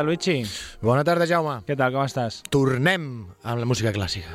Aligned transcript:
Tarda, 0.00 0.06
Luigi. 0.06 0.44
Bona 0.82 1.04
tarda, 1.04 1.26
Jaume. 1.28 1.60
Què 1.66 1.76
tal, 1.76 1.92
com 1.92 2.04
estàs? 2.04 2.40
Tornem 2.50 3.04
amb 3.42 3.60
la 3.60 3.66
música 3.68 3.92
clàssica. 3.92 4.28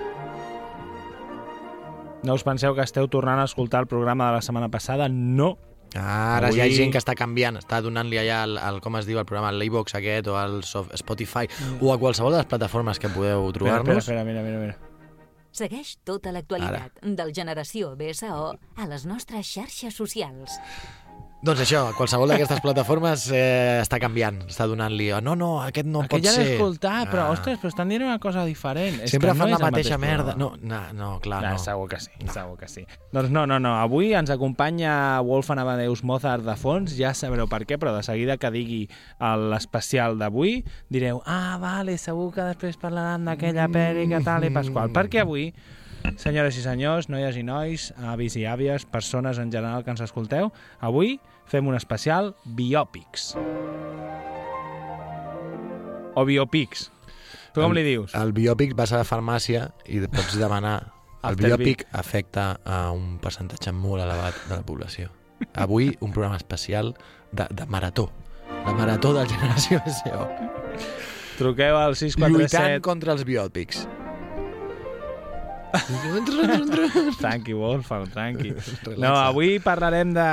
No 2.26 2.34
us 2.34 2.44
penseu 2.44 2.74
que 2.74 2.82
esteu 2.82 3.08
tornant 3.08 3.40
a 3.40 3.46
escoltar 3.46 3.84
el 3.84 3.88
programa 3.88 4.28
de 4.32 4.38
la 4.40 4.42
setmana 4.42 4.70
passada? 4.70 5.08
No. 5.10 5.58
Ara 5.96 6.50
Avui- 6.50 6.58
hi 6.58 6.62
ha 6.62 6.70
gent 6.74 6.92
que 6.92 6.98
està 7.00 7.14
canviant, 7.16 7.56
està 7.62 7.80
donant-li 7.82 8.18
allà 8.18 8.44
el, 8.44 8.58
el, 8.58 8.82
com 8.82 8.98
es 8.98 9.06
diu, 9.06 9.20
el 9.22 9.26
programa, 9.30 9.52
l'e-box 9.54 9.96
aquest, 9.96 10.28
o 10.28 10.36
el 10.42 10.64
soft, 10.64 10.92
Spotify, 10.98 11.48
o 11.80 11.94
a 11.94 12.00
qualsevol 12.02 12.34
de 12.34 12.42
les 12.42 12.50
plataformes 12.50 13.00
que 13.00 13.10
podeu 13.14 13.48
trobar-nos. 13.54 13.98
espera, 14.04 14.26
mira, 14.26 14.42
mira, 14.44 14.60
mira. 14.60 14.78
Segueix 15.56 15.94
tota 16.04 16.34
l'actualitat 16.36 17.00
del 17.02 17.32
Generació 17.34 17.94
BSO 17.96 18.58
a 18.76 18.88
les 18.90 19.06
nostres 19.06 19.48
xarxes 19.48 19.96
socials. 19.96 20.58
Doncs 21.46 21.60
això, 21.62 21.82
qualsevol 21.94 22.32
d'aquestes 22.32 22.62
plataformes 22.64 23.28
eh, 23.30 23.78
està 23.84 24.00
canviant, 24.02 24.40
està 24.50 24.66
donant-li, 24.66 25.12
oh, 25.14 25.20
no, 25.22 25.36
no, 25.38 25.50
aquest 25.62 25.86
no 25.86 26.00
Aquest 26.02 26.12
pot 26.16 26.24
ja 26.26 26.32
ser. 26.34 26.46
escoltat, 26.56 27.12
però, 27.12 27.26
Ah. 27.28 27.32
ostres, 27.36 27.60
però 27.62 27.70
estan 27.70 27.90
dient 27.92 28.02
una 28.02 28.18
cosa 28.20 28.44
diferent. 28.46 28.96
Sempre 29.06 29.30
no 29.30 29.36
fan 29.36 29.52
és 29.52 29.60
la 29.60 29.60
mateixa 29.68 29.98
mateix 30.00 30.18
merda. 30.18 30.34
No, 30.42 30.56
no, 30.62 30.80
no 30.98 31.20
clar, 31.22 31.44
Ah, 31.46 31.52
no. 31.52 31.60
Segur 31.60 31.88
que 31.92 32.00
sí, 32.00 32.10
segur 32.34 32.58
que 32.58 32.68
sí. 32.68 32.86
Doncs 33.14 33.30
no, 33.30 33.46
no, 33.46 33.60
no. 33.60 33.76
Avui 33.78 34.14
ens 34.18 34.32
acompanya 34.34 35.22
Wolfgang 35.22 35.60
Amadeus 35.60 36.04
Mozart 36.04 36.42
de 36.44 36.56
fons, 36.56 36.96
ja 36.98 37.14
sabreu 37.14 37.46
per 37.48 37.66
què, 37.68 37.78
però 37.78 37.94
de 37.96 38.02
seguida 38.02 38.38
que 38.38 38.50
digui 38.50 38.90
l'especial 39.22 40.18
d'avui, 40.18 40.64
direu, 40.90 41.22
ah, 41.28 41.58
vale, 41.62 42.00
segur 42.00 42.32
que 42.34 42.42
després 42.42 42.78
parlaran 42.82 43.26
d'aquella 43.26 43.68
pel·li 43.70 44.08
que 44.10 44.24
tal 44.26 44.44
i 44.46 44.50
pasqual. 44.50 44.90
Perquè 44.90 45.22
avui, 45.22 45.52
senyores 46.22 46.58
i 46.60 46.64
senyors, 46.64 47.10
noies 47.12 47.38
i 47.38 47.44
nois, 47.46 47.92
avis 48.12 48.36
i 48.40 48.46
àvies, 48.50 48.86
persones 48.90 49.40
en 49.42 49.52
general 49.54 49.86
que 49.86 49.94
ens 49.94 50.04
escolteu, 50.06 50.52
avui 50.80 51.18
fem 51.50 51.68
un 51.68 51.78
especial 51.78 52.34
biòpics. 52.58 53.34
O 56.16 56.24
biopics. 56.26 56.90
Tu 57.56 57.64
com 57.64 57.76
li 57.76 57.84
dius? 57.86 58.16
El 58.16 58.34
biòpic 58.36 58.76
vas 58.76 58.92
a 58.92 59.02
la 59.04 59.08
farmàcia 59.08 59.70
i 59.88 60.02
pots 60.08 60.38
demanar... 60.40 60.78
El 61.26 61.40
biòpic 61.40 61.88
afecta 61.98 62.60
a 62.62 62.92
un 62.94 63.16
percentatge 63.18 63.72
molt 63.74 64.04
elevat 64.04 64.36
de 64.46 64.60
la 64.60 64.66
població. 64.68 65.10
Avui, 65.58 65.90
un 66.00 66.14
programa 66.14 66.38
especial 66.38 66.94
de, 67.32 67.48
de 67.50 67.66
marató. 67.66 68.12
La 68.66 68.76
marató 68.78 69.14
de 69.16 69.24
la 69.24 69.30
generació 69.30 69.82
SEO. 70.04 70.30
Truqueu 71.40 71.76
al 71.82 71.98
Lluitant 71.98 72.22
647... 72.22 72.82
contra 72.86 73.18
els 73.18 73.26
biòpics. 73.26 73.88
Tranqui, 77.22 77.54
Wolfgang, 77.54 78.08
tranqui. 78.12 78.54
No, 78.98 79.14
avui 79.18 79.60
parlarem 79.64 80.14
de... 80.16 80.26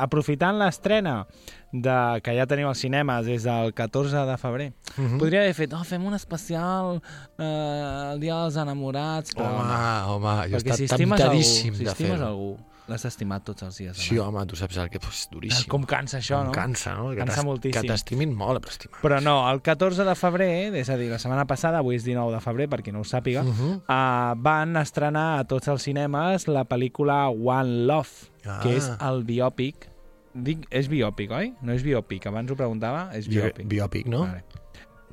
Aprofitant 0.00 0.58
l'estrena 0.60 1.26
de 1.70 1.96
que 2.24 2.32
ja 2.34 2.46
tenim 2.50 2.66
als 2.66 2.80
cinemes 2.82 3.26
des 3.28 3.44
del 3.46 3.70
14 3.78 4.24
de 4.26 4.36
febrer. 4.42 4.70
Mhm. 4.96 5.18
Podria 5.20 5.44
haver 5.44 5.54
fet, 5.54 5.74
oh, 5.76 5.84
fem 5.86 6.02
un 6.08 6.16
especial 6.16 6.96
eh, 7.38 8.12
el 8.14 8.18
dia 8.22 8.40
dels 8.42 8.56
enamorats, 8.58 9.36
però 9.36 9.52
Home, 9.54 9.68
no. 9.68 10.16
home, 10.16 10.34
jo 10.50 10.58
Perquè 10.58 10.74
he 10.74 10.80
si 10.80 10.88
estat 10.88 10.98
algú, 10.98 11.14
temptadíssim 11.14 11.76
si 11.78 11.84
de 11.84 11.90
estimes 11.92 12.16
fer-ho. 12.18 12.26
algú, 12.32 12.50
l'has 12.90 13.04
estimat 13.08 13.44
tots 13.46 13.62
els 13.62 13.76
dies. 13.78 13.96
Sí, 13.96 14.18
home. 14.18 14.42
tu 14.50 14.56
saps 14.58 14.76
el 14.82 14.90
que 14.90 14.98
és 14.98 15.28
duríssim. 15.32 15.68
Com 15.70 15.84
cansa 15.88 16.18
això, 16.18 16.38
Com 16.42 16.46
no? 16.50 16.52
Cansa, 16.52 16.94
no? 16.98 17.10
Que 17.10 17.16
Cansa 17.22 17.42
moltíssim. 17.46 17.80
Que 17.80 17.88
t'estimin 17.88 18.34
molt, 18.36 18.60
però 18.64 18.70
estimar. 18.74 19.00
Però 19.00 19.20
no, 19.22 19.36
el 19.50 19.62
14 19.62 20.04
de 20.04 20.14
febrer, 20.14 20.74
és 20.74 20.90
a 20.90 20.96
dir, 21.00 21.08
la 21.10 21.18
setmana 21.22 21.46
passada, 21.46 21.78
avui 21.78 21.96
és 21.96 22.04
19 22.04 22.34
de 22.34 22.40
febrer, 22.40 22.68
per 22.68 22.82
qui 22.82 22.92
no 22.92 23.00
ho 23.00 23.04
sàpiga, 23.04 23.42
uh. 23.42 23.54
-huh. 23.54 24.36
van 24.42 24.76
estrenar 24.76 25.38
a 25.40 25.44
tots 25.44 25.68
els 25.68 25.82
cinemes 25.82 26.46
la 26.48 26.64
pel·lícula 26.68 27.28
One 27.30 27.86
Love, 27.86 28.28
Ah. 28.44 28.60
que 28.62 28.76
és 28.76 28.90
el 29.00 29.24
biòpic. 29.24 29.88
Dic, 30.34 30.66
és 30.70 30.88
biòpic, 30.88 31.30
oi? 31.30 31.54
No 31.62 31.72
és 31.72 31.82
biòpic, 31.82 32.26
abans 32.26 32.50
ho 32.50 32.56
preguntava, 32.56 33.10
és 33.14 33.26
Bi 33.28 33.36
biòpic. 33.36 33.66
biòpic, 33.66 34.06
no? 34.06 34.20
Vale. 34.20 34.44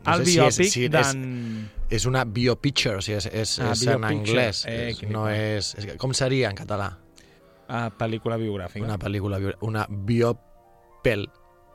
No 0.06 0.14
el 0.14 0.20
sé 0.20 0.26
si 0.26 0.38
és- 0.40 0.44
biòpic 0.58 0.72
si 0.72 0.84
és- 0.86 0.92
d'en... 0.92 1.70
És 1.90 2.06
una 2.06 2.24
biopicture, 2.24 2.98
o 2.98 3.02
sigui, 3.02 3.18
és, 3.18 3.26
és, 3.26 3.60
Ah, 3.60 3.72
és 3.72 3.88
en 3.88 4.04
anglès. 4.04 4.66
Eh, 4.68 4.90
és, 4.90 5.04
no 5.10 5.28
és, 5.30 5.76
és... 5.76 5.98
Com 5.98 6.14
seria 6.14 6.50
en 6.50 6.56
català? 6.56 6.98
Uh, 7.68 7.90
pel·lícula 8.00 8.38
biogràfica. 8.40 8.86
Una 8.86 8.98
pel·lícula, 8.98 9.40
bio- 9.40 9.58
una 9.62 9.86
biopel, 9.90 11.30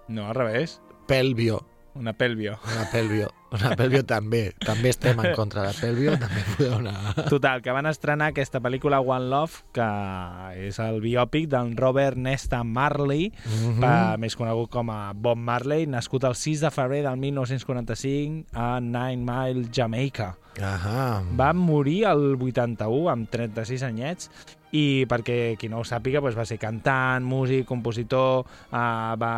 No, 0.08 0.26
al 0.28 0.34
revés. 0.34 0.80
pel 1.06 1.34
bio, 1.34 1.66
Una 1.94 2.14
pel·bio. 2.16 2.56
una 2.64 2.86
pel 2.91 3.08
bio, 3.10 3.28
una 3.53 3.76
pel 3.76 3.91
bio 3.91 4.03
també. 4.06 4.54
També 4.64 4.88
estem 4.88 5.19
en 5.20 5.34
contra 5.36 5.66
de 5.66 5.75
pel 5.78 5.94
bio, 5.97 6.14
també 6.19 6.41
podeu 6.56 6.78
anar... 6.78 7.26
Total, 7.28 7.60
que 7.60 7.70
van 7.76 7.84
estrenar 7.91 8.30
aquesta 8.32 8.60
pel·lícula 8.64 9.00
One 9.04 9.28
Love, 9.28 9.53
que 9.76 10.66
és 10.69 10.78
el 10.80 11.03
biòpic 11.04 11.50
del 11.53 11.76
Robert 11.76 12.16
Nesta 12.16 12.62
Marley, 12.64 13.30
Mhm. 13.44 13.80
pa, 13.80 14.16
més 14.16 14.34
conegut 14.36 14.70
com 14.70 14.88
a 14.91 15.12
Bob 15.12 15.36
Marley, 15.36 15.86
nascut 15.86 16.24
el 16.24 16.34
6 16.34 16.60
de 16.62 16.71
febrer 16.71 17.03
del 17.04 17.18
1945 17.18 18.47
a 18.54 18.80
Nine 18.80 19.18
Mile, 19.18 19.68
Jamaica. 19.71 20.38
Ahà. 20.56 21.22
Va 21.38 21.53
morir 21.53 22.04
el 22.04 22.36
81 22.41 23.09
amb 23.10 23.28
36 23.28 23.83
anyets 23.83 24.30
i 24.72 25.04
perquè 25.09 25.54
qui 25.60 25.69
no 25.69 25.83
ho 25.83 25.86
sàpiga 25.86 26.22
doncs 26.22 26.36
va 26.39 26.47
ser 26.48 26.59
cantant, 26.60 27.24
músic, 27.28 27.66
compositor, 27.69 28.47
uh, 28.72 29.13
va, 29.21 29.34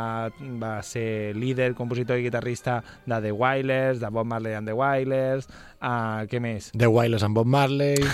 va 0.62 0.74
ser 0.86 1.34
líder, 1.34 1.72
compositor 1.74 2.20
i 2.20 2.28
guitarrista 2.28 2.78
de 3.04 3.20
The 3.20 3.32
Wailers, 3.34 4.00
de 4.00 4.10
Bob 4.14 4.28
Marley 4.30 4.54
and 4.54 4.70
The 4.70 4.76
Wailers, 4.78 5.48
uh, 5.82 6.22
què 6.30 6.40
més? 6.42 6.70
The 6.78 6.90
Wailers 6.90 7.26
amb 7.26 7.40
Bob 7.40 7.50
Marley... 7.50 7.98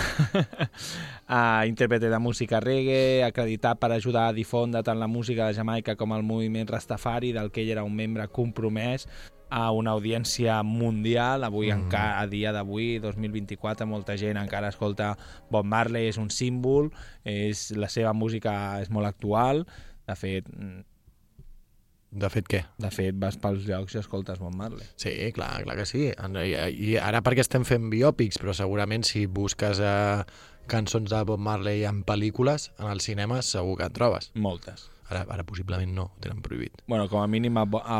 uh, 1.31 1.61
intèrprete 1.69 2.09
de 2.09 2.19
música 2.19 2.59
reggae, 2.63 3.21
acreditat 3.25 3.79
per 3.79 3.91
ajudar 3.93 4.27
a 4.29 4.33
difondre 4.35 4.81
tant 4.83 4.99
la 4.99 5.09
música 5.11 5.47
de 5.47 5.57
Jamaica 5.57 5.95
com 5.99 6.17
el 6.17 6.25
moviment 6.25 6.67
Rastafari, 6.69 7.35
del 7.37 7.53
que 7.53 7.61
ell 7.61 7.75
era 7.77 7.85
un 7.85 7.95
membre 7.95 8.27
compromès 8.33 9.07
a 9.51 9.69
una 9.75 9.91
audiència 9.91 10.61
mundial. 10.63 11.43
Avui, 11.43 11.69
mm. 11.69 11.85
encara, 11.85 12.21
a 12.23 12.27
dia 12.31 12.53
d'avui, 12.55 12.95
2024, 13.03 13.85
molta 13.87 14.15
gent 14.17 14.39
encara 14.39 14.71
escolta 14.71 15.11
Bob 15.51 15.67
Marley, 15.67 16.07
és 16.09 16.19
un 16.21 16.31
símbol, 16.31 16.89
és, 17.27 17.69
la 17.75 17.91
seva 17.91 18.15
música 18.15 18.53
és 18.81 18.89
molt 18.89 19.11
actual. 19.11 19.65
De 20.07 20.15
fet, 20.15 20.47
mm, 20.47 20.87
De 22.11 22.27
fet, 22.27 22.47
què? 22.51 22.59
de 22.83 22.89
fet 22.91 23.15
vas 23.15 23.37
pels 23.39 23.63
llocs 23.63 23.93
i 23.95 23.99
escoltes 24.01 24.39
Bob 24.39 24.55
Marley. 24.59 24.87
Sí, 24.99 25.13
clar, 25.31 25.61
clar 25.63 25.77
que 25.79 25.85
sí. 25.87 26.09
I, 26.11 26.95
ara 26.99 27.21
perquè 27.23 27.45
estem 27.45 27.63
fent 27.63 27.87
biòpics, 27.91 28.39
però 28.41 28.55
segurament 28.55 29.05
si 29.07 29.27
busques 29.31 29.79
a 29.79 30.25
cançons 30.71 31.11
de 31.11 31.21
Bob 31.27 31.39
Marley 31.39 31.85
en 31.87 32.03
pel·lícules, 32.07 32.71
en 32.79 32.91
els 32.91 33.07
cinemes 33.07 33.51
segur 33.55 33.77
que 33.79 33.87
en 33.87 33.95
trobes. 33.95 34.31
Moltes. 34.35 34.89
Ara, 35.11 35.25
ara 35.27 35.43
possiblement 35.43 35.91
no, 35.93 36.05
ho 36.15 36.19
tenen 36.23 36.39
prohibit. 36.41 36.81
Bueno, 36.87 37.09
com 37.11 37.19
a 37.21 37.27
mínim 37.27 37.57
a, 37.59 37.65
a, 37.83 37.97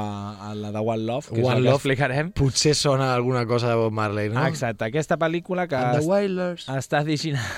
a 0.50 0.56
la 0.56 0.72
de 0.72 0.80
One 0.80 1.04
Love, 1.04 1.28
que 1.28 1.42
One 1.42 1.44
és 1.44 1.50
el 1.52 1.58
que 1.58 1.66
Love. 1.66 1.76
explicarem. 1.82 2.30
Potser 2.40 2.74
sona 2.80 3.14
alguna 3.14 3.46
cosa 3.46 3.68
de 3.70 3.76
Bob 3.76 3.92
Marley, 3.92 4.30
no? 4.32 4.40
Ah, 4.40 4.48
exacte, 4.48 4.86
aquesta 4.88 5.18
pel·lícula 5.20 5.68
que 5.68 5.76
And 5.76 5.98
the 5.98 6.00
es- 6.00 6.08
Wailers. 6.08 6.68
està 6.70 7.04
dirigida... 7.04 7.42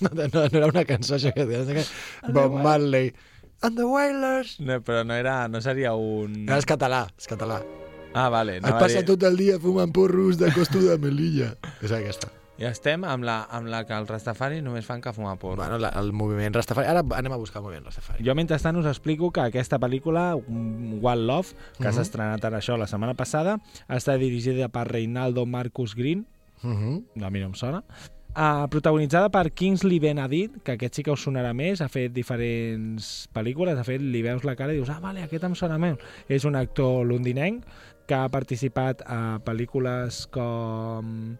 No, 0.00 0.08
no, 0.14 0.24
no 0.32 0.44
era 0.58 0.66
una 0.66 0.84
cançó 0.88 1.16
això 1.18 1.30
que 1.34 1.44
deies, 1.44 1.68
que 1.68 2.32
Bob 2.32 2.54
Marley. 2.64 3.10
And 3.60 3.76
the 3.76 3.84
Wailers. 3.84 4.54
No, 4.64 4.78
però 4.80 5.02
no, 5.04 5.12
era, 5.14 5.46
no 5.52 5.60
seria 5.60 5.92
un... 5.94 6.46
No, 6.46 6.56
és 6.56 6.64
català, 6.64 7.02
és 7.18 7.28
català. 7.28 7.60
Ah, 8.16 8.30
vale. 8.32 8.60
Has 8.62 8.78
passat 8.80 9.02
dir- 9.04 9.10
tot 9.12 9.26
el 9.28 9.36
dia 9.36 9.58
fumant 9.60 9.92
porros 9.92 10.38
de 10.40 10.48
costo 10.56 10.80
de 10.80 10.96
melilla. 11.02 11.50
És 11.84 11.92
aquesta. 11.92 12.30
Ja 12.58 12.72
estem 12.74 13.04
amb 13.06 13.22
la, 13.22 13.44
amb 13.54 13.68
la 13.70 13.84
que 13.86 13.94
els 13.94 14.08
Rastafari 14.10 14.58
només 14.66 14.84
fan 14.86 15.00
que 15.00 15.12
fumar 15.14 15.36
porro. 15.38 15.60
Bueno, 15.60 15.78
la, 15.78 15.92
el 16.00 16.08
moviment 16.12 16.56
Rastafari... 16.56 16.88
Ara 16.90 17.04
anem 17.14 17.32
a 17.32 17.38
buscar 17.38 17.60
el 17.60 17.66
moviment 17.68 17.86
Rastafari. 17.86 18.24
Jo, 18.26 18.34
mentrestant, 18.34 18.76
us 18.80 18.88
explico 18.90 19.30
que 19.30 19.44
aquesta 19.46 19.78
pel·lícula, 19.78 20.32
One 20.34 21.22
Love, 21.28 21.54
que 21.78 21.84
Mhm. 21.86 21.92
s'ha 21.94 22.02
estrenat 22.02 22.44
ara 22.44 22.58
això 22.58 22.76
la 22.76 22.88
setmana 22.90 23.14
passada, 23.14 23.60
està 23.88 24.18
dirigida 24.18 24.68
per 24.68 24.88
Reinaldo 24.90 25.46
Marcus 25.46 25.94
Green, 25.94 26.26
Uh 26.64 26.70
-huh. 26.74 27.24
a 27.24 27.30
mi 27.30 27.38
no 27.38 27.46
em 27.46 27.54
sona, 27.54 27.84
uh, 28.34 28.66
protagonitzada 28.68 29.28
per 29.30 29.52
Kingsley 29.52 30.00
Ben-Adir, 30.00 30.50
que 30.64 30.72
aquest 30.72 30.94
sí 30.96 31.02
que 31.04 31.12
us 31.12 31.24
sonarà 31.28 31.54
més, 31.54 31.80
ha 31.80 31.88
fet 31.88 32.12
diferents 32.12 33.28
pel·lícules, 33.32 33.76
de 33.76 33.84
fet, 33.84 34.00
li 34.00 34.20
veus 34.22 34.42
la 34.42 34.56
cara 34.56 34.72
i 34.72 34.76
dius, 34.76 34.88
ah, 34.90 34.98
vale, 34.98 35.22
aquest 35.22 35.44
em 35.44 35.54
sona 35.54 35.78
més. 35.78 35.96
És 36.28 36.44
un 36.44 36.56
actor 36.56 37.06
londinenc 37.06 37.62
que 38.08 38.14
ha 38.14 38.28
participat 38.28 39.02
a 39.06 39.38
pel·lícules 39.44 40.26
com... 40.30 41.36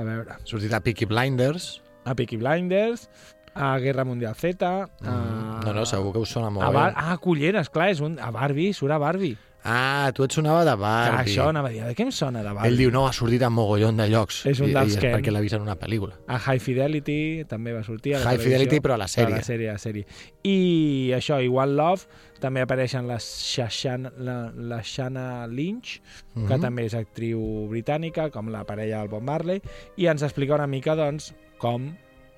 A 0.00 0.06
veure, 0.06 0.38
Sortit 0.48 0.72
a 0.72 0.80
Peaky 0.80 1.04
Blinders. 1.10 1.82
a 2.08 2.14
Peaky 2.16 2.38
Blinders, 2.40 3.08
a 3.54 3.74
Guerra 3.82 4.06
Mundial 4.08 4.34
Z, 4.34 4.62
a... 4.64 4.86
Mm. 5.04 5.60
No, 5.66 5.74
no, 5.76 5.84
segur 5.84 6.14
que 6.14 6.22
us 6.24 6.30
sona 6.32 6.48
molt 6.48 6.64
a 6.64 6.70
bé. 6.72 6.78
Bar 6.78 6.92
ah, 6.96 7.16
Culleres, 7.20 7.68
clar, 7.68 7.90
és 7.92 8.00
un... 8.00 8.16
a 8.18 8.30
Barbie, 8.32 8.72
surt 8.72 8.94
a 8.96 8.98
Barbie. 9.02 9.36
Ah, 9.62 10.08
tu 10.16 10.24
et 10.24 10.32
sonava 10.32 10.62
de 10.64 10.72
Clar, 10.72 10.78
Barbie. 10.80 11.34
això 11.34 11.50
anava 11.50 11.68
a 11.68 11.72
dir, 11.74 11.82
de 11.84 11.92
què 11.98 12.06
em 12.06 12.12
sona 12.16 12.40
de 12.40 12.48
Barbie? 12.48 12.70
Ell 12.70 12.78
diu, 12.80 12.90
no, 12.94 13.02
ha 13.04 13.12
sortit 13.12 13.42
a 13.44 13.50
mogollon 13.52 13.98
de 14.00 14.06
llocs. 14.08 14.38
És 14.48 14.62
un 14.64 14.72
dels 14.72 14.96
que- 14.96 15.10
perquè 15.12 15.30
l'ha 15.34 15.42
vist 15.44 15.58
en 15.58 15.66
una 15.66 15.76
pel·lícula. 15.76 16.14
A 16.32 16.38
High 16.40 16.62
Fidelity 16.64 17.44
també 17.50 17.74
va 17.76 17.82
sortir. 17.84 18.14
A 18.14 18.20
la 18.20 18.24
High 18.24 18.38
televisió. 18.38 18.56
Fidelity, 18.56 18.80
però 18.80 18.94
a 18.96 19.02
la 19.02 19.08
sèrie. 19.12 19.34
A 19.34 19.42
la 19.42 19.44
sèrie, 19.44 19.68
a 19.68 19.76
la 19.76 19.82
sèrie. 19.84 20.06
I 20.48 21.12
això, 21.18 21.42
i 21.44 21.52
One 21.52 21.76
Love, 21.76 22.08
també 22.40 22.62
apareixen 22.64 23.06
la 23.06 23.18
Shashana, 23.20 24.10
la, 24.18 24.36
la 24.56 24.82
Shana 24.82 25.46
Lynch, 25.46 26.00
que 26.34 26.40
Mhm. 26.56 26.60
també 26.60 26.86
és 26.86 26.94
actriu 26.94 27.40
britànica, 27.68 28.30
com 28.30 28.48
la 28.50 28.64
parella 28.64 28.98
del 29.00 29.08
Bob 29.08 29.22
Marley, 29.22 29.60
i 29.96 30.06
ens 30.06 30.22
explica 30.22 30.54
una 30.56 30.66
mica, 30.66 30.94
doncs, 30.96 31.34
com 31.58 31.92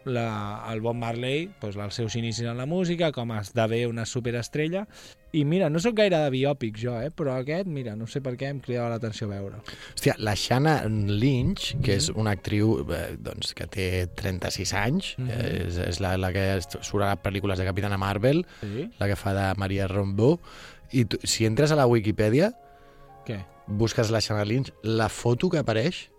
la, 0.04 0.64
el 0.72 0.80
Bob 0.80 0.96
Marley, 0.96 1.48
doncs, 1.60 1.76
els 1.76 1.94
seus 1.94 2.14
inicis 2.16 2.46
en 2.48 2.56
la 2.58 2.66
música, 2.66 3.12
com 3.12 3.30
esdevé 3.36 3.86
una 3.86 4.04
superestrella, 4.06 4.86
i 5.32 5.44
mira, 5.48 5.70
no 5.72 5.80
sóc 5.80 5.94
gaire 5.96 6.18
de 6.20 6.30
biòpics 6.34 6.80
jo, 6.82 6.94
eh? 7.00 7.08
però 7.10 7.38
aquest, 7.40 7.66
mira, 7.66 7.94
no 7.96 8.06
sé 8.06 8.20
per 8.20 8.34
què 8.36 8.50
em 8.52 8.58
cridava 8.60 8.90
l'atenció 8.92 9.28
veure. 9.30 9.62
Hòstia, 9.94 10.14
la 10.18 10.34
Shanna 10.36 10.74
Lynch, 10.88 11.72
que 11.82 11.96
és 11.96 12.10
una 12.12 12.34
actriu 12.36 12.82
eh, 12.92 13.16
doncs, 13.18 13.54
que 13.56 13.66
té 13.66 13.88
36 14.14 14.74
anys, 14.76 15.14
Mhm. 15.18 15.30
eh, 15.30 15.66
és, 15.68 15.78
és 15.88 16.00
la, 16.04 16.16
la 16.20 16.32
que 16.32 16.44
surt 16.82 17.04
a 17.06 17.16
pel·lícules 17.22 17.56
de 17.58 17.64
Capitana 17.64 17.96
Marvel, 17.98 18.44
Sí? 18.60 18.90
la 19.00 19.08
que 19.08 19.16
fa 19.16 19.32
de 19.34 19.48
Maria 19.58 19.88
Rambeau, 19.88 20.38
i 20.92 21.06
tu, 21.06 21.16
si 21.24 21.46
entres 21.46 21.72
a 21.72 21.76
la 21.76 21.86
Wikipedia, 21.86 22.52
Què? 23.26 23.40
busques 23.66 24.10
la 24.10 24.20
Shanna 24.20 24.44
Lynch, 24.44 24.72
la 24.82 25.08
foto 25.08 25.48
que 25.48 25.58
apareix 25.58 26.10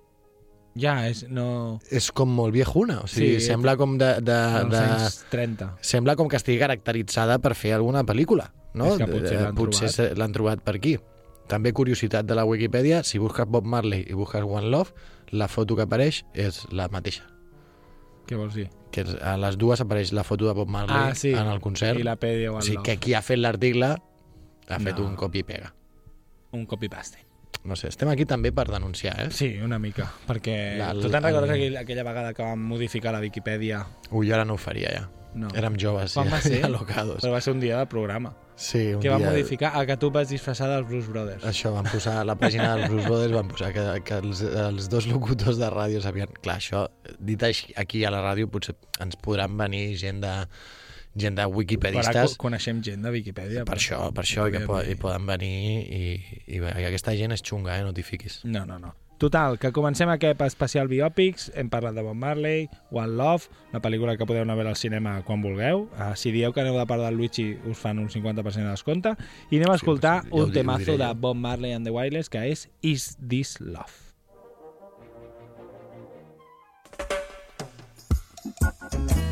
Ja, 0.76 1.08
és... 1.08 1.26
No... 1.30 1.80
és 1.94 2.08
com 2.12 2.32
molt 2.34 2.54
viejuna, 2.56 3.02
o 3.04 3.08
sigui, 3.08 3.36
Sí, 3.40 3.46
sembla 3.52 3.76
com 3.78 3.98
de... 4.02 4.16
de, 4.26 4.38
de 4.72 4.78
anys 4.82 5.20
30. 5.30 5.68
sembla 5.86 6.16
com 6.18 6.28
que 6.28 6.36
estigui 6.40 6.58
caracteritzada 6.60 7.38
per 7.40 7.54
fer 7.56 7.74
alguna 7.76 8.02
pel·lícula, 8.04 8.48
no? 8.74 8.88
És 8.94 8.98
que 8.98 9.06
potser 9.08 9.38
l'han 9.38 9.54
trobat. 9.56 10.34
trobat 10.34 10.64
per 10.66 10.76
aquí. 10.80 10.96
També 11.48 11.74
curiositat 11.74 12.26
de 12.26 12.34
la 12.40 12.46
Wikipedia, 12.48 13.04
si 13.04 13.20
busques 13.20 13.46
Bob 13.46 13.66
Marley 13.70 14.06
i 14.10 14.14
busques 14.18 14.42
One 14.42 14.70
Love, 14.72 14.96
la 15.32 15.48
foto 15.48 15.76
que 15.76 15.84
apareix 15.86 16.24
és 16.34 16.64
la 16.72 16.88
mateixa. 16.90 17.28
Què 18.26 18.38
vols 18.40 18.56
dir? 18.56 18.70
Que 18.96 19.04
a 19.22 19.36
les 19.38 19.58
dues 19.60 19.82
apareix 19.84 20.14
la 20.16 20.24
foto 20.24 20.48
de 20.48 20.54
Bob 20.58 20.70
Marley 20.72 20.96
Ah, 20.96 21.14
sí. 21.14 21.34
en 21.34 21.48
el 21.52 21.60
concert. 21.62 22.00
I 22.00 22.04
la 22.08 22.16
pedi 22.16 22.48
o 22.48 22.56
o 22.58 22.62
sigui, 22.62 22.78
Love. 22.78 22.86
que 22.88 22.98
qui 22.98 23.14
ha 23.14 23.22
fet 23.22 23.38
l'article 23.38 23.92
ha 24.70 24.80
fet 24.80 24.98
No. 24.98 25.06
un 25.06 25.16
copy 25.20 25.40
i 25.44 25.44
pega. 25.44 25.74
Un 26.54 26.66
copy-paste. 26.66 27.23
No 27.64 27.78
sé, 27.80 27.88
estem 27.94 28.10
aquí 28.12 28.26
també 28.28 28.52
per 28.52 28.66
denunciar, 28.68 29.14
eh? 29.24 29.28
Sí, 29.32 29.54
una 29.64 29.78
mica, 29.80 30.10
perquè... 30.28 30.56
La- 30.82 30.92
tu 30.98 31.08
te'n 31.10 31.24
recordes 31.24 31.50
el- 31.50 31.56
aquell, 31.56 31.78
aquella 31.80 32.04
vegada 32.04 32.34
que 32.36 32.44
vam 32.44 32.60
modificar 32.74 33.14
la 33.16 33.22
Viquipèdia? 33.24 33.86
Ui, 34.12 34.28
jo 34.28 34.36
ara 34.36 34.44
no 34.44 34.58
ho 34.58 34.60
faria, 34.60 34.92
ja. 34.92 35.04
No. 35.34 35.48
Érem 35.58 35.74
joves, 35.82 36.14
Quan 36.14 36.28
ja, 36.30 36.36
va 36.36 36.42
ser? 36.44 36.60
ja 36.66 36.70
locados. 36.70 37.22
Però 37.24 37.32
va 37.34 37.40
ser 37.42 37.54
un 37.56 37.62
dia 37.64 37.80
de 37.80 37.88
programa. 37.90 38.34
Sí, 38.56 38.92
un 38.94 39.00
Què 39.02 39.10
vam 39.10 39.24
dia... 39.24 39.32
modificar? 39.32 39.72
El 39.80 39.88
que 39.90 39.96
tu 39.98 40.12
vas 40.14 40.28
disfressar 40.30 40.68
dels 40.70 40.86
Blues 40.92 41.08
Brothers. 41.10 41.42
Això, 41.50 41.72
van 41.74 41.88
posar 41.90 42.20
a 42.22 42.26
la 42.28 42.36
pàgina 42.38 42.76
dels 42.78 42.92
Blues 42.92 43.08
Brothers, 43.08 43.34
van 43.34 43.48
posar 43.50 43.72
que, 43.74 43.86
que 44.06 44.20
els, 44.22 44.44
els 44.46 44.92
dos 44.94 45.08
locutors 45.10 45.58
de 45.58 45.72
ràdio 45.74 46.04
sabien... 46.06 46.30
Clar, 46.44 46.60
això, 46.62 46.84
dit 47.18 47.42
així, 47.48 47.72
aquí 47.82 48.04
a 48.06 48.12
la 48.14 48.22
ràdio, 48.28 48.52
potser 48.54 48.76
ens 49.02 49.18
podran 49.24 49.56
venir 49.58 49.96
gent 49.98 50.22
de, 50.22 50.36
gent 51.16 51.36
de 51.38 51.46
wikipedistes, 51.46 52.34
co- 52.38 52.48
coneixem 52.48 52.82
gent 52.84 53.02
de 53.06 53.12
Viquipèdia. 53.14 53.64
per 53.66 53.76
això, 53.78 54.12
per 54.14 54.24
això, 54.24 54.48
i 54.50 54.52
que 54.56 54.66
po 54.66 54.80
hi 54.82 54.96
poden 54.96 55.26
venir 55.30 55.54
i, 55.86 56.04
i, 56.48 56.58
i 56.58 56.86
aquesta 56.90 57.14
gent 57.16 57.32
és 57.36 57.42
xunga, 57.46 57.78
eh? 57.78 57.84
no 57.84 57.94
t'hi 57.94 58.04
fiquis. 58.04 58.40
No, 58.44 58.66
no, 58.66 58.80
no. 58.80 58.94
Total, 59.22 59.56
que 59.62 59.70
comencem 59.72 60.10
aquest 60.10 60.42
especial 60.42 60.90
biòpics, 60.90 61.52
hem 61.56 61.70
parlat 61.72 61.94
de 61.96 62.02
Bob 62.04 62.18
Marley, 62.18 62.66
One 62.92 63.14
Love, 63.16 63.46
una 63.72 63.80
pel·lícula 63.80 64.18
que 64.18 64.26
podeu 64.28 64.42
anar 64.44 64.58
a 64.58 64.60
veure 64.60 64.74
al 64.74 64.76
cinema 64.76 65.14
quan 65.24 65.40
vulgueu. 65.42 65.86
Uh, 65.96 66.10
si 66.20 66.34
dieu 66.34 66.52
que 66.52 66.60
aneu 66.66 66.76
de 66.76 66.86
part 66.90 67.00
del 67.06 67.16
Luigi, 67.16 67.54
us 67.70 67.78
fan 67.78 68.00
un 68.02 68.10
50% 68.10 68.42
de 68.66 68.72
descompte. 68.74 69.14
I 69.52 69.62
anem 69.62 69.70
a 69.72 69.78
Sí, 69.78 69.84
escoltar 69.86 70.24
sí, 70.24 70.30
ja 70.34 70.36
ho 70.36 70.44
un 70.44 70.52
temazo 70.52 70.98
de. 70.98 71.14
Bob 71.14 71.38
Marley 71.38 71.72
and 71.72 71.86
the 71.88 71.92
Wailers, 71.94 72.28
que 72.28 72.42
és 72.52 72.68
Is 72.82 73.14
This 73.22 73.62
Love? 73.62 74.02
I 78.92 79.23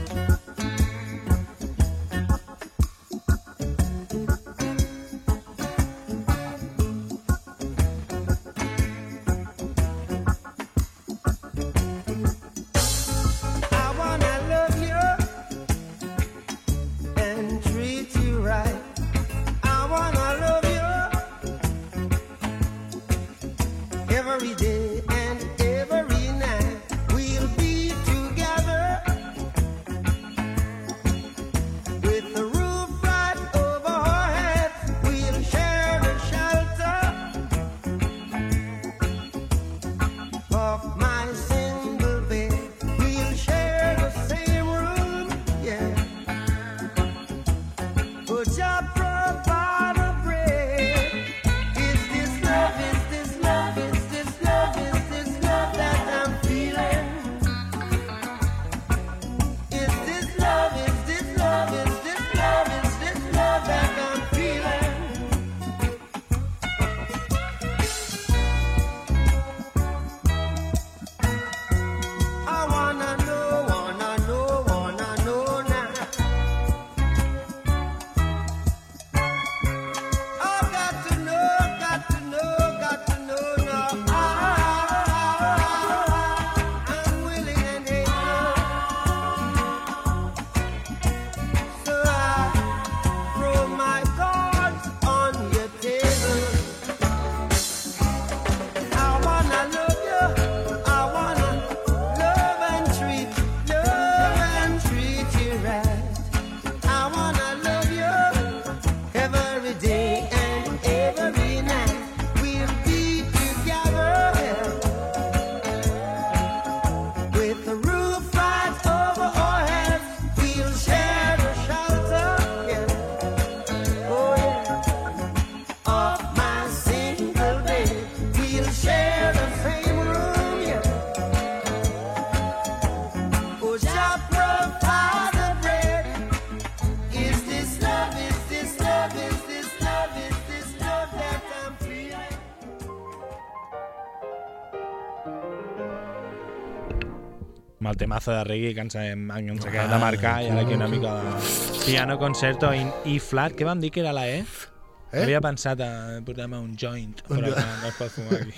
temazo 148.12 148.32
de 148.32 148.44
reggae 148.44 148.74
que 148.76 148.82
ens 148.84 148.96
hem, 149.00 149.30
ens 149.32 149.66
acabem 149.66 149.92
de 149.94 149.98
marcar 150.02 150.42
i 150.44 150.50
ara 150.52 150.66
aquí 150.66 150.74
una 150.76 150.88
mica 150.92 151.14
de 151.16 151.86
piano 151.86 152.18
concerto 152.20 152.74
in 152.76 152.90
E 153.08 153.20
flat, 153.24 153.54
què 153.56 153.64
vam 153.64 153.80
dir 153.80 153.92
que 153.92 154.02
era 154.04 154.12
la 154.12 154.26
E? 154.28 154.42
Eh? 154.42 155.22
Havia 155.24 155.40
pensat 155.44 155.80
a 155.80 156.20
portar-me 156.28 156.60
un 156.60 156.74
joint, 156.76 157.22
però 157.30 157.54
no, 157.54 157.54
no 157.56 157.88
es 157.88 157.96
pot 157.96 158.12
fumar 158.12 158.42
aquí. 158.42 158.52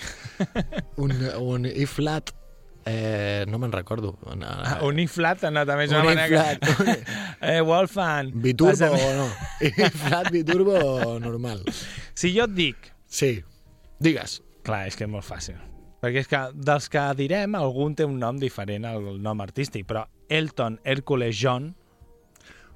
Un, 1.03 1.13
un 1.41 1.65
E 1.69 1.86
flat, 1.89 2.31
eh, 2.89 3.45
no 3.50 3.60
me'n 3.62 3.74
recordo. 3.74 4.15
Una, 4.29 4.53
Ah, 4.62 4.79
un 4.86 5.01
E 5.01 5.05
flat, 5.07 5.45
no, 5.53 5.65
també 5.69 5.86
és 5.86 5.93
una 5.93 6.01
Un 6.01 6.10
manera 6.12 6.29
que... 6.29 6.69
flat. 6.72 7.13
eh, 7.53 7.60
Wolfan! 7.62 8.31
Biturbo 8.33 8.89
o 8.93 9.12
no? 9.19 9.27
E 9.62 9.89
flat, 9.89 10.31
biturbo 10.33 11.19
normal? 11.22 11.62
Si 12.13 12.33
jo 12.38 12.50
et 12.50 12.57
dic... 12.57 12.89
Sí, 13.05 13.36
digues. 14.01 14.39
Clar, 14.65 14.88
és 14.89 14.98
que 14.98 15.05
és 15.05 15.13
molt 15.13 15.25
fàcil. 15.29 15.62
Perquè 16.03 16.19
és 16.25 16.27
que 16.27 16.39
dels 16.67 16.89
que 16.91 17.01
direm, 17.15 17.55
algun 17.55 17.93
té 17.95 18.03
un 18.03 18.17
nom 18.19 18.36
diferent 18.41 18.83
al 18.89 19.05
nom 19.24 19.39
artístic, 19.39 19.86
però 19.88 20.03
Elton 20.27 20.81
Hércules 20.83 21.38
John, 21.39 21.72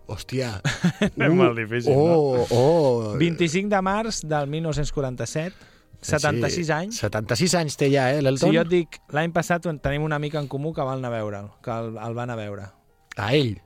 Hòstia. 0.07 0.61
És 1.03 1.33
molt 1.35 1.57
difícil, 1.59 1.91
oh, 1.91 2.45
Oh, 2.55 3.17
25 3.19 3.67
de 3.73 3.81
març 3.83 4.21
del 4.23 4.47
1977, 4.47 5.55
76 5.99 6.69
anys. 6.71 6.99
76 7.03 7.55
anys 7.59 7.75
té 7.75 7.89
ja, 7.91 8.05
eh, 8.15 8.21
l'Elton? 8.23 8.53
Si 8.53 8.55
jo 8.55 8.63
et 8.63 8.71
dic, 8.71 8.99
l'any 9.11 9.33
passat 9.35 9.67
tenim 9.83 10.05
una 10.07 10.15
amic 10.15 10.37
en 10.39 10.47
comú 10.47 10.71
que 10.71 10.85
va 10.85 10.95
anar 10.95 11.11
a 11.11 11.17
veure'l, 11.17 11.49
que 11.59 11.75
el, 11.75 11.97
el 11.99 12.15
van 12.15 12.31
a 12.31 12.37
veure. 12.39 12.69
A 13.17 13.33
ell? 13.35 13.57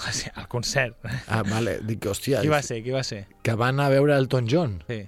Sí, 0.00 0.30
al 0.32 0.46
concert. 0.48 0.96
Ah, 1.28 1.42
vale. 1.44 1.74
Dic, 1.84 2.06
hòstia, 2.08 2.38
Qui 2.40 2.48
va 2.48 2.62
ser? 2.64 2.78
Qui 2.84 2.92
va 2.94 3.02
ser? 3.04 3.26
que 3.44 3.52
van 3.56 3.80
a 3.80 3.88
veure 3.92 4.14
Elton 4.16 4.46
John. 4.48 4.78
Sí. 4.88 5.02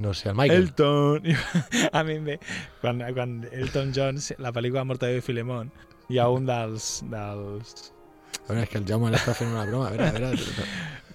No 0.00 0.14
sé, 0.16 0.30
el 0.30 0.36
Michael. 0.38 0.62
Elton. 0.62 1.22
A 1.92 2.02
mi 2.08 2.14
em 2.16 2.24
ve... 2.24 2.38
Quan, 2.80 3.02
quan 3.12 3.36
Elton 3.52 3.92
John, 3.94 4.18
la 4.40 4.52
pel·lícula 4.56 4.86
Mortadelo 4.88 5.20
i 5.20 5.24
Filemón, 5.26 5.70
hi 6.08 6.18
ha 6.18 6.28
un 6.32 6.48
dels, 6.48 6.90
dels... 7.12 7.90
A 8.40 8.52
veure, 8.54 8.64
és 8.64 8.72
que 8.72 8.80
el 8.80 8.86
Jaume 8.88 9.12
l'està 9.12 9.36
fent 9.36 9.52
una 9.52 9.66
broma. 9.68 9.90
A 9.90 9.94
veure, 9.94 10.08
a 10.08 10.32
veure. 10.32 10.68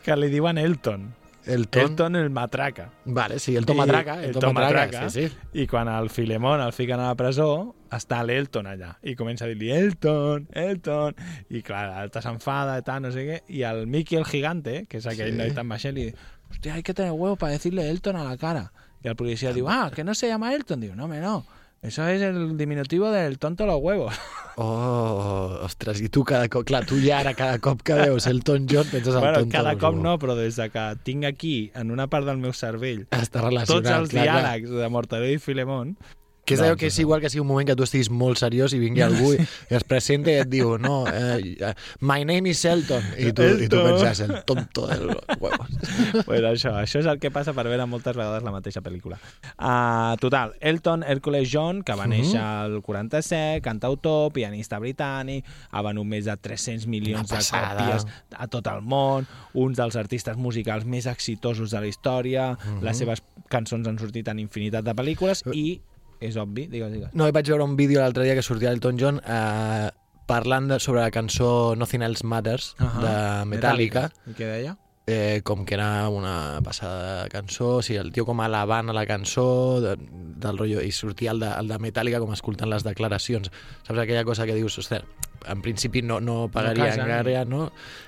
que 0.05 0.17
li 0.21 0.29
diuen 0.29 0.61
Elton. 0.61 1.09
Elton. 1.45 1.81
Elton 1.91 2.15
el 2.17 2.29
matraca. 2.33 2.87
Vale, 3.05 3.37
sí, 3.39 3.55
el 3.55 3.65
Tom 3.67 3.77
I- 3.77 3.79
Matraca. 3.83 4.15
el 4.19 4.29
El 4.29 4.33
Tom 4.33 4.41
Tom 4.47 4.55
Matraca, 4.55 4.85
Matraca. 4.85 5.09
sí, 5.09 5.27
sí. 5.27 5.61
I 5.61 5.67
quan 5.67 5.87
el 5.87 6.09
Filemón 6.09 6.61
el 6.61 6.73
fiquen 6.73 6.99
a 6.99 7.09
la 7.11 7.15
presó, 7.19 7.75
està 7.93 8.23
l'Elton 8.25 8.65
allà. 8.71 8.95
I 9.05 9.13
comença 9.17 9.45
a 9.45 9.51
dir-li, 9.51 9.69
Elton, 9.75 10.47
Elton... 10.57 11.13
I 11.53 11.61
clar, 11.65 11.83
l'altre 11.91 12.23
s'enfada 12.25 12.79
i 12.81 12.85
tal, 12.87 13.03
no 13.05 13.11
sé 13.13 13.27
què. 13.27 13.37
I 13.53 13.61
el 13.69 13.85
Mickey 13.85 14.17
el 14.17 14.25
gigante, 14.25 14.85
que 14.89 14.97
és 15.01 15.05
aquell 15.11 15.33
sí. 15.35 15.37
noi 15.37 15.53
tan 15.53 15.69
baixet, 15.69 15.93
li 15.93 16.07
diu, 16.09 16.25
hostia, 16.55 16.73
hay 16.73 16.83
que 16.83 16.93
tener 16.93 17.11
huevo 17.11 17.35
para 17.35 17.51
decirle 17.53 17.89
Elton 17.89 18.15
a 18.15 18.23
la 18.23 18.37
cara. 18.37 18.71
Y 19.03 19.07
el 19.07 19.15
policía 19.15 19.53
diu, 19.53 19.69
ah, 19.69 19.91
que 19.93 20.03
no 20.03 20.15
se 20.15 20.27
llama 20.27 20.53
Elton. 20.55 20.79
Diu, 20.81 20.95
no, 20.95 21.03
hombre, 21.05 21.19
no. 21.21 21.45
Eso 21.83 22.07
es 22.07 22.19
el 22.23 22.57
diminutivo 22.57 23.11
del 23.11 23.37
tonto 23.37 23.65
a 23.65 23.67
los 23.67 23.79
huevos. 23.81 24.13
Oh, 24.57 25.59
ostres, 25.65 25.99
i 25.99 26.07
tu 26.07 26.21
cada 26.23 26.47
cop... 26.47 26.63
Clar, 26.63 26.85
tu 26.87 26.95
ja 27.03 27.17
ara 27.19 27.33
cada 27.35 27.59
cop 27.59 27.81
que 27.83 27.93
veus 27.99 28.23
Elton 28.25 28.67
John 28.71 28.87
penses 28.87 29.13
al 29.13 29.19
bueno, 29.19 29.39
tonto. 29.39 29.51
cada 29.51 29.73
cop 29.75 29.89
huevos. 29.97 30.03
no, 30.05 30.13
però 30.17 30.35
des 30.37 30.55
de 30.55 30.69
que 30.71 30.83
tinc 31.03 31.25
aquí, 31.27 31.71
en 31.75 31.91
una 31.91 32.05
part 32.07 32.23
del 32.25 32.37
meu 32.39 32.53
cervell, 32.55 33.01
Està 33.11 33.41
tots 33.41 33.49
relacionat. 33.49 33.99
els 33.99 34.13
clar, 34.13 34.23
clar. 34.29 34.37
diàlegs 34.45 34.71
de 34.79 34.87
Mortadelo 34.93 35.33
i 35.35 35.41
Filemón, 35.43 35.97
Que 36.45 36.53
és 36.53 36.61
allò 36.61 36.75
Doncs 36.75 36.81
que 36.83 36.89
és 36.91 36.99
igual 37.01 37.21
que 37.23 37.29
sigui 37.33 37.41
un 37.41 37.49
moment 37.49 37.65
que 37.65 37.75
tu 37.77 37.85
estiguis 37.85 38.11
molt 38.13 38.37
seriós 38.37 38.73
i 38.75 38.79
vingui 38.81 39.01
algú 39.01 39.31
i 39.33 39.39
es 39.77 39.85
presenta 39.87 40.29
i 40.29 40.37
et 40.43 40.49
diu 40.49 40.75
no, 40.81 40.99
eh, 41.09 41.55
eh, 41.57 41.71
my 42.05 42.25
name 42.27 42.51
is 42.51 42.61
Elton. 42.69 43.01
I 43.17 43.31
tu, 43.33 43.47
i 43.65 43.69
tu 43.71 43.81
penses 43.81 44.21
el 44.27 44.35
tonto 44.45 44.85
del 44.89 45.09
huevos 45.41 45.73
pues 46.27 46.45
això, 46.45 46.75
això 46.77 47.01
és 47.01 47.09
el 47.09 47.17
que 47.21 47.31
passa 47.33 47.55
per 47.57 47.65
veure 47.67 47.87
moltes 47.89 48.17
vegades 48.17 48.45
la 48.45 48.53
mateixa 48.53 48.83
pel·lícula. 48.85 49.17
Uh, 49.55 50.13
total, 50.21 50.53
Elton 50.61 51.05
Hercules 51.07 51.49
John, 51.51 51.81
que 51.85 51.97
va 51.97 52.05
néixer 52.09 52.41
al 52.41 52.77
47, 52.85 53.63
cantautor, 53.65 54.29
pianista 54.35 54.79
britànic, 54.81 55.49
ha 55.71 55.83
venut 55.85 56.07
més 56.09 56.29
de 56.29 56.37
300 56.37 56.85
milions 56.91 57.31
de 57.31 57.41
còpies 57.41 58.05
a 58.35 58.49
tot 58.51 58.69
el 58.69 58.85
món, 58.85 59.25
un 59.57 59.73
dels 59.77 59.97
artistes 59.97 60.37
musicals 60.37 60.85
més 60.85 61.09
exitosos 61.09 61.73
de 61.73 61.81
la 61.81 61.89
història, 61.89 62.51
les 62.85 63.01
seves 63.01 63.23
cançons 63.51 63.87
han 63.87 63.99
sortit 64.01 64.29
en 64.29 64.41
infinitat 64.43 64.85
de 64.85 64.95
pel·lícules 64.97 65.43
i, 65.53 65.79
és 66.29 66.37
obvi, 66.41 66.67
digues, 66.71 66.91
digues. 66.93 67.13
no, 67.13 67.27
vaig 67.31 67.47
veure 67.51 67.63
un 67.63 67.75
vídeo 67.79 68.01
l'altre 68.01 68.23
dia 68.23 68.35
que 68.37 68.43
sortia 68.45 68.71
Elton 68.71 68.97
John 69.01 69.21
eh, 69.25 69.89
parlant 70.25 70.71
de, 70.71 70.79
sobre 70.79 71.01
la 71.01 71.11
cançó 71.11 71.75
Nothing 71.77 72.01
Else 72.01 72.25
Matters 72.25 72.73
Ahà. 72.79 73.03
de 73.03 73.45
Metallica, 73.51 74.09
I 74.25 74.33
què 74.33 74.47
deia? 74.49 74.77
eh, 75.07 75.41
com 75.45 75.65
que 75.65 75.75
era 75.75 76.09
una 76.09 76.59
passada 76.65 77.27
cançó, 77.29 77.75
o 77.77 77.81
sigui, 77.85 77.99
el 78.01 78.11
tio 78.11 78.25
com 78.25 78.41
alabant 78.41 78.89
a 78.89 78.95
la 78.97 79.05
cançó 79.05 79.79
de, 79.83 79.95
del 80.01 80.57
rotllo, 80.57 80.81
i 80.81 80.89
sortia 80.91 81.29
el 81.35 81.43
de, 81.43 81.51
el 81.59 81.69
de 81.69 81.77
Metallica 81.77 82.19
com 82.23 82.33
escoltant 82.33 82.71
les 82.71 82.83
declaracions 82.83 83.51
saps 83.85 83.99
aquella 84.01 84.25
cosa 84.25 84.47
que 84.49 84.57
dius, 84.57 84.79
ostres 84.81 85.05
en 85.45 85.61
principi 85.61 86.01
no, 86.01 86.17
no 86.19 86.47
pagaria 86.49 86.87
casa, 86.89 87.03
no 87.05 87.13
encara, 87.13 87.45
no? 87.45 87.67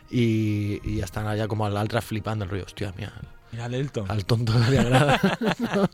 I, 0.10 0.80
i 0.90 1.00
estan 1.06 1.28
allà 1.30 1.46
com 1.46 1.62
l'altre 1.70 2.02
flipant 2.02 2.42
del 2.42 2.50
rotllo, 2.50 2.66
hòstia, 2.66 2.90
mira, 2.98 3.14
Mira 3.52 3.68
l'Elton. 3.70 4.10
al 4.12 4.26
tonto 4.26 4.52
que 4.54 4.72
li 4.72 4.78
agrada 4.78 5.20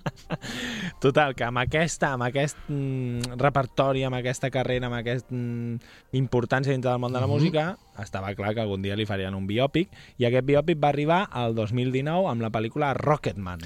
Total, 1.04 1.36
que 1.36 1.44
amb 1.46 1.60
aquesta, 1.62 2.14
amb 2.16 2.24
aquest 2.26 2.58
mm, 2.68 3.36
repertori, 3.40 4.04
amb 4.08 4.18
aquesta 4.18 4.50
carrera, 4.54 4.88
amb 4.90 4.98
aquest 4.98 5.30
mm, 5.30 5.76
importància 6.18 6.74
dintre 6.74 6.90
del 6.92 7.00
món 7.04 7.14
de 7.14 7.20
la 7.22 7.28
Mhm. 7.28 7.34
música, 7.34 7.78
estava 8.02 8.34
clar 8.36 8.54
que 8.56 8.62
algun 8.62 8.82
dia 8.82 8.96
li 8.96 9.06
farien 9.06 9.36
un 9.36 9.46
biòpic, 9.48 9.90
i 10.18 10.26
aquest 10.26 10.46
biòpic 10.48 10.80
va 10.82 10.90
arribar 10.90 11.28
al 11.32 11.54
2019 11.56 12.28
amb 12.32 12.42
la 12.42 12.50
pel·lícula 12.50 12.94
Rocketman. 12.98 13.60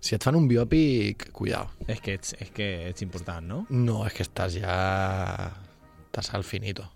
si 0.00 0.14
et 0.14 0.22
fan 0.22 0.36
un 0.36 0.48
biòpic, 0.48 1.30
cuidao 1.32 1.68
És 1.86 2.00
que 2.00 2.14
ets, 2.14 2.34
és 2.40 2.50
que 2.50 2.88
ets 2.88 3.02
important, 3.02 3.42
no? 3.46 3.66
no, 3.70 4.06
és 4.06 4.12
que 4.14 4.22
estàs 4.24 4.58
ja 4.60 5.52
estàs 6.10 6.32
al 6.34 6.44
finito 6.44 6.88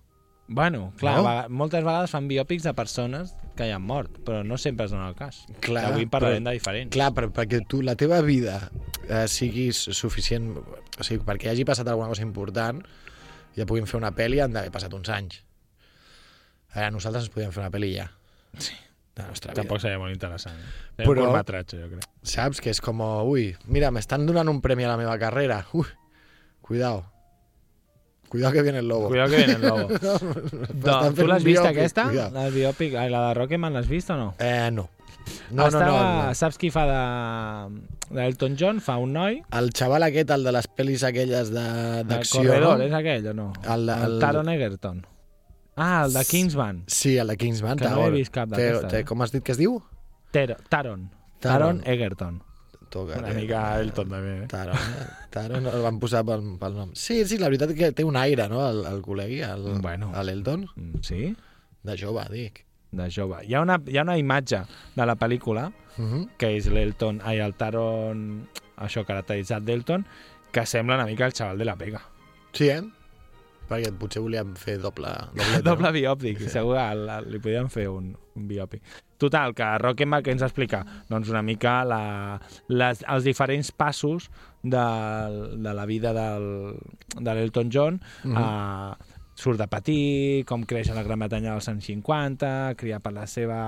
Bueno, 0.50 0.94
clar, 0.96 1.18
No? 1.20 1.54
moltes 1.54 1.84
vegades 1.84 2.10
fan 2.10 2.26
biòpics 2.26 2.62
de 2.64 2.72
persones 2.72 3.34
que 3.54 3.66
hi 3.68 3.72
han 3.74 3.82
mort, 3.84 4.14
però 4.24 4.40
no 4.46 4.56
sempre 4.56 4.86
es 4.86 4.92
dona 4.94 5.08
el 5.10 5.14
cas. 5.14 5.42
Clar, 5.60 5.84
avui 5.92 6.06
parlarem 6.06 6.40
però- 6.42 6.48
de 6.48 6.54
diferents. 6.56 6.92
Clar, 6.94 7.12
però 7.12 7.28
perquè 7.30 7.60
tu, 7.68 7.82
la 7.82 7.94
teva 7.96 8.22
vida 8.22 8.70
eh, 9.08 9.26
sigui 9.28 9.70
suficient, 9.72 10.56
o 10.56 11.04
sigui, 11.04 11.20
perquè 11.24 11.50
hagi 11.50 11.64
passat 11.68 11.86
alguna 11.88 12.08
cosa 12.08 12.22
important, 12.24 12.80
ja 13.56 13.66
puguin 13.66 13.86
fer 13.86 13.98
una 14.00 14.12
pel·li 14.16 14.40
han 14.42 14.52
d'haver 14.56 14.70
passat 14.72 14.94
uns 14.94 15.08
anys. 15.12 15.42
Ara 16.72 16.90
nosaltres 16.90 17.24
ens 17.26 17.32
podíem 17.34 17.52
fer 17.52 17.60
una 17.64 17.70
pel·li 17.74 17.92
ja. 17.96 18.08
Sí. 18.56 18.72
De 19.16 19.22
la 19.24 19.28
nostra 19.32 19.52
vida. 19.52 19.62
Tampoc 19.62 19.80
seria 19.82 19.98
molt 19.98 20.14
interessant. 20.14 20.56
Eh? 20.56 20.72
Seria 20.96 21.10
Però- 21.10 21.20
un 21.26 21.26
curtmetratge, 21.32 21.80
jo 21.82 21.88
crec. 21.90 22.04
Saps? 22.22 22.60
Que 22.60 22.70
és 22.70 22.80
com, 22.80 23.00
ui, 23.28 23.50
mira, 23.66 23.90
m'estan 23.90 24.24
donant 24.26 24.48
un 24.48 24.60
premi 24.62 24.84
a 24.84 24.88
la 24.88 24.96
meva 24.96 25.18
carrera. 25.18 25.66
Ui, 25.74 25.84
cuidao. 26.62 27.04
Cuidao 28.28 28.52
que 28.52 28.62
viene 28.62 28.78
el 28.80 28.88
lobo. 28.88 29.08
Cuidado 29.08 29.30
que 29.30 29.36
viene 29.36 29.52
el 29.54 29.62
lobo. 29.62 29.88
Doncs, 29.88 31.08
tu 31.08 31.14
fent 31.16 31.28
l'has 31.28 31.44
vist, 31.44 31.62
biòpic, 31.62 31.70
aquesta? 31.78 32.04
La 32.34 32.48
biòpic, 32.52 32.94
ai, 33.00 33.08
la 33.10 33.28
de 33.28 33.34
Rocketman, 33.38 33.72
l'has 33.74 33.88
vist 33.88 34.10
o 34.10 34.16
no? 34.16 34.34
Eh, 34.38 34.70
no. 34.72 34.88
No, 35.50 35.62
no, 35.62 35.66
Estava, 35.68 35.86
no, 35.86 36.26
no. 36.28 36.34
Saps 36.34 36.56
qui 36.56 36.70
fa 36.72 36.86
de, 36.88 37.80
de 38.14 38.26
Elton 38.26 38.56
John? 38.60 38.80
Fa 38.80 38.96
un 38.96 39.12
noi. 39.12 39.42
El 39.52 39.70
xaval 39.76 40.02
aquest, 40.06 40.30
el 40.30 40.44
de 40.44 40.52
les 40.56 40.68
pel·lis 40.72 41.02
aquelles 41.04 41.50
de- 41.52 42.00
El 42.00 42.06
d'acció, 42.08 42.40
corredor, 42.42 42.78
no? 42.78 42.84
és 42.84 42.94
aquell 42.96 43.26
o 43.28 43.34
no? 43.34 43.52
El- 43.68 43.88
el- 43.92 44.18
Taron 44.20 44.48
Egerton. 44.48 45.06
Ah, 45.76 46.04
el 46.06 46.12
de 46.14 46.24
Kingsman. 46.24 46.82
Sí, 46.86 47.16
el 47.18 47.28
de 47.28 47.36
Kingsman. 47.36 47.78
Que 47.78 47.88
no 47.88 48.06
he 48.06 48.10
vist 48.10 48.32
cap 48.34 48.50
té- 48.50 48.72
eh? 49.00 49.04
Com 49.04 49.20
has 49.22 49.30
dit 49.32 49.44
que 49.44 49.52
es 49.52 49.58
diu? 49.58 49.82
Ter 50.32 50.56
Taron. 50.68 51.10
Taron. 51.40 51.80
Taron 51.80 51.82
Egerton. 51.86 52.42
Toca, 52.88 53.18
Una 53.18 53.34
mica 53.36 53.80
Elton, 53.80 54.08
també. 54.08 54.34
Eh? 54.42 54.46
Taron, 54.48 54.76
eh? 54.76 55.06
Taron 55.30 55.66
el 55.66 55.82
van 55.84 55.98
posar 56.00 56.22
pel, 56.24 56.44
pel 56.60 56.74
nom. 56.74 56.90
Sí, 56.96 57.18
sí, 57.28 57.36
la 57.38 57.48
veritat 57.52 57.74
que 57.76 57.90
té 57.92 58.04
un 58.04 58.16
aire, 58.16 58.46
no?, 58.48 58.62
el, 58.70 58.84
el 58.88 59.02
col·legui, 59.04 59.42
el, 59.44 59.80
Bueno. 59.84 60.12
l'Elton. 60.24 60.64
Mm, 60.76 61.02
Sí? 61.02 61.34
De 61.84 61.96
jove, 62.00 62.24
dic. 62.32 62.64
De 62.90 63.10
jove. 63.12 63.42
Hi 63.46 63.54
ha 63.54 63.60
una, 63.60 63.76
hi 63.86 63.98
ha 63.98 64.02
una 64.02 64.16
imatge 64.18 64.62
de 64.96 65.06
la 65.06 65.16
pel·lícula 65.16 65.70
Uh 65.98 66.04
-huh. 66.04 66.28
que 66.38 66.56
és 66.56 66.66
l'Elton, 66.70 67.20
ai, 67.24 67.40
el 67.40 67.54
Taron, 67.54 68.46
això 68.76 69.04
caracteritzat 69.04 69.62
d'Elton, 69.64 70.04
que 70.52 70.64
sembla 70.64 70.94
una 70.94 71.04
mica 71.06 71.26
el 71.26 71.32
xaval 71.32 71.58
de 71.58 71.64
la 71.64 71.74
pega. 71.76 72.00
Sí, 72.52 72.68
eh? 72.70 72.82
Perquè 73.68 73.92
potser 73.98 74.22
volíem 74.22 74.54
fer 74.56 74.78
doble... 74.78 75.08
Doble, 75.34 75.62
Doble 75.68 75.90
biòpic, 75.92 76.38
Sí. 76.38 76.48
segur 76.48 76.76
que 76.76 77.20
li 77.30 77.38
podíem 77.38 77.68
fer 77.68 77.88
un, 77.88 78.16
un 78.36 78.48
biòpic. 78.48 78.80
Total, 79.18 79.54
que 79.58 79.66
Rocketman 79.82 80.22
què 80.22 80.34
ens 80.34 80.44
explica? 80.46 80.84
Doncs 81.10 81.30
una 81.32 81.42
mica 81.42 81.80
la, 81.88 82.02
les, 82.70 83.02
els 83.02 83.26
diferents 83.26 83.72
passos 83.74 84.28
de, 84.62 84.88
de 85.58 85.74
la 85.74 85.86
vida 85.90 86.14
del, 86.14 86.76
de 87.18 87.34
l'Elton 87.34 87.72
John. 87.74 88.02
Mhm. 88.24 88.36
uh, 88.36 89.16
surt 89.38 89.60
de 89.60 89.68
petit, 89.70 90.42
com 90.48 90.64
creix 90.66 90.88
a 90.90 90.96
la 90.96 91.04
Gran 91.06 91.20
Bretanya 91.22 91.52
dels 91.52 91.68
anys 91.70 91.86
50, 91.86 92.74
criat 92.80 93.04
per 93.04 93.12
la 93.14 93.26
seva, 93.30 93.60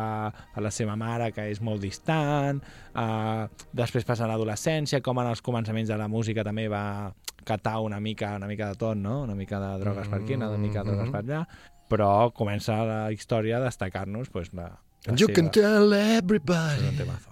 per 0.50 0.64
la 0.64 0.72
seva 0.74 0.96
mare, 0.98 1.30
que 1.30 1.44
és 1.52 1.60
molt 1.62 1.78
distant, 1.84 2.58
uh, 2.98 3.46
després 3.70 4.06
passa 4.08 4.26
a 4.26 4.30
l'adolescència, 4.32 4.98
com 4.98 5.22
en 5.22 5.30
els 5.30 5.44
començaments 5.46 5.92
de 5.92 5.98
la 6.00 6.10
música 6.10 6.42
també 6.42 6.66
va 6.66 7.12
catar 7.46 7.78
una 7.86 8.00
mica, 8.02 8.34
una 8.36 8.50
mica 8.50 8.72
de 8.72 8.80
tot, 8.82 8.98
no? 8.98 9.22
una 9.22 9.38
mica 9.38 9.62
de 9.62 9.72
drogues 9.84 10.10
per 10.10 10.20
aquí, 10.20 10.34
una 10.34 10.50
mica 10.58 10.82
de 10.82 10.90
drogues 10.90 11.14
per 11.14 11.22
allà, 11.22 11.44
però 11.90 12.12
comença 12.34 12.82
la 12.86 13.00
història 13.14 13.58
a 13.58 13.64
destacar-nos 13.68 14.30
pues, 14.34 14.52
la 14.54 14.72
And 15.08 15.18
you 15.20 15.28
can 15.28 15.48
tell 15.50 15.92
un 15.92 15.98
everybody 16.18 16.82
temazo. 16.96 17.30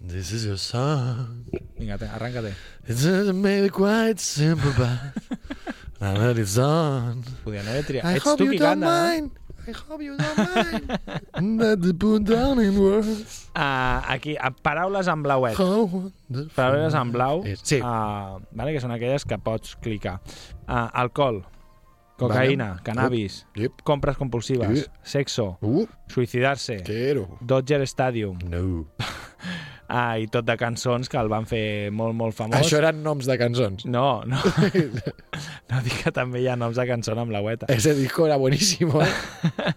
this 0.00 0.32
is 0.32 0.44
your 0.44 0.58
song. 0.58 1.46
Vinga, 1.78 1.98
te- 1.98 2.06
arranca-te. 2.12 2.52
It's 2.86 3.04
maybe 3.32 3.68
quite 3.70 4.20
simple, 4.20 4.72
but 4.76 4.98
And 6.00 6.38
it's 6.38 6.58
on. 6.58 7.24
Podien 7.44 7.64
haver 7.64 7.82
triat. 7.88 8.04
I 8.04 8.14
Ets 8.16 8.24
hope 8.24 8.36
tu 8.38 8.44
you 8.44 8.50
qui 8.52 8.58
don't 8.58 8.80
canta, 8.80 8.84
no? 8.84 8.90
mind. 8.92 9.30
I 9.66 9.72
hope 9.72 10.02
you 10.04 10.12
don't 10.18 10.36
mind. 10.36 11.60
That 11.60 11.96
put 11.98 12.24
down 12.28 12.58
in 12.60 12.76
words. 12.78 13.48
Uh, 13.56 14.02
aquí, 14.12 14.36
uh, 14.36 14.50
paraules 14.62 15.08
en 15.08 15.22
blauet. 15.24 15.56
How 15.56 15.88
wonderful. 15.88 16.52
Paraules 16.54 16.92
en 16.92 17.08
blau, 17.12 17.40
Sí. 17.64 17.80
uh, 17.80 18.36
vale, 18.52 18.74
que 18.76 18.80
són 18.84 18.92
aquelles 18.92 19.24
que 19.24 19.38
pots 19.40 19.72
clicar. 19.80 20.20
Uh, 20.68 20.90
alcohol, 20.92 21.40
cocaïna, 22.16 22.68
Vale. 22.70 22.82
cannabis, 22.82 23.46
Yep. 23.56 23.82
compres 23.82 24.16
compulsives, 24.16 24.78
Sí. 24.84 24.86
sexo, 25.02 25.58
Uh, 25.60 25.86
suïcidar-se, 26.08 26.82
quiero. 26.82 27.38
Dodger 27.40 27.82
Stadium, 27.86 28.38
No. 28.48 28.86
ah, 29.88 30.18
i 30.18 30.26
tot 30.28 30.44
de 30.46 30.56
cançons 30.56 31.08
que 31.08 31.16
el 31.18 31.28
van 31.28 31.46
fer 31.46 31.90
molt, 31.92 32.14
molt 32.14 32.34
famós. 32.34 32.60
Això 32.60 32.78
eren 32.78 33.02
noms 33.02 33.26
de 33.26 33.36
cançons. 33.38 33.84
No, 33.86 34.22
no. 34.24 34.36
no 35.70 35.82
dic 35.82 36.02
que 36.04 36.12
també 36.12 36.40
hi 36.40 36.48
ha 36.48 36.56
noms 36.56 36.76
de 36.76 36.86
cançó 36.86 37.12
amb 37.18 37.30
blaueta. 37.30 37.66
Ese 37.68 37.94
disco 37.94 38.26
era 38.26 38.36
buenísimo, 38.36 39.02
¿eh? 39.02 39.74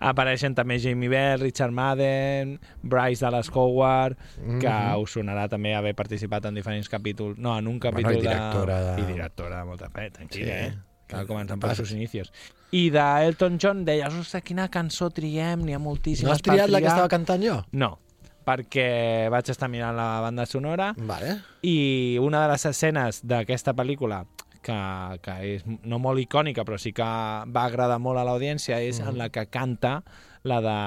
Apareixen 0.00 0.54
també 0.54 0.76
Jamie 0.78 1.08
Bell, 1.10 1.40
Richard 1.40 1.72
Madden, 1.74 2.60
Bryce 2.82 3.24
Dallas 3.24 3.50
Howard, 3.52 4.16
que 4.60 4.68
Mhm. 4.68 5.00
us 5.02 5.16
sonarà 5.16 5.48
també 5.48 5.74
haver 5.74 5.92
participat 5.96 6.44
en 6.46 6.54
diferents 6.54 6.88
capítols. 6.88 7.36
No, 7.36 7.58
en 7.58 7.66
un 7.66 7.80
Bueno, 7.80 7.96
capítol 7.96 8.14
i 8.14 8.20
directora 8.20 8.80
de... 8.80 8.94
de- 8.94 9.02
I 9.02 9.12
directora 9.14 9.58
de 9.58 9.64
molta 9.64 9.90
fe, 9.90 10.12
Sí. 10.30 10.42
eh? 10.44 10.72
Cal 11.08 11.26
començar 11.26 11.56
per 11.56 11.68
Passa. 11.70 11.82
els 11.82 11.88
seus 11.88 11.96
inicios. 11.96 12.32
I 12.72 12.90
d'Elton 12.92 13.58
John 13.58 13.84
deies, 13.88 14.12
ostres, 14.12 14.42
quina 14.44 14.68
cançó 14.68 15.08
triem, 15.10 15.62
n'hi 15.64 15.72
ha 15.74 15.80
moltíssimes 15.80 16.28
No 16.28 16.34
has 16.36 16.42
triat 16.44 16.68
la 16.68 16.78
que 16.78 16.84
triar." 16.84 16.96
estava 16.98 17.08
cantant 17.08 17.42
jo? 17.42 17.62
No, 17.72 17.94
perquè 18.44 19.28
vaig 19.32 19.48
estar 19.50 19.68
mirant 19.72 19.96
la 19.96 20.20
banda 20.24 20.44
sonora 20.46 20.92
Vale. 20.96 21.38
i 21.62 22.18
una 22.20 22.42
de 22.46 22.52
les 22.52 22.64
escenes 22.66 23.22
d'aquesta 23.26 23.74
pel·lícula 23.76 24.22
que, 24.62 24.78
que 25.22 25.34
és 25.54 25.64
no 25.66 25.98
molt 26.02 26.20
icònica 26.20 26.64
però 26.64 26.78
sí 26.80 26.92
que 26.92 27.04
va 27.04 27.64
agradar 27.64 27.98
molt 28.00 28.18
a 28.20 28.24
l'audiència 28.28 28.80
és 28.84 29.00
en 29.00 29.16
la 29.20 29.28
que 29.32 29.46
canta 29.48 30.02
la 30.44 30.60
de 30.64 30.78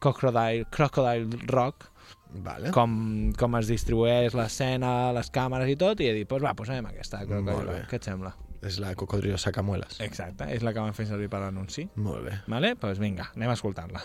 Crocodile, 0.00 0.66
Crocodile 0.70 1.40
Rock 1.48 1.88
Vale. 2.32 2.70
com, 2.70 3.32
com 3.36 3.56
es 3.58 3.66
distribueix 3.68 4.34
l'escena, 4.38 5.12
les 5.12 5.30
càmeres 5.34 5.68
i 5.68 5.76
tot 5.76 6.00
i 6.00 6.06
he 6.06 6.14
dit, 6.14 6.28
pues 6.28 6.42
va, 6.44 6.54
posem 6.54 6.84
aquesta 6.86 7.24
Crocodile. 7.26 7.64
Rock, 7.80 7.88
què 7.90 7.96
et 8.00 8.04
sembla? 8.06 8.34
És 8.62 8.78
la 8.78 8.94
cocodrilo 8.94 9.38
sacamuelas. 9.38 10.00
Exacte, 10.00 10.44
és 10.52 10.62
la 10.62 10.72
que 10.72 10.80
van 10.84 10.92
fer 10.94 11.06
servir 11.08 11.28
per 11.32 11.40
l'anunci 11.40 11.88
Molt 11.96 12.24
bé. 12.24 12.38
vale? 12.46 12.74
pues 12.76 12.98
vinga, 12.98 13.30
anem 13.36 13.48
a 13.50 13.54
escoltar-la 13.56 14.02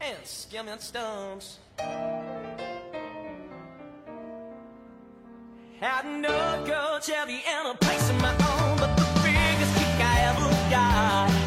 and 0.00 0.16
skimming 0.24 0.78
stones. 0.78 1.58
Had 5.80 6.04
no 6.06 6.62
girl, 6.66 6.98
Chevy, 7.00 7.42
and 7.46 7.68
a 7.68 7.74
place 7.74 8.10
of 8.10 8.16
my 8.20 8.30
own, 8.32 8.76
but 8.78 8.94
the 8.96 9.20
biggest 9.22 9.74
kick 9.76 10.00
I 10.00 10.20
ever 10.30 10.50
got 10.70 11.39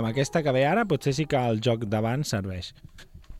Mira, 0.00 0.08
amb 0.08 0.14
aquesta 0.16 0.42
que 0.42 0.52
ve 0.52 0.64
ara 0.66 0.84
potser 0.88 1.12
sí 1.14 1.26
que 1.28 1.36
el 1.36 1.60
joc 1.60 1.84
d'abans 1.84 2.28
serveix. 2.32 2.72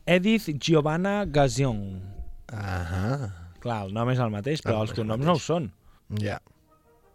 Edith 0.05 0.49
Giovanna 0.59 1.25
Gazion. 1.25 2.01
Ahà. 2.51 3.31
Clar, 3.61 3.85
el 3.87 3.93
nom 3.93 4.09
és 4.09 4.19
el 4.19 4.31
mateix, 4.33 4.61
però 4.61 4.79
El 4.79 4.81
els 4.87 4.91
és 4.91 4.97
el 4.97 5.03
cognoms 5.03 5.25
no 5.25 5.33
ho 5.33 5.39
són. 5.41 5.71
Ja. 6.21 6.39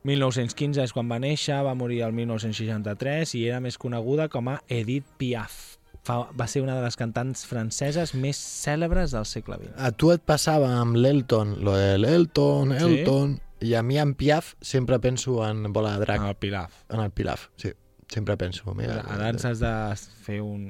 1915 0.06 0.82
és 0.84 0.92
quan 0.94 1.08
va 1.10 1.18
néixer, 1.18 1.56
va 1.66 1.74
morir 1.74 2.02
el 2.06 2.12
1963 2.14 3.34
i 3.34 3.46
era 3.48 3.58
més 3.60 3.76
coneguda 3.78 4.28
com 4.30 4.48
a 4.52 4.60
Edith 4.68 5.06
Piaf. 5.18 5.76
Fa, 6.06 6.20
va 6.38 6.46
ser 6.46 6.62
una 6.62 6.76
de 6.78 6.84
les 6.84 6.94
cantants 6.96 7.42
franceses 7.44 8.14
més 8.14 8.38
cèlebres 8.38 9.10
del 9.16 9.26
segle 9.26 9.56
XX. 9.58 9.72
A 9.82 9.90
tu 9.90 10.12
et 10.14 10.22
passava 10.22 10.68
amb 10.78 10.94
l'Elton, 10.94 11.56
lo 11.66 11.74
de 11.74 11.96
l'Elton, 11.98 12.76
Sí? 12.78 12.84
Elton, 13.00 13.40
i 13.66 13.74
a 13.74 13.82
mi 13.82 13.98
en 13.98 14.14
Piaf 14.14 14.54
sempre 14.62 15.00
penso 15.00 15.40
en 15.48 15.72
Bola 15.72 15.96
de 15.98 16.04
Drac, 16.06 16.22
El 16.22 16.36
Pilaf. 16.36 16.84
en 16.90 17.00
el 17.00 17.10
Pilaf, 17.10 17.48
sí. 17.56 17.72
Sempre 18.12 18.36
penso. 18.38 18.74
Mira, 18.78 19.00
Ara 19.10 19.30
ens 19.34 19.44
has 19.48 19.58
de 19.62 19.72
fer 20.26 20.40
un, 20.44 20.68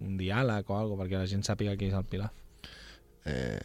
un 0.00 0.16
diàleg 0.20 0.70
o 0.70 0.78
alguna 0.78 1.02
perquè 1.04 1.20
la 1.20 1.28
gent 1.30 1.44
sàpiga 1.46 1.76
qui 1.76 1.90
és 1.90 1.96
el 1.98 2.06
Pilaf. 2.08 2.32
Eh, 3.24 3.60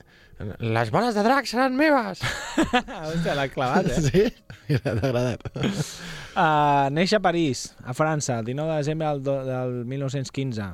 les 0.64 0.92
boles 0.92 1.16
de 1.18 1.24
drac 1.26 1.48
seran 1.50 1.76
meves! 1.76 2.22
Hòstia, 3.04 3.34
l'ha 3.36 3.48
clavat, 3.52 3.90
eh? 3.92 4.02
Sí? 4.06 4.22
Mira, 4.70 4.94
t'ha 4.96 5.10
agradat. 5.10 5.44
Uh, 5.60 6.88
neix 6.96 7.12
a 7.16 7.20
París, 7.24 7.66
a 7.84 7.96
França, 7.98 8.38
el 8.40 8.48
19 8.48 8.72
de 8.72 8.78
desembre 8.84 9.08
del, 9.10 9.24
do- 9.26 9.44
del 9.48 9.74
1915, 9.90 10.70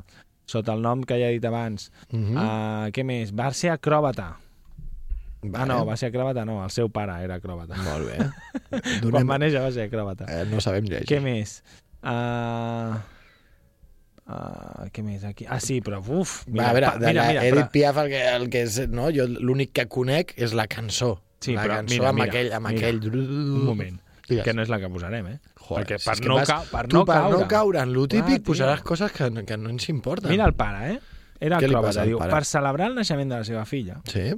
sota 0.46 0.76
el 0.78 0.84
nom 0.86 1.02
que 1.06 1.18
ja 1.18 1.32
he 1.32 1.38
dit 1.40 1.46
abans. 1.50 1.90
Mhm. 2.12 2.36
uh, 2.38 2.90
què 2.94 3.06
més? 3.08 3.34
Va 3.34 3.50
ser 3.58 3.72
acròbata. 3.74 4.36
Ah, 5.54 5.66
no, 5.70 5.84
va 5.86 5.94
ser 5.98 6.08
acròbata, 6.10 6.42
no, 6.46 6.58
el 6.66 6.72
seu 6.74 6.88
pare 6.90 7.20
era 7.22 7.36
acròbata. 7.38 7.78
Molt 7.86 8.08
bé. 8.10 8.16
Quan 8.70 9.02
Donem... 9.04 9.30
va 9.30 9.38
néixer 9.42 9.62
va 9.62 9.70
ser 9.74 9.86
acròbata. 9.90 10.26
Eh, 10.30 10.46
no 10.50 10.62
sabem 10.62 10.86
llegir. 10.90 11.06
Què 11.10 11.20
més? 11.22 11.60
Uh, 12.06 12.96
uh, 14.30 14.88
què 14.94 15.04
més 15.06 15.24
aquí? 15.28 15.46
Ah, 15.50 15.60
sí, 15.64 15.80
però 15.86 16.00
uf, 16.06 16.44
Mira, 16.48 16.70
a 16.70 16.74
veure, 16.78 16.92
pa- 16.94 17.00
de 17.02 17.14
la 17.14 17.28
Edith 17.34 17.54
però- 17.56 17.72
Piaf 17.74 17.98
el 18.04 18.10
que, 18.14 18.22
el 18.36 18.50
que 18.54 18.62
és, 18.68 18.80
no? 18.90 19.10
Jo 19.16 19.28
l'únic 19.28 19.74
que 19.74 19.88
conec 19.92 20.34
és 20.38 20.54
la 20.54 20.68
cançó. 20.68 21.16
Sí, 21.42 21.54
la 21.56 21.64
però 21.66 21.76
cançó 21.82 21.94
mira, 22.00 22.10
amb 22.10 22.20
mira, 22.20 22.32
aquell... 22.32 22.54
Amb 22.54 22.68
mira. 22.70 22.88
aquell... 22.88 23.02
Un 23.16 23.66
moment, 23.66 24.00
Digues. 24.28 24.44
que 24.46 24.54
no 24.54 24.64
és 24.64 24.70
la 24.72 24.80
que 24.82 24.90
posarem, 24.90 25.28
eh? 25.28 25.40
Joder, 25.66 25.84
Perquè 25.86 26.00
si 26.00 26.10
per 26.10 26.16
que 26.22 26.30
no, 26.30 26.36
vas- 26.40 26.50
ca 26.50 26.62
per 26.72 26.86
tu, 26.88 26.96
no 26.98 27.06
per 27.06 27.16
caure... 27.20 27.38
no 27.40 27.48
caure 27.48 27.80
en 27.82 27.94
lo 27.94 28.08
típic 28.08 28.42
tio. 28.44 28.52
posaràs 28.54 28.82
coses 28.86 29.12
que, 29.12 29.30
que 29.46 29.58
no 29.58 29.70
ens 29.70 29.90
importen. 29.90 30.30
Mira 30.32 30.46
el 30.46 30.54
pare, 30.58 30.94
eh? 30.96 31.00
Era 31.40 31.58
Què 31.60 31.68
acròbata, 31.68 32.06
diu, 32.08 32.18
per 32.22 32.46
celebrar 32.48 32.88
el 32.90 32.96
naixement 32.96 33.30
de 33.34 33.40
la 33.42 33.44
seva 33.44 33.66
filla, 33.66 33.98
Sí? 34.08 34.30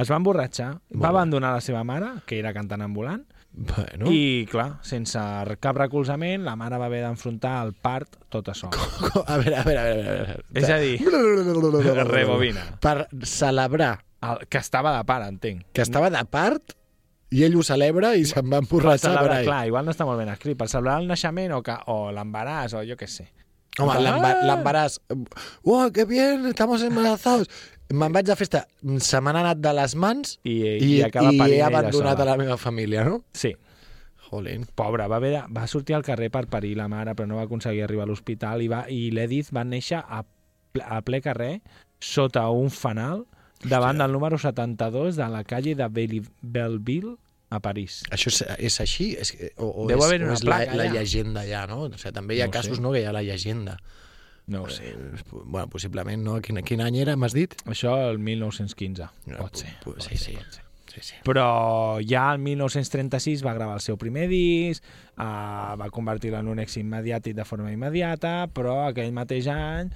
es 0.00 0.08
va 0.10 0.16
emborratxar, 0.16 0.70
Molt 0.94 1.02
va 1.02 1.08
abandonar 1.10 1.50
la 1.56 1.60
seva 1.60 1.82
mare, 1.84 2.06
que 2.24 2.38
era 2.38 2.52
cantant 2.56 2.80
ambulant, 2.86 3.24
Bueno. 3.52 4.06
i, 4.14 4.46
clar, 4.48 4.78
sense 4.86 5.18
cap 5.60 5.76
recolzament, 5.76 6.44
la 6.46 6.54
mare 6.56 6.78
va 6.78 6.86
haver 6.86 7.00
d'enfrontar 7.02 7.56
el 7.66 7.72
part 7.74 8.14
tot 8.30 8.48
a 8.48 8.54
sol. 8.54 8.70
A 9.26 9.36
veure, 9.42 9.56
a 9.58 9.64
veure, 9.66 9.80
a 9.80 9.84
veure. 9.84 10.04
A 10.10 10.12
veure. 10.12 10.44
És 10.54 10.70
a 10.70 10.78
dir, 10.78 11.00
rebobina. 12.14 12.62
Per 12.80 13.08
celebrar 13.26 13.98
El, 14.22 14.46
que 14.52 14.58
estava 14.60 14.92
de 14.98 15.04
pare, 15.08 15.26
entenc. 15.32 15.62
que 15.72 15.80
estava 15.82 16.10
de 16.12 16.20
part 16.28 16.74
i 17.32 17.42
ell 17.46 17.54
ho 17.56 17.62
celebra 17.64 18.14
i 18.20 18.24
se'n 18.28 18.48
va 18.52 18.58
emborratxar 18.60 19.14
per 19.18 19.30
ahí. 19.32 19.44
clar, 19.46 19.60
igual 19.70 19.86
no 19.86 19.92
està 19.94 20.04
molt 20.04 20.18
ben 20.20 20.28
escrit, 20.28 20.58
per 20.60 20.66
celebrar 20.68 20.98
el 21.00 21.06
naixement 21.08 21.54
o, 21.56 21.62
que, 21.64 21.76
o 21.88 22.10
l'embaràs 22.12 22.74
o 22.76 22.82
jo 22.84 22.96
què 23.00 23.08
sé. 23.08 23.28
Home, 23.80 23.94
l'emba- 24.02 24.34
l'embaràs... 24.44 24.98
¡Oh, 25.64 25.86
qué 25.94 26.04
bien! 26.04 26.44
Estamos 26.50 26.82
embarazados! 26.82 27.48
Me'n 27.90 28.12
vaig 28.14 28.26
de 28.28 28.36
festa, 28.38 28.64
se 29.02 29.20
m'han 29.20 29.36
anat 29.40 29.58
de 29.58 29.72
les 29.74 29.94
mans 29.98 30.36
I, 30.44 30.52
i, 30.52 30.90
i 30.98 31.02
acaba 31.02 31.32
i 31.48 31.56
he 31.56 31.62
abandonat 31.66 32.20
a 32.22 32.26
la 32.28 32.36
meva 32.38 32.56
família, 32.56 33.02
no? 33.04 33.24
Sí, 33.34 33.50
Jolín. 34.30 34.66
pobra, 34.78 35.08
va, 35.10 35.16
haver 35.16 35.32
de, 35.34 35.40
va 35.50 35.66
sortir 35.66 35.96
al 35.96 36.04
carrer 36.06 36.28
per 36.30 36.44
parir 36.46 36.76
la 36.78 36.86
mare, 36.88 37.16
però 37.18 37.26
no 37.26 37.40
va 37.40 37.48
aconseguir 37.48 37.82
arribar 37.82 38.04
a 38.06 38.10
l'hospital 38.12 38.62
i, 38.62 38.68
va, 38.70 38.84
i 38.88 39.10
l'Edith 39.10 39.50
va 39.56 39.64
néixer 39.66 39.98
a, 40.06 40.22
ple, 40.70 40.84
a 40.86 41.00
ple 41.02 41.20
carrer, 41.24 41.56
sota 41.98 42.44
un 42.54 42.70
fanal, 42.70 43.24
davant 43.64 43.96
Hòstia. 43.96 44.04
del 44.06 44.12
número 44.14 44.38
72 44.38 45.16
de 45.18 45.26
la 45.28 45.42
calle 45.44 45.74
de 45.74 45.88
Belle- 45.90 46.30
Belleville, 46.42 47.16
a 47.50 47.58
París. 47.58 48.04
Això 48.14 48.30
és, 48.30 48.44
és 48.62 48.76
així? 48.80 49.08
És, 49.18 49.32
o, 49.58 49.66
o 49.82 49.86
Deu 49.90 49.98
és, 49.98 50.04
haver 50.06 50.20
o 50.22 50.28
una 50.28 50.36
és 50.38 50.44
la, 50.46 50.60
placa 50.60 50.76
la 50.78 50.84
allà. 50.86 50.92
llegenda 51.00 51.42
ja, 51.48 51.64
no? 51.66 51.80
O 51.88 51.98
sigui, 51.98 52.12
també 52.14 52.36
hi 52.38 52.44
ha 52.44 52.46
No 52.46 52.54
casos 52.54 52.76
sé. 52.78 52.82
no, 52.84 52.92
que 52.94 53.00
hi 53.02 53.08
ha 53.10 53.12
la 53.16 53.24
llegenda. 53.26 53.74
No 54.50 54.64
ho 54.66 54.68
sé. 54.68 54.90
Eh, 54.90 55.22
Bueno, 55.32 55.68
possiblement, 55.70 56.22
no? 56.26 56.40
Quin, 56.42 56.58
quin 56.66 56.80
any 56.82 56.98
era, 57.04 57.14
m'has 57.16 57.32
dit? 57.36 57.54
Això 57.70 57.94
el 58.10 58.18
1915, 58.18 59.06
No, 59.30 59.38
pot 59.38 59.54
pu- 59.54 59.62
ser. 59.64 59.76
pot 59.84 60.02
sí, 60.02 60.16
ser, 60.16 60.18
sí. 60.26 60.36
pot 60.40 60.58
ser. 60.58 60.64
Sí, 60.90 61.00
sí. 61.06 61.14
Però 61.22 62.00
ja 62.02 62.24
el 62.34 62.40
1936 62.42 63.44
va 63.46 63.52
gravar 63.54 63.76
el 63.78 63.80
seu 63.84 63.94
primer 63.96 64.24
disc, 64.26 64.82
uh, 65.14 65.76
va 65.78 65.86
convertir-lo 65.94 66.40
en 66.42 66.48
un 66.50 66.58
èxit 66.58 66.82
mediàtic 66.82 67.36
de 67.38 67.44
forma 67.46 67.70
immediata, 67.70 68.48
però 68.50 68.88
aquell 68.88 69.12
mateix 69.14 69.46
any 69.54 69.92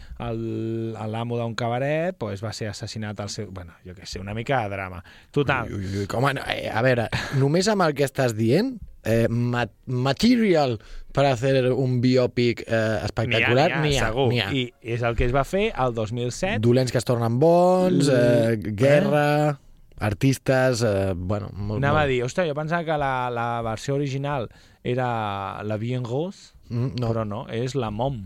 l'amo 1.10 1.36
d'un 1.40 1.56
cabaret 1.58 2.14
pues, 2.16 2.44
va 2.44 2.52
ser 2.54 2.68
assassinat 2.70 3.18
al 3.20 3.28
seu... 3.34 3.50
Bueno, 3.50 3.74
jo 3.84 3.94
què 3.98 4.06
sé, 4.06 4.20
una 4.22 4.34
mica 4.38 4.62
de 4.62 4.70
drama. 4.76 5.02
Total, 5.34 5.66
Ui, 5.74 5.82
ui, 5.82 5.98
ui, 6.04 6.06
com, 6.06 6.26
a, 6.30 6.34
eh, 6.54 6.68
a 6.70 6.82
veure, 6.86 7.08
només 7.42 7.66
amb 7.74 7.82
el 7.88 7.94
que 7.98 8.06
estàs 8.06 8.34
dient, 8.38 8.76
eh, 9.02 9.26
ma 9.28 9.66
material 9.86 10.78
per 11.14 11.28
fer 11.38 11.70
un 11.70 12.00
biòpic 12.02 12.64
eh, 12.66 13.00
espectacular, 13.06 13.68
n'hi 13.84 13.96
ha, 14.02 14.08
n'hi 14.10 14.40
ha. 14.42 14.48
I 14.50 14.64
és 14.96 15.02
el 15.06 15.14
que 15.14 15.28
es 15.28 15.34
va 15.34 15.44
fer 15.46 15.68
el 15.70 15.94
2007. 15.94 16.58
Dolents 16.64 16.90
que 16.90 16.98
es 16.98 17.06
tornen 17.06 17.38
bons, 17.38 18.08
eh, 18.10 18.56
guerra, 18.74 19.60
artistes, 19.98 20.82
eh, 20.82 21.12
bueno, 21.16 21.50
molt, 21.54 21.78
Anava 21.78 22.00
a 22.02 22.04
molt. 22.04 22.10
dir, 22.12 22.22
ostres, 22.26 22.48
jo 22.50 22.54
pensava 22.58 22.84
que 22.84 22.96
la, 22.98 23.30
la 23.30 23.48
versió 23.62 23.94
original 23.94 24.48
era 24.82 25.62
la 25.62 25.76
Bien 25.78 26.04
Rose, 26.04 26.50
Mm, 26.70 26.94
no, 26.98 27.10
però 27.12 27.26
no, 27.28 27.42
és 27.52 27.74
la 27.76 27.90
Mom. 27.92 28.22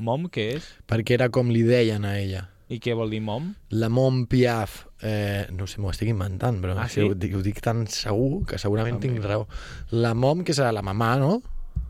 Mom, 0.00 0.22
què 0.32 0.46
és? 0.56 0.64
perquè 0.88 1.12
era 1.18 1.26
com 1.28 1.50
li 1.52 1.60
deien 1.62 2.06
a 2.08 2.14
ella. 2.18 2.46
I 2.72 2.78
què 2.80 2.94
vol 2.96 3.10
dir 3.12 3.20
Mom? 3.20 3.50
La 3.76 3.90
Mont 3.92 4.22
Piaf, 4.32 4.86
eh, 5.04 5.44
no 5.52 5.66
sé, 5.68 5.76
m'ho 5.78 5.90
estic 5.92 6.08
inventant, 6.08 6.56
però 6.64 6.72
Ah, 6.80 6.88
sí? 6.88 7.02
ho, 7.04 7.12
dic, 7.14 7.34
ho 7.36 7.42
dic 7.44 7.60
tan 7.60 7.84
segur 7.86 8.46
que 8.48 8.56
segurament 8.58 8.96
Ah, 8.96 9.00
tinc 9.04 9.20
raó. 9.22 9.44
La 9.92 10.14
Mom, 10.14 10.40
que 10.42 10.54
serà 10.56 10.72
la 10.72 10.80
mamà, 10.80 11.18
no? 11.20 11.42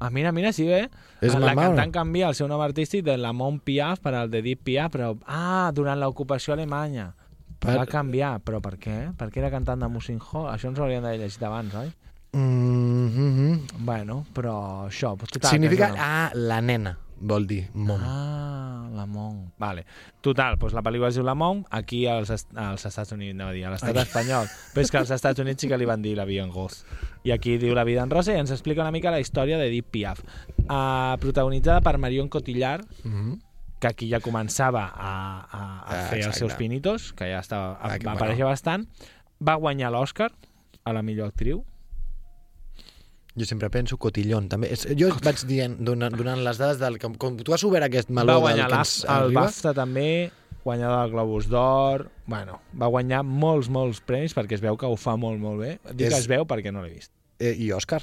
Ah, 0.03 0.11
mira, 0.11 0.33
mira, 0.33 0.53
sí, 0.53 0.67
eh? 0.69 0.89
És 1.21 1.33
la 1.35 1.53
mamà 1.53 1.55
no? 1.55 1.61
cantant 1.77 1.93
canvia 1.95 2.29
el 2.29 2.35
seu 2.35 2.49
nom 2.51 2.61
artístic 2.61 3.05
de 3.07 3.17
la 3.17 3.31
Mont 3.33 3.61
Piaf 3.63 4.01
per 4.03 4.15
al 4.19 4.31
de 4.31 4.39
Edith 4.43 4.63
Piaf, 4.67 4.91
però... 4.91 5.13
Ah, 5.27 5.71
durant 5.75 6.01
l'ocupació 6.01 6.55
alemanya. 6.57 7.13
Per- 7.63 7.77
Va 7.79 7.87
canviar, 7.87 8.41
però 8.43 8.59
per 8.61 8.75
què? 8.83 8.97
Perquè 9.19 9.39
era 9.39 9.51
cantant 9.51 9.79
de 9.79 9.89
Music 9.89 10.19
Hall. 10.33 10.49
Això 10.51 10.67
ens 10.73 10.79
ho 10.81 10.83
hauríem 10.83 11.03
d'haver 11.05 11.21
llegit 11.21 11.43
abans, 11.47 11.75
oi? 11.75 11.93
Mm 12.35 13.09
-hmm. 13.15 13.61
Bueno, 13.85 14.25
però 14.35 14.89
això... 14.89 15.17
Pues, 15.17 15.31
total, 15.31 15.51
Significa, 15.51 15.93
una- 15.93 16.27
ah, 16.27 16.31
la 16.35 16.61
nena, 16.61 16.99
vol 17.23 17.47
dir, 17.47 17.69
Mom. 17.75 18.01
Ah, 18.03 18.89
la 18.93 19.07
Mont. 19.07 19.53
Vale. 19.63 19.85
Total, 20.21 20.57
doncs 20.59 20.75
la 20.75 20.83
pel·lícula 20.83 21.09
es 21.09 21.15
diu 21.17 21.25
La 21.25 21.35
Mont, 21.39 21.63
aquí 21.71 22.03
als, 22.11 22.31
est 22.35 22.51
als 22.59 22.85
Estats 22.89 23.13
Units, 23.15 23.33
anava 23.37 23.51
a 23.51 23.55
dir, 23.55 23.63
a 23.65 23.71
l'estat 23.71 23.97
espanyol. 24.03 24.51
Però 24.75 24.83
és 24.85 24.91
que 24.91 24.99
als 24.99 25.11
Estats 25.15 25.41
Units 25.41 25.63
sí 25.63 25.69
que 25.71 25.79
li 25.79 25.87
van 25.89 26.03
dir 26.03 26.17
La 26.19 26.25
vida 26.27 26.43
en 26.43 26.53
Rose. 26.53 26.85
I 27.25 27.31
aquí 27.31 27.57
diu 27.63 27.75
La 27.79 27.85
vida 27.85 28.03
en 28.03 28.11
rosa 28.11 28.35
i 28.35 28.41
ens 28.43 28.51
explica 28.51 28.83
una 28.83 28.91
mica 28.91 29.11
la 29.15 29.21
història 29.23 29.57
d'Edith 29.59 29.87
Piaf. 29.95 30.21
Uh, 30.67 31.17
protagonitzada 31.23 31.81
per 31.81 31.97
Marion 31.99 32.29
Cotillard, 32.29 32.85
Mm 33.05 33.13
-hmm. 33.15 33.41
que 33.81 33.89
aquí 33.89 34.09
ja 34.11 34.21
començava 34.21 34.85
a, 34.95 35.47
a, 35.51 35.81
a 35.81 35.85
Ah, 35.87 36.07
fer 36.11 36.19
els 36.19 36.27
exacte. 36.27 36.39
seus 36.39 36.55
pinitos, 36.55 37.13
que 37.13 37.25
ja 37.31 37.39
estava, 37.41 37.79
Ah, 37.81 37.99
que 37.99 38.05
va 38.07 38.13
bueno. 38.13 38.17
aparèixer 38.19 38.45
bastant. 38.45 38.87
Va 39.41 39.55
guanyar 39.57 39.91
l'Oscar 39.91 40.31
a 40.85 40.93
la 40.93 41.03
millor 41.03 41.29
actriu. 41.29 41.65
Jo 43.35 43.47
sempre 43.49 43.71
penso 43.73 43.97
cotillón, 43.97 44.49
també. 44.53 44.69
És, 44.75 44.83
jo 44.99 45.09
vaig 45.25 45.41
dient, 45.49 45.79
donant, 45.81 46.13
donant 46.13 46.43
les 46.45 46.59
dades 46.61 46.79
del... 46.83 46.99
Com, 47.01 47.15
com 47.17 47.37
tu 47.41 47.55
has 47.57 47.63
obert 47.65 47.87
aquest 47.87 48.11
meló 48.13 48.27
va 48.27 48.35
del 48.35 48.43
guanyar 48.43 48.67
que 48.69 48.75
l'Af- 48.75 48.91
ens 48.99 49.05
el 49.17 49.33
BAFTA 49.39 49.73
també, 49.79 50.09
guanyador 50.65 50.99
del 51.07 51.11
Globus 51.15 51.49
d'Or... 51.49 52.05
Bueno, 52.27 52.61
va 52.79 52.91
guanyar 52.93 53.23
molts, 53.25 53.71
molts 53.73 54.03
premis 54.05 54.35
perquè 54.37 54.59
es 54.59 54.61
veu 54.65 54.77
que 54.77 54.87
ho 54.87 54.99
fa 55.01 55.17
molt, 55.17 55.41
molt 55.41 55.63
bé. 55.65 55.79
Dic 55.95 56.09
És- 56.11 56.13
que 56.13 56.21
es 56.21 56.29
veu 56.29 56.45
perquè 56.45 56.71
no 56.77 56.83
l'he 56.85 56.93
vist. 56.99 57.11
eh, 57.41 57.55
i 57.59 57.71
Òscar. 57.73 58.03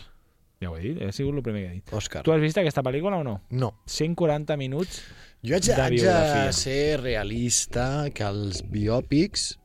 Ja 0.60 0.72
ho 0.72 0.76
he 0.76 0.82
dit, 0.82 0.98
he 1.00 1.12
sigut 1.16 1.38
el 1.38 1.44
primer 1.46 1.62
que 1.62 1.70
he 1.70 1.74
dit. 1.78 1.92
Òscar. 1.96 2.24
Tu 2.26 2.34
has 2.34 2.42
vist 2.42 2.58
aquesta 2.60 2.82
pel·lícula 2.84 3.22
o 3.22 3.24
no? 3.24 3.38
No. 3.52 3.70
140 3.86 4.58
minuts 4.58 5.04
Jo 5.46 5.56
haig, 5.56 5.64
de- 5.70 5.76
de 5.76 5.82
haig 5.82 5.94
biografia. 6.02 6.46
de 6.50 6.54
ser 6.58 7.00
realista 7.00 8.10
que 8.14 8.26
els 8.28 8.64
biòpics 8.68 9.60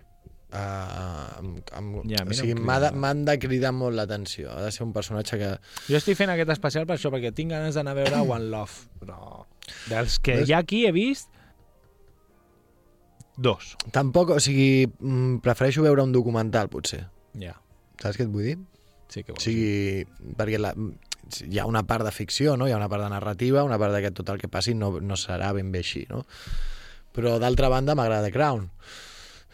eh, 0.54 1.38
amb, 1.40 1.58
amb, 1.74 1.96
Ja, 2.10 2.22
o 2.24 2.32
sigui, 2.38 2.54
m'ha 2.54 2.78
de- 2.80 3.24
de 3.26 3.38
cridar 3.42 3.72
molt 3.74 3.96
l'atenció. 3.98 4.50
Ha 4.54 4.62
de 4.62 4.72
ser 4.72 4.84
un 4.86 4.92
personatge 4.94 5.38
que... 5.38 5.50
Jo 5.88 5.98
estic 5.98 6.16
fent 6.16 6.30
aquest 6.30 6.50
especial 6.54 6.86
per 6.86 6.96
això, 6.96 7.10
perquè 7.12 7.34
tinc 7.34 7.50
ganes 7.52 7.74
d'anar 7.74 7.92
a 7.96 8.00
veure 8.02 8.20
One 8.22 8.48
Love, 8.52 8.86
però 9.02 9.44
dels 9.90 10.18
que 10.20 10.36
Ves? 10.42 10.48
ja 10.48 10.58
aquí 10.64 10.84
he 10.86 10.92
vist, 10.92 11.28
dos. 13.36 13.76
Tampoc, 13.90 14.30
o 14.30 14.40
sigui, 14.40 14.86
mm, 14.86 15.40
prefereixo 15.42 15.82
veure 15.82 16.02
un 16.06 16.12
documental, 16.12 16.68
potser. 16.70 17.06
Ja, 17.40 17.56
Saps 18.00 18.18
què 18.18 18.24
et 18.26 18.30
vull 18.30 18.44
dir? 18.44 18.58
sí 19.08 19.22
que 19.22 19.32
O 19.32 19.34
vols. 19.36 19.44
sigui, 19.44 20.04
perquè 20.36 20.58
la, 20.58 20.72
hi 21.46 21.58
ha 21.58 21.66
una 21.66 21.84
part 21.86 22.04
de 22.04 22.10
ficció, 22.12 22.56
no? 22.56 22.66
hi 22.66 22.72
ha 22.72 22.76
una 22.76 22.88
part 22.88 23.02
de 23.04 23.10
narrativa, 23.10 23.62
una 23.64 23.78
part 23.78 23.94
de 23.94 24.02
que 24.02 24.10
tot 24.10 24.28
el 24.30 24.38
que 24.40 24.48
passi 24.48 24.74
no, 24.74 25.00
no 25.00 25.14
serà 25.16 25.52
ben 25.54 25.70
bé 25.72 25.78
així, 25.84 26.04
no? 26.10 26.24
Però 27.14 27.38
d'altra 27.38 27.68
banda 27.70 27.94
m'agrada 27.94 28.26
The 28.26 28.32
Crown. 28.34 28.70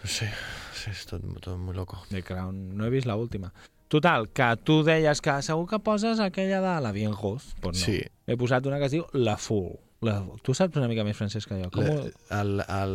Sé, 0.05 0.31
sí, 0.73 0.91
és 0.95 1.03
tot, 1.07 1.25
tot 1.45 1.59
molt 1.61 1.77
loco. 1.77 1.99
The 2.09 2.23
Crown, 2.25 2.71
no 2.77 2.87
he 2.87 2.91
vist 2.93 3.07
l'última. 3.11 3.51
Total, 3.91 4.29
que 4.33 4.47
tu 4.65 4.81
deies 4.87 5.21
que 5.21 5.35
segur 5.43 5.67
que 5.69 5.81
poses 5.83 6.21
aquella 6.23 6.61
de 6.63 6.75
la 6.81 6.93
Bien 6.95 7.13
Rose. 7.13 7.53
Pues 7.61 7.77
no. 7.77 7.85
Sí. 7.85 7.99
He 8.27 8.37
posat 8.39 8.65
una 8.71 8.79
que 8.79 8.87
es 8.87 8.95
diu 8.95 9.05
La 9.13 9.37
Fool. 9.37 9.75
La... 10.07 10.23
Tu 10.47 10.55
saps 10.57 10.79
una 10.81 10.87
mica 10.89 11.05
més 11.05 11.19
francès 11.19 11.45
que 11.45 11.59
jo. 11.61 11.69
Com... 11.75 11.85
Le, 11.85 11.97
ho- 11.99 12.39
el, 12.39 12.63
el, 12.65 12.95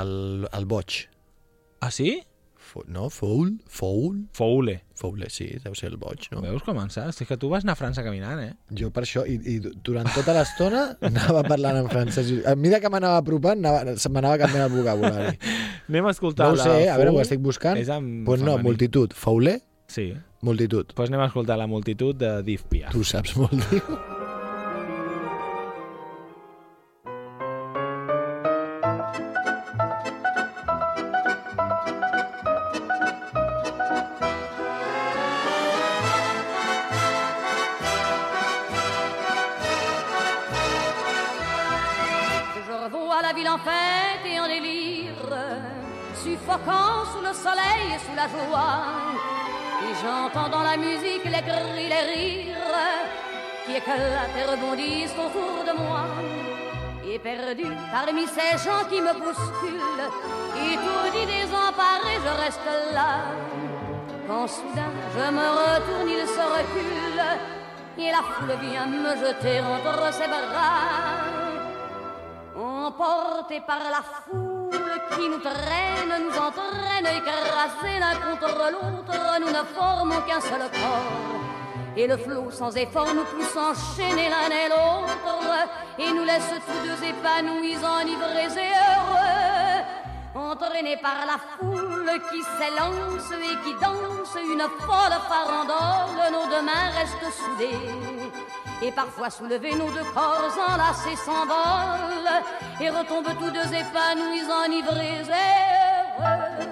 el, 0.00 0.48
el 0.54 0.64
boig. 0.70 1.00
Ah, 1.84 1.90
sí? 1.90 2.22
Fo, 2.68 2.82
no? 2.86 3.06
Foul? 3.08 3.54
Foul? 3.72 4.18
Foule. 4.36 4.74
Foule, 4.98 5.28
sí, 5.32 5.46
deu 5.64 5.72
ser 5.78 5.88
el 5.88 5.96
boig, 5.96 6.26
no? 6.34 6.42
Veus 6.44 6.60
com 6.66 6.76
en 6.82 6.90
saps? 6.92 7.22
És 7.22 7.28
que 7.30 7.38
tu 7.40 7.48
vas 7.48 7.64
anar 7.64 7.76
a 7.76 7.80
França 7.80 8.02
caminant, 8.04 8.40
eh? 8.44 8.50
Jo 8.76 8.90
per 8.92 9.06
això, 9.06 9.22
i, 9.24 9.38
i 9.54 9.56
durant 9.86 10.10
tota 10.12 10.34
l'estona 10.36 10.82
anava 11.08 11.44
parlant 11.48 11.78
en 11.80 11.88
francès. 11.88 12.28
A 12.44 12.54
mesura 12.58 12.82
que 12.84 12.90
m'anava 12.92 13.22
apropant, 13.22 13.62
anava, 13.64 13.96
se 13.96 14.12
m'anava 14.12 14.36
canviant 14.42 14.66
el 14.68 14.74
vocabulari. 14.76 15.38
Anem 15.88 16.10
a 16.10 16.12
escoltar 16.12 16.50
No 16.50 16.58
la 16.60 16.66
sé, 16.68 16.88
a 16.92 16.98
veure, 17.00 17.14
ho 17.16 17.22
estic 17.24 17.40
buscant. 17.40 17.80
És 17.80 17.88
en 17.94 18.24
Pues 18.28 18.42
no, 18.44 18.58
femení. 18.58 18.68
multitud. 18.68 19.14
Foule? 19.16 19.60
Sí. 19.88 20.10
Multitud. 20.44 20.90
Doncs 20.90 20.98
pues 20.98 21.08
anem 21.14 21.24
a 21.24 21.30
escoltar 21.32 21.56
la 21.58 21.66
multitud 21.70 22.14
de 22.18 22.42
Div 22.44 22.66
Piaf. 22.68 22.92
Tu 22.92 23.04
saps 23.08 23.36
molt 23.40 23.56
dir. 23.70 23.80
Suffocant 46.58 47.04
sous 47.12 47.20
le 47.20 47.32
soleil 47.32 47.94
et 47.94 47.98
sous 47.98 48.14
la 48.16 48.28
joie. 48.28 48.84
Et 49.82 49.94
j'entends 50.02 50.48
dans 50.48 50.62
la 50.62 50.76
musique 50.76 51.24
les 51.24 51.42
cris, 51.42 51.88
les 51.88 52.12
rires 52.12 52.56
qui 53.64 53.76
éclatent 53.76 54.36
et 54.36 54.44
rebondissent 54.44 55.12
autour 55.12 55.64
de 55.64 55.78
moi. 55.78 56.04
Et 57.06 57.18
perdu 57.18 57.64
parmi 57.92 58.26
ces 58.26 58.58
gens 58.58 58.84
qui 58.90 59.00
me 59.00 59.12
bousculent, 59.14 60.08
étourdi, 60.56 61.26
désemparé, 61.26 62.14
je 62.24 62.42
reste 62.42 62.70
là. 62.92 63.20
Quand 64.26 64.46
soudain 64.46 64.92
je 65.14 65.32
me 65.32 65.48
retourne, 65.60 66.08
il 66.08 66.26
se 66.26 66.40
recule, 66.40 67.22
et 67.98 68.10
la 68.10 68.18
foule 68.18 68.56
vient 68.60 68.86
me 68.86 69.16
jeter 69.16 69.60
entre 69.60 70.12
ses 70.12 70.28
bras. 70.28 71.24
Emportés 72.56 73.60
par 73.60 73.78
la 73.78 74.02
foule 74.02 74.57
qui 74.70 75.28
nous 75.28 75.38
traîne, 75.38 76.12
nous 76.24 76.36
entraîne, 76.36 77.06
écrasés 77.06 77.98
l'un 77.98 78.14
contre 78.14 78.70
l'autre, 78.72 79.40
nous 79.40 79.48
ne 79.48 79.64
formons 79.74 80.20
qu'un 80.26 80.40
seul 80.40 80.60
corps. 80.60 81.38
Et 81.96 82.06
le 82.06 82.16
flot 82.16 82.50
sans 82.50 82.76
effort 82.76 83.12
nous 83.14 83.24
pousse 83.24 83.56
enchaîner 83.56 84.28
l'un 84.28 84.50
et 84.50 84.68
l'autre, 84.68 85.68
et 85.98 86.12
nous 86.12 86.24
laisse 86.24 86.54
tous 86.66 86.86
deux 86.86 87.04
épanouis, 87.04 87.76
enivrés 87.76 88.62
et 88.62 88.72
heureux. 88.86 89.84
Entraînés 90.34 90.98
par 90.98 91.26
la 91.26 91.38
foule 91.58 92.12
qui 92.30 92.42
s'élance 92.42 93.32
et 93.32 93.56
qui 93.64 93.74
danse 93.80 94.36
une 94.36 94.66
folle 94.86 95.18
farandole, 95.28 96.32
nos 96.32 96.46
deux 96.48 96.62
mains 96.62 96.90
restent 96.96 97.36
soudées. 97.36 98.47
Et 98.80 98.92
parfois 98.92 99.28
soulevés, 99.28 99.74
nos 99.74 99.90
deux 99.90 100.04
corps 100.14 100.56
enlacés 100.68 101.16
s'envolent 101.16 102.42
et 102.80 102.90
retombent 102.90 103.36
tous 103.38 103.50
deux 103.50 103.74
épanouis, 103.74 104.44
enivrés 104.64 105.18
et 105.18 105.24
heureux. 105.24 106.68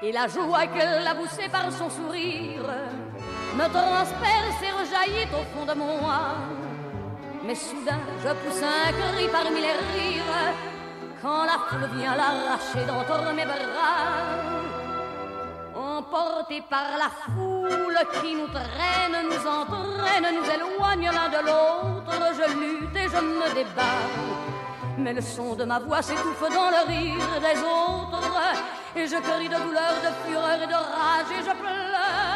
Et 0.00 0.12
la 0.12 0.26
joie 0.28 0.66
que 0.66 1.04
l'a 1.04 1.14
poussée 1.14 1.48
par 1.50 1.70
son 1.70 1.90
sourire 1.90 2.64
me 3.54 3.68
transperce 3.68 4.62
et 4.62 4.72
rejaillit 4.80 5.28
au 5.32 5.44
fond 5.54 5.66
de 5.66 5.74
moi. 5.74 6.61
Mais 7.44 7.56
soudain, 7.56 7.98
je 8.22 8.28
pousse 8.28 8.62
un 8.62 8.92
cri 8.92 9.28
parmi 9.28 9.60
les 9.60 9.72
rires 9.72 10.54
quand 11.20 11.44
la 11.44 11.58
foule 11.68 11.88
vient 11.96 12.14
l'arracher 12.14 12.84
d'entre 12.86 13.32
mes 13.34 13.44
bras. 13.44 14.12
Emportés 15.74 16.62
par 16.70 16.96
la 16.98 17.10
foule 17.32 17.98
qui 18.20 18.34
nous 18.36 18.46
traîne, 18.46 19.26
nous 19.26 19.46
entraîne, 19.48 20.26
nous 20.36 20.48
éloigne 20.50 21.10
l'un 21.10 21.28
de 21.28 21.46
l'autre, 21.46 22.12
je 22.38 22.46
lutte 22.60 22.96
et 22.96 23.08
je 23.08 23.20
me 23.20 23.54
débat. 23.54 24.00
Mais 24.98 25.12
le 25.12 25.20
son 25.20 25.54
de 25.54 25.64
ma 25.64 25.80
voix 25.80 26.02
s'étouffe 26.02 26.40
dans 26.42 26.70
le 26.70 26.86
rire 26.86 27.40
des 27.40 27.58
autres, 27.60 28.30
et 28.94 29.06
je 29.06 29.16
crie 29.16 29.48
de 29.48 29.56
douleur, 29.56 29.94
de 30.04 30.28
fureur 30.28 30.62
et 30.62 30.66
de 30.66 30.74
rage, 30.74 31.32
et 31.32 31.42
je 31.42 31.54
pleure. 31.56 32.31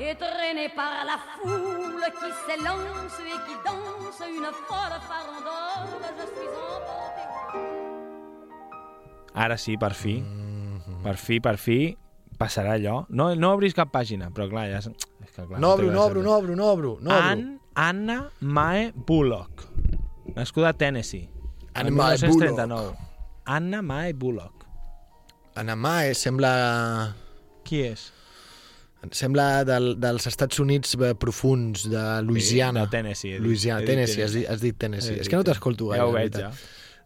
Et 0.00 0.14
traîné 0.16 0.68
par 0.76 1.04
la 1.04 1.18
foule 1.42 2.04
qui 2.20 2.30
s'élance 2.46 3.18
et 3.18 3.38
qui 3.46 3.54
danse 3.66 4.22
une 4.28 4.46
folle 4.66 4.98
farandole, 5.08 5.90
je 6.18 6.24
suis 6.34 6.48
emporté. 6.48 7.24
Ara 9.34 9.56
sí, 9.56 9.76
per 9.76 9.94
fi. 9.94 10.22
Per 11.02 11.16
fi, 11.16 11.40
per 11.40 11.56
fi, 11.58 11.96
passarà 12.38 12.72
allò. 12.78 13.04
No, 13.10 13.34
no 13.34 13.50
obris 13.56 13.74
cap 13.74 13.90
pàgina, 13.94 14.30
però 14.34 14.46
clar, 14.50 14.68
ja... 14.70 14.78
és- 14.78 14.88
És 15.24 15.32
que, 15.34 15.44
clar, 15.46 15.58
No 15.60 15.72
obro, 15.74 15.90
no 15.90 16.04
obro, 16.04 16.22
no 16.22 16.36
obro, 16.36 16.54
no 16.56 16.70
obro, 16.72 16.96
no 17.00 17.10
obro. 17.10 17.24
Ann, 17.32 17.60
Anna 17.74 18.30
Mae 18.40 18.92
Bullock. 18.94 19.66
Nascuda 20.36 20.68
a 20.68 20.72
Tennessee. 20.72 21.28
Anna 21.74 21.90
Mae 21.90 22.16
1939. 22.22 22.94
Anna 23.46 23.82
Mae 23.82 24.12
Bullock. 24.12 24.64
Anna 25.56 25.74
Mae 25.76 26.14
sembla... 26.14 27.14
Qui 27.64 27.82
és? 27.82 28.12
Sembla 29.14 29.62
del, 29.64 29.92
dels 30.02 30.26
Estats 30.26 30.58
Units 30.58 30.96
eh, 30.98 31.12
profuns, 31.14 31.84
de 31.88 32.00
Louisiana. 32.26 32.80
de 32.86 32.90
Tennessee, 32.96 33.32
dit. 33.36 33.40
Louisiana, 33.44 33.78
dit 33.80 33.86
Tennessee, 33.92 34.24
has 34.24 34.32
Tennessee. 34.32 34.40
dit, 34.40 34.48
has 34.50 34.60
dit 34.60 34.78
Tennessee. 34.78 35.14
He 35.14 35.20
És 35.20 35.28
dit 35.28 35.30
que 35.30 35.36
no 35.38 35.44
t'escolto 35.46 35.86
gaire, 35.92 36.02
Ja 36.02 36.08
ho 36.08 36.12
veig, 36.12 36.32
veritat. 36.34 36.54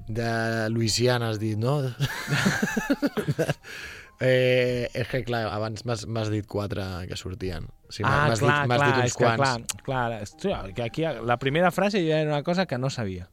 De 0.09 0.68
Louisiana 0.72 1.28
has 1.31 1.38
dit, 1.38 1.59
no? 1.61 1.74
eh, 4.20 4.88
és 4.94 5.09
que, 5.09 5.22
clar, 5.26 5.44
abans 5.52 5.85
m'has 5.85 6.31
dit 6.33 6.46
quatre 6.48 6.83
que 7.11 7.16
sortien. 7.20 7.68
Sí, 7.92 8.02
ah, 8.07 8.24
m'has 8.31 8.40
clar, 8.40 8.62
dit, 8.62 8.68
clar, 8.72 8.88
dit 8.88 8.96
uns 8.96 9.05
és 9.05 9.12
que, 9.18 9.24
quants. 9.24 9.42
clar, 9.42 9.61
clar, 9.85 10.11
hòstia, 10.22 10.62
que 10.74 10.83
aquí 10.88 11.02
la 11.05 11.37
primera 11.38 11.70
frase 11.70 12.00
ja 12.07 12.20
era 12.24 12.31
una 12.33 12.42
cosa 12.42 12.64
que 12.66 12.78
no 12.78 12.88
sabia. 12.90 13.28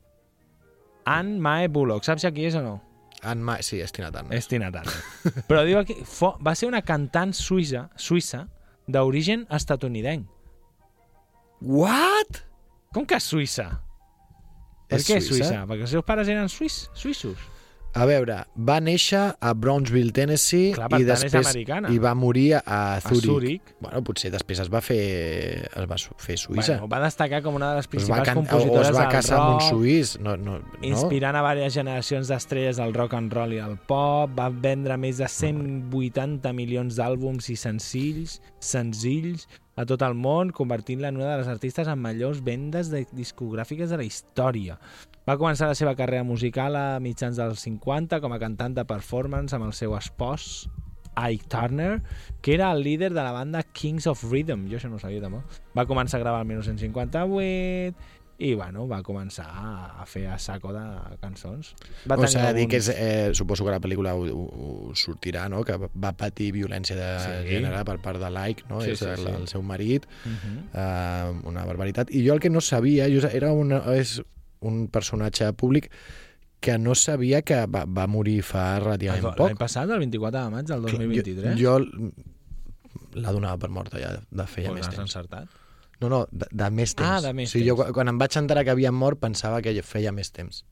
Ann 1.09 1.39
Mae 1.39 1.67
Bullock, 1.71 2.03
saps 2.05 2.25
qui 2.35 2.45
és 2.45 2.55
o 2.59 2.61
no? 2.61 2.81
Ann 3.27 3.43
Ma... 3.43 3.57
Sí, 3.65 3.81
és 3.83 3.91
Tina 3.95 4.11
Turner. 4.13 4.37
És 4.37 4.47
Tina 4.47 4.69
Turner. 4.71 5.43
Però 5.49 5.63
diu 5.67 5.79
aquí, 5.81 5.97
fo, 6.07 6.33
va 6.45 6.53
ser 6.55 6.69
una 6.69 6.81
cantant 6.85 7.33
suïssa, 7.35 7.87
suïssa 7.99 8.45
d'origen 8.87 9.45
estatunidenc. 9.53 10.27
What? 11.59 12.43
Com 12.95 13.05
que 13.05 13.19
Suïssa? 13.21 13.67
Per 14.89 14.97
És 14.97 15.05
què 15.05 15.19
suïssa? 15.19 15.35
Suïssa? 15.35 15.63
Perquè 15.69 15.85
els 15.85 15.91
seus 15.93 16.05
pares 16.07 16.29
eren 16.31 16.47
suïs, 16.49 16.77
suïssos. 16.97 17.41
A 17.97 18.05
veure, 18.05 18.35
va 18.53 18.77
néixer 18.83 19.21
a 19.41 19.53
Brownsville, 19.57 20.13
Tennessee, 20.13 20.73
Clar, 20.75 20.89
i 21.01 21.05
després 21.07 21.49
i 21.89 21.97
va 22.01 22.11
morir 22.13 22.59
a 22.59 22.99
Zurich. 23.01 23.25
Zúrich. 23.25 23.71
Bueno, 23.81 24.01
potser 24.05 24.29
després 24.33 24.61
es 24.61 24.69
va 24.69 24.81
fer 24.85 24.99
es 25.65 25.87
va 25.89 25.97
fer 26.21 26.37
Suïssa. 26.37 26.77
Bueno, 26.77 26.89
va 26.91 26.99
destacar 27.03 27.41
com 27.45 27.57
una 27.57 27.71
de 27.73 27.79
les 27.81 27.89
principals 27.89 28.29
o 28.29 28.35
compositores 28.41 28.91
es 28.91 28.97
va 28.97 29.07
del 29.07 29.15
casar 29.15 29.39
amb 29.39 29.55
un 29.55 29.57
rock, 29.57 29.69
suís. 29.71 30.13
No, 30.21 30.35
no, 30.37 30.59
no? 30.61 30.81
inspirant 30.85 31.39
a 31.39 31.41
diverses 31.47 31.79
generacions 31.79 32.29
d'estrelles 32.29 32.81
del 32.81 32.93
rock 32.93 33.17
and 33.17 33.33
roll 33.33 33.57
i 33.57 33.63
el 33.63 33.79
pop, 33.89 34.35
va 34.37 34.51
vendre 34.53 34.99
més 35.01 35.23
de 35.23 35.31
180 35.31 36.53
milions 36.53 36.99
d'àlbums 36.99 37.49
i 37.49 37.57
senzills, 37.57 38.37
senzills 38.61 39.47
a 39.79 39.85
tot 39.87 40.01
el 40.03 40.15
món, 40.19 40.49
convertint-la 40.51 41.09
en 41.09 41.21
una 41.21 41.29
de 41.31 41.37
les 41.39 41.47
artistes 41.47 41.87
amb 41.87 42.03
majors 42.03 42.41
vendes 42.43 42.89
de 42.91 43.05
discogràfiques 43.15 43.93
de 43.93 43.99
la 44.01 44.03
història. 44.03 44.75
Va 45.29 45.35
començar 45.37 45.67
la 45.69 45.75
seva 45.77 45.91
carrera 45.93 46.23
musical 46.25 46.73
a 46.79 46.99
mitjans 47.03 47.37
dels 47.37 47.61
50 47.61 48.17
com 48.23 48.33
a 48.33 48.39
cantant 48.41 48.73
de 48.73 48.85
performance 48.89 49.53
amb 49.53 49.67
el 49.67 49.73
seu 49.77 49.93
espòs, 49.93 50.67
Ike 51.19 51.45
Turner, 51.51 51.99
que 52.41 52.53
era 52.55 52.71
el 52.71 52.81
líder 52.81 53.11
de 53.13 53.21
la 53.21 53.33
banda 53.35 53.61
Kings 53.63 54.07
of 54.09 54.23
Rhythm. 54.31 54.65
Jo 54.71 54.79
això 54.79 54.89
no 54.89 54.95
ho 54.97 55.01
sabia 55.03 55.21
tampoc. 55.21 55.43
Va 55.77 55.85
començar 55.85 56.17
a 56.17 56.23
gravar 56.23 56.39
el 56.41 56.47
1958 56.47 57.93
i, 58.39 58.53
bueno, 58.55 58.87
va 58.87 59.01
començar 59.03 59.45
a 59.99 60.05
fer 60.07 60.25
a 60.31 60.37
saco 60.39 60.71
de 60.73 60.81
cançons. 61.21 61.73
Va 62.09 62.15
Va 62.15 62.25
S'ha 62.25 62.47
de 62.47 62.53
dir 62.55 62.63
alguns- 62.63 62.71
que 62.71 62.77
és, 62.77 62.89
eh, 62.89 63.29
suposo 63.35 63.65
que 63.65 63.71
la 63.75 63.81
pel·lícula 63.81 64.15
ho, 64.15 64.23
ho, 64.23 64.93
sortirà, 64.95 65.49
no? 65.49 65.61
que 65.65 65.75
va 65.77 66.13
patir 66.13 66.53
violència 66.53 66.95
de 66.95 67.09
Sí. 67.19 67.53
gènere 67.53 67.83
per 67.85 67.99
part 68.01 68.17
de 68.17 68.29
Like, 68.31 68.63
no? 68.69 68.79
Sí, 68.81 68.91
és 68.91 68.99
sí, 68.99 69.05
el, 69.05 69.17
sí. 69.17 69.27
el 69.27 69.47
seu 69.47 69.61
marit, 69.61 70.07
Mhm. 70.25 70.69
eh, 70.73 71.41
una 71.43 71.65
barbaritat. 71.65 72.09
I 72.15 72.25
jo 72.25 72.33
el 72.33 72.39
que 72.39 72.49
no 72.49 72.61
sabia, 72.61 73.05
jo 73.09 73.27
era 73.27 73.51
una, 73.51 73.83
és 73.93 74.23
un 74.61 74.87
personatge 74.87 75.51
públic 75.53 75.89
que 76.59 76.77
no 76.77 76.93
sabia 76.95 77.41
que 77.41 77.65
va, 77.67 77.85
va 77.87 78.07
morir 78.07 78.41
fa 78.43 78.79
relativament 78.79 79.23
L'any 79.23 79.35
poc. 79.37 79.57
passat, 79.57 79.89
el 79.89 79.99
24 79.99 80.43
de 80.43 80.49
maig 80.51 80.65
del 80.67 80.81
2023? 80.81 81.55
Jo, 81.59 81.77
jo 81.79 82.11
la 83.13 83.31
donava 83.31 83.57
per 83.57 83.69
morta 83.73 83.99
ja 84.01 84.11
de 84.29 84.45
feia 84.47 84.69
pues 84.69 84.81
més 84.83 84.89
temps. 84.91 84.99
encertat. 85.07 85.47
No, 85.99 86.07
no, 86.07 86.19
de, 86.31 86.47
de 86.51 86.67
més 86.71 86.93
temps. 86.95 87.09
Ah, 87.09 87.21
de 87.21 87.33
més 87.35 87.49
o 87.49 87.51
sigui, 87.57 87.67
Jo, 87.67 87.75
temps. 87.75 87.85
quan- 87.89 87.93
quan 87.93 88.07
em 88.13 88.17
vaig 88.21 88.37
enterar 88.37 88.63
que 88.63 88.71
havia 88.71 88.91
mort 88.91 89.19
pensava 89.19 89.61
que 89.61 89.73
feia 89.83 90.11
més 90.11 90.31
temps. 90.31 90.63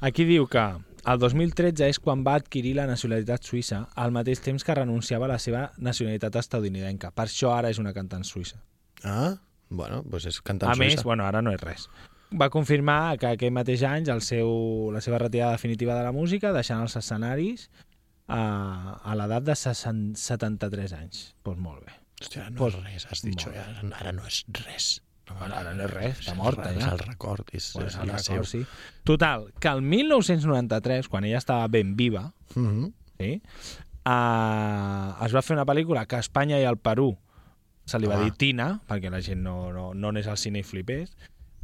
Aquí 0.00 0.24
diu 0.24 0.46
que 0.46 0.62
el 1.04 1.18
2013 1.18 1.88
és 1.88 1.98
quan 2.00 2.22
va 2.24 2.34
adquirir 2.34 2.74
la 2.76 2.86
nacionalitat 2.86 3.42
suïssa, 3.44 3.88
al 3.94 4.12
mateix 4.12 4.40
temps 4.40 4.64
que 4.64 4.74
renunciava 4.74 5.24
a 5.24 5.28
la 5.28 5.38
seva 5.38 5.72
nacionalitat 5.78 6.36
estadounidenca. 6.36 7.10
Per 7.10 7.24
això 7.26 7.52
ara 7.56 7.68
és 7.70 7.78
una 7.78 7.92
cantant 7.92 8.24
suïssa. 8.24 8.60
Ah, 9.04 9.36
bueno, 9.68 10.02
doncs 10.04 10.26
és 10.26 10.40
cantant 10.40 10.70
a 10.70 10.74
suïssa. 10.74 10.96
més, 10.96 11.04
bueno, 11.04 11.24
ara 11.24 11.40
no 11.42 11.52
és 11.52 11.60
res. 11.60 11.88
Va 12.32 12.48
confirmar 12.50 13.16
que 13.18 13.26
aquell 13.26 13.50
mateix 13.52 13.82
any 13.82 14.06
el 14.12 14.20
seu, 14.22 14.90
la 14.94 15.00
seva 15.00 15.18
retirada 15.18 15.52
definitiva 15.56 15.96
de 15.98 16.04
la 16.06 16.12
música, 16.12 16.52
deixant 16.54 16.80
els 16.84 16.94
escenaris 16.96 17.68
a, 18.28 19.00
a 19.02 19.14
l'edat 19.18 19.42
de 19.48 19.56
60, 19.58 20.14
73 20.20 20.92
anys. 20.94 21.22
Doncs 21.34 21.42
pues 21.42 21.58
molt 21.58 21.84
bé. 21.86 21.92
Hòstia, 22.20 22.50
no 22.50 22.56
Pues, 22.60 22.74
és 22.74 22.84
res, 22.84 23.06
has 23.10 23.22
dit 23.24 23.34
això, 23.34 23.50
ara, 23.50 23.80
ara 23.98 24.12
no 24.12 24.26
és 24.28 24.44
res. 24.66 24.90
No, 25.30 25.36
ara 25.46 25.74
no 25.74 25.84
és 25.86 25.90
res, 25.90 26.20
està 26.20 26.34
morta 26.36 26.70
És 26.74 26.82
ja. 26.84 26.92
el 26.92 26.98
record, 26.98 27.48
és, 27.54 27.70
Pues 27.74 27.86
és 27.86 27.96
el 28.00 28.06
la 28.08 28.16
record, 28.18 28.44
seu. 28.44 28.44
sí. 28.44 28.64
Total, 29.04 29.52
que 29.58 29.68
el 29.68 29.80
1993, 29.82 31.08
quan 31.08 31.24
ella 31.24 31.38
estava 31.38 31.66
ben 31.68 31.96
viva, 31.96 32.32
Mm 32.54 32.66
-hmm. 32.66 32.92
sí, 33.18 33.42
uh, 34.06 35.24
es 35.26 35.34
va 35.34 35.42
fer 35.42 35.56
una 35.56 35.66
pel·lícula 35.66 36.06
que 36.06 36.16
a 36.16 36.20
Espanya 36.20 36.58
i 36.60 36.64
al 36.64 36.78
Perú 36.78 37.16
se 37.84 37.98
li 37.98 38.06
va 38.06 38.16
Ah. 38.20 38.24
dir 38.24 38.32
Tina, 38.32 38.80
perquè 38.88 39.10
la 39.10 39.20
gent 39.20 39.42
no, 39.42 39.72
no, 39.72 39.94
no 39.94 40.08
anés 40.08 40.26
al 40.26 40.36
cine 40.36 40.58
i 40.60 40.62
flipés. 40.62 41.16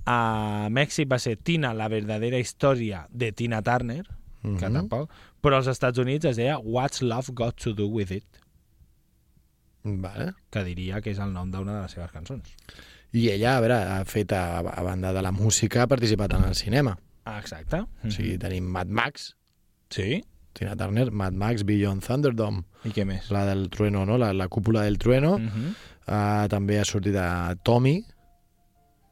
A 0.06 0.68
Mèxic 0.70 1.08
va 1.10 1.18
ser 1.18 1.36
Tina, 1.36 1.74
la 1.74 1.88
verdadera 1.88 2.38
història 2.38 3.06
de 3.10 3.32
Tina 3.32 3.62
Turner, 3.62 4.04
que 4.42 4.48
Mhm. 4.68 4.72
tampoc, 4.72 5.10
però 5.42 5.56
als 5.56 5.66
Estats 5.66 5.98
Units 5.98 6.24
es 6.24 6.36
deia 6.36 6.58
What's 6.58 7.02
Love 7.02 7.32
Got 7.34 7.56
to 7.62 7.72
Do 7.74 7.88
With 7.88 8.12
It? 8.12 8.24
Vale. 9.88 10.32
que 10.50 10.64
diria 10.64 11.00
que 11.00 11.10
és 11.12 11.18
el 11.22 11.32
nom 11.32 11.50
d'una 11.52 11.76
de 11.76 11.82
les 11.82 11.92
seves 11.94 12.10
cançons. 12.10 12.54
I 13.12 13.28
ella, 13.30 13.56
a 13.56 13.60
veure, 13.62 13.74
ha 13.76 14.04
fet, 14.04 14.32
a, 14.34 14.58
a 14.58 14.82
banda 14.82 15.12
de 15.14 15.22
la 15.22 15.30
música, 15.32 15.82
ha 15.84 15.86
participat 15.86 16.32
en 16.34 16.44
el 16.48 16.54
cinema. 16.58 16.96
Ah, 17.24 17.38
exacte. 17.38 17.84
O 18.04 18.10
sigui, 18.10 18.36
tenim 18.38 18.64
Mad 18.64 18.88
Max, 18.88 19.34
Sí? 19.90 20.24
Tina 20.52 20.74
Turner, 20.74 21.12
Mad 21.12 21.32
Max, 21.38 21.62
Beyond 21.64 22.02
Thunderdome, 22.02 22.64
I 22.84 22.90
què 22.90 23.04
més? 23.06 23.30
la 23.30 23.44
del 23.46 23.68
trueno, 23.70 24.04
no? 24.06 24.16
La, 24.18 24.32
la 24.34 24.48
cúpula 24.48 24.82
del 24.82 24.98
trueno. 24.98 25.38
Mm 25.38 25.48
-hmm. 25.48 25.74
Uh, 26.08 26.48
també 26.48 26.78
ha 26.80 26.84
sortit 26.84 27.14
a 27.16 27.54
Tommy, 27.62 28.04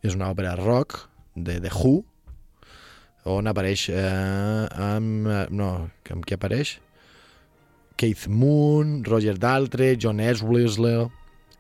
és 0.05 0.15
una 0.17 0.29
òpera 0.33 0.55
rock 0.61 0.99
de 1.35 1.57
The 1.65 1.73
Who, 1.73 2.03
on 3.25 3.49
apareix 3.49 3.89
eh, 3.89 4.67
amb... 4.85 5.29
eh, 5.33 5.47
No, 5.51 5.89
amb 6.13 6.27
qui 6.29 6.37
apareix? 6.37 6.77
Keith 7.97 8.27
Moon, 8.29 8.99
Roger 9.07 9.39
Daltrey, 9.41 9.97
John 10.01 10.21
Eswisler... 10.21 11.09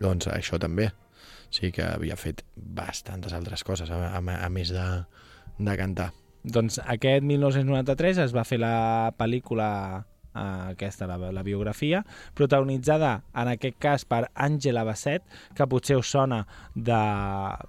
Doncs 0.03 0.27
això 0.29 0.59
també. 0.61 0.91
Sí 1.55 1.71
que 1.73 1.85
havia 1.87 2.17
fet 2.19 2.43
bastantes 2.55 3.33
altres 3.33 3.63
coses, 3.65 3.89
a, 3.89 4.19
a, 4.19 4.21
a 4.21 4.49
més 4.53 4.73
de, 4.75 4.85
de 5.63 5.77
cantar. 5.79 6.11
Doncs 6.45 6.81
aquest 6.83 7.25
1993 7.25 8.19
es 8.27 8.35
va 8.37 8.45
fer 8.45 8.59
la 8.61 9.13
pel·lícula 9.17 9.69
aquesta, 10.35 11.07
la, 11.07 11.19
la 11.33 11.43
biografia, 11.47 12.03
protagonitzada 12.35 13.15
en 13.35 13.51
aquest 13.55 13.79
cas 13.83 14.05
per 14.09 14.25
Àngela 14.35 14.85
Basset, 14.87 15.25
que 15.55 15.69
potser 15.71 15.99
us 16.01 16.11
sona 16.11 16.43
de 16.75 17.01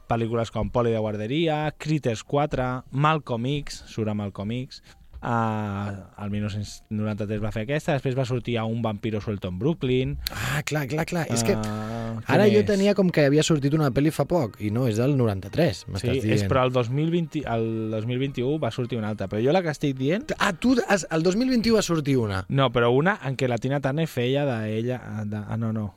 pel·lícules 0.10 0.52
com 0.54 0.72
Poli 0.74 0.94
de 0.94 1.02
guarderia, 1.02 1.60
Critters 1.78 2.26
4, 2.26 2.68
Malcolm 2.92 3.48
X, 3.62 3.84
surt 3.92 4.12
a 4.12 4.18
Malcolm 4.18 4.54
X, 4.64 4.82
Uh, 5.22 5.92
el 6.24 6.30
1993 6.34 7.42
va 7.44 7.52
fer 7.56 7.64
aquesta, 7.66 7.96
després 7.98 8.18
va 8.18 8.26
sortir 8.28 8.58
a 8.62 8.66
Un 8.70 8.82
vampiro 8.84 9.22
suelto 9.22 9.48
en 9.50 9.58
Brooklyn. 9.60 10.18
Ah, 10.32 10.62
clar, 10.66 10.86
clar, 10.88 11.06
clar. 11.06 11.26
És 11.34 11.44
que 11.44 11.56
Uh, 11.56 12.22
què 12.22 12.32
ara 12.32 12.46
jo 12.48 12.60
més? 12.62 12.68
tenia 12.68 12.94
com 12.96 13.10
que 13.12 13.26
havia 13.28 13.44
sortit 13.44 13.74
una 13.76 13.90
pel·li 13.92 14.12
fa 14.14 14.24
poc, 14.30 14.56
i 14.64 14.70
no, 14.72 14.86
és 14.88 14.96
del 15.02 15.18
93, 15.18 15.80
Sí, 15.82 15.90
m'estàs 15.92 16.16
és, 16.16 16.24
dient. 16.24 16.46
però 16.52 16.64
el, 16.64 16.72
2020, 16.72 17.42
el 17.52 17.66
2021 17.92 18.60
va 18.62 18.72
sortir 18.72 18.98
una 19.00 19.10
altra. 19.10 19.28
Però 19.28 19.42
jo 19.44 19.52
la 19.52 19.62
que 19.66 19.74
estic 19.74 19.98
dient... 19.98 20.32
Ah, 20.40 20.54
tu, 20.54 20.76
has, 20.88 21.08
el 21.12 21.24
2021 21.24 21.76
va 21.76 21.82
sortir 21.84 22.16
una. 22.22 22.46
No, 22.48 22.70
però 22.72 22.92
una 22.96 23.18
en 23.26 23.36
què 23.36 23.50
la 23.52 23.58
Tina 23.58 23.82
Turner 23.82 24.08
feia 24.08 24.46
d'ella... 24.48 25.02
De, 25.26 25.42
ah, 25.48 25.58
no, 25.58 25.74
no. 25.74 25.90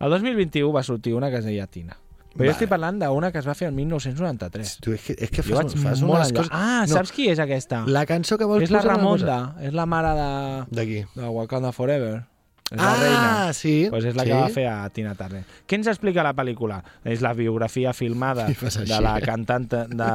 El 0.00 0.10
2021 0.10 0.72
va 0.74 0.82
sortir 0.82 1.14
una 1.14 1.30
que 1.30 1.38
es 1.38 1.44
deia 1.46 1.66
Tina. 1.66 1.96
Però 2.36 2.44
jo 2.44 2.50
Vale. 2.50 2.52
estic 2.52 2.68
parlant 2.68 2.98
d'una 3.00 3.32
que 3.32 3.40
es 3.40 3.46
va 3.48 3.54
fer 3.56 3.70
el 3.70 3.74
1993. 3.74 4.76
Tu, 4.84 4.92
és 4.92 5.02
que, 5.08 5.16
és 5.24 5.30
que 5.32 5.42
Jo 5.42 5.56
fas, 5.56 5.72
fas 5.80 6.02
molt 6.04 6.20
unes 6.20 6.32
coses... 6.36 6.52
Ah, 6.52 6.84
No, 6.86 6.92
saps 6.94 7.12
qui 7.16 7.30
és 7.32 7.40
aquesta? 7.40 7.82
La 7.88 8.04
cançó 8.06 8.36
que 8.36 8.44
vols 8.44 8.66
és 8.68 8.70
la 8.74 8.82
posar... 8.84 8.96
Ramonda, 8.98 9.38
és 9.64 9.72
la 9.72 9.86
mare 9.88 10.14
de, 10.18 10.30
D'aquí. 10.76 10.98
de 11.16 11.30
Wakanda 11.32 11.72
Forever. 11.72 12.24
És 12.66 12.80
la 12.80 12.86
Ah, 12.90 12.94
reina. 12.98 13.52
sí. 13.54 13.86
Pues 13.88 14.04
és 14.10 14.16
la 14.18 14.24
sí. 14.24 14.28
que 14.32 14.34
va 14.40 14.48
fer 14.50 14.64
a 14.66 14.88
Tina 14.90 15.14
Turner. 15.14 15.44
Què 15.70 15.76
ens 15.78 15.86
explica 15.86 16.24
la 16.26 16.32
pel·lícula? 16.34 16.80
És 17.06 17.20
la 17.22 17.30
biografia 17.32 17.92
filmada 17.94 18.48
de 18.50 18.98
la 19.00 19.12
cantant 19.22 19.68
de 19.70 20.08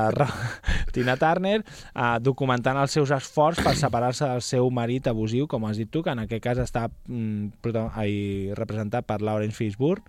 Tina 0.93 1.15
Turner 1.17 1.61
eh, 1.63 2.19
documentant 2.19 2.77
els 2.83 2.91
seus 2.91 3.09
esforços 3.15 3.63
per 3.63 3.73
separar-se 3.79 4.27
del 4.27 4.43
seu 4.43 4.67
marit 4.69 5.07
abusiu, 5.07 5.47
com 5.47 5.63
has 5.65 5.79
dit 5.79 5.89
tu, 5.89 6.03
que 6.03 6.11
en 6.11 6.25
aquest 6.25 6.43
cas 6.43 6.59
està 6.59 6.89
mm, 7.07 7.87
ai, 7.95 8.51
representat 8.59 9.07
per 9.07 9.21
Lawrence 9.23 9.55
Fishburne 9.55 10.03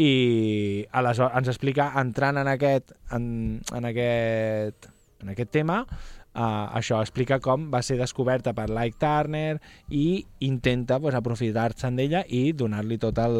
i 0.00 0.86
aleshores 0.96 1.36
ens 1.40 1.50
explica 1.52 1.90
entrant 2.00 2.40
en 2.40 2.48
aquest 2.48 2.94
en, 3.12 3.60
en 3.76 3.88
aquest 3.90 4.88
en 5.20 5.32
aquest 5.34 5.50
tema 5.52 5.82
uh, 5.84 6.66
això 6.78 7.00
explica 7.04 7.40
com 7.44 7.68
va 7.72 7.82
ser 7.84 7.98
descoberta 8.00 8.54
per 8.56 8.70
Ike 8.70 8.96
Turner 9.00 9.58
i 9.92 10.22
intenta 10.46 11.00
pues, 11.00 11.14
aprofitar-se'n 11.18 11.98
d'ella 12.00 12.24
i 12.28 12.52
donar-li 12.56 12.96
tot 13.02 13.18
el, 13.20 13.36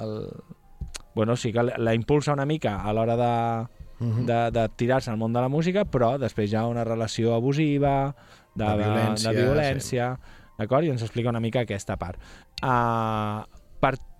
el... 0.00 0.14
Bueno, 1.14 1.36
sí 1.36 1.52
que 1.52 1.66
la 1.66 1.94
impulsa 1.94 2.32
una 2.32 2.46
mica 2.46 2.78
a 2.80 2.94
l'hora 2.94 3.16
de, 3.18 3.34
Mhm. 3.98 4.26
de, 4.26 4.50
de 4.54 4.68
tirar-se 4.76 5.10
al 5.10 5.16
món 5.18 5.32
de 5.32 5.40
la 5.42 5.48
música, 5.48 5.82
però 5.84 6.12
després 6.22 6.52
hi 6.52 6.56
ha 6.56 6.66
una 6.70 6.84
relació 6.86 7.34
abusiva, 7.34 8.14
de, 8.54 8.64
De 8.64 8.76
violència, 8.78 9.32
de 9.32 9.42
violència 9.42 10.06
d'acord? 10.58 10.84
I 10.86 10.92
ens 10.94 11.02
explica 11.02 11.30
una 11.30 11.40
mica 11.42 11.64
aquesta 11.66 11.96
part. 11.98 12.20
Uh, 12.62 13.42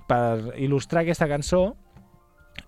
per, 0.09 0.55
il·lustrar 0.57 1.05
aquesta 1.05 1.29
cançó, 1.31 1.63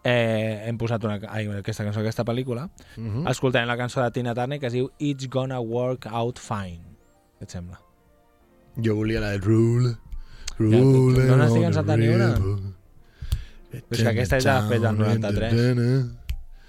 eh, 0.04 0.62
hem 0.68 0.78
posat 0.78 1.04
una, 1.04 1.18
ai, 1.28 1.46
aquesta 1.60 1.84
cançó, 1.86 2.00
aquesta 2.04 2.24
pel·lícula, 2.24 2.68
Uh 2.96 3.02
-huh. 3.02 3.30
escoltarem 3.30 3.66
la 3.68 3.76
cançó 3.76 4.02
de 4.02 4.10
Tina 4.10 4.34
Turner 4.34 4.60
que 4.60 4.66
es 4.66 4.72
diu 4.72 4.90
It's 4.98 5.28
Gonna 5.28 5.60
Work 5.60 6.06
Out 6.06 6.38
Fine. 6.38 6.84
Què 7.38 7.42
et 7.44 7.50
sembla? 7.50 7.80
Jo 8.82 8.94
volia 8.94 9.20
la 9.20 9.30
de 9.30 9.38
Rule. 9.38 9.96
Rule 10.58 11.26
no 11.26 11.36
n'estic 11.36 11.56
on 11.56 11.60
the 11.60 11.66
encertant 11.66 11.98
ni 12.00 12.08
una. 12.08 12.34
Però 13.70 13.82
és 13.90 14.02
que 14.02 14.08
aquesta 14.08 14.36
és 14.36 14.44
de 14.44 14.52
després 14.52 14.82
del 14.82 14.96
93. 14.98 15.52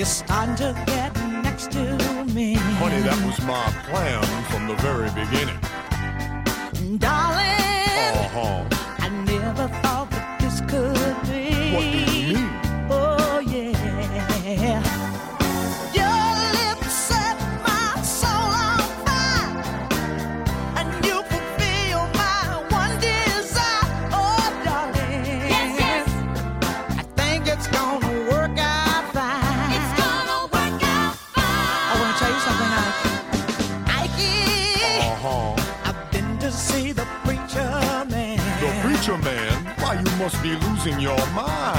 You're 0.00 0.06
starting 0.06 0.54
to 0.56 0.72
get 0.86 1.14
next 1.44 1.72
to 1.72 2.24
me. 2.32 2.54
Honey, 2.54 3.02
that 3.02 3.22
was 3.26 3.38
my 3.42 3.66
plan 3.90 4.22
from 4.44 4.66
the 4.66 4.74
very 4.76 5.10
beginning. 5.10 5.58
Darling, 6.96 7.44
Uh-huh. 8.16 8.64
Your 40.98 41.18
mind. 41.34 41.69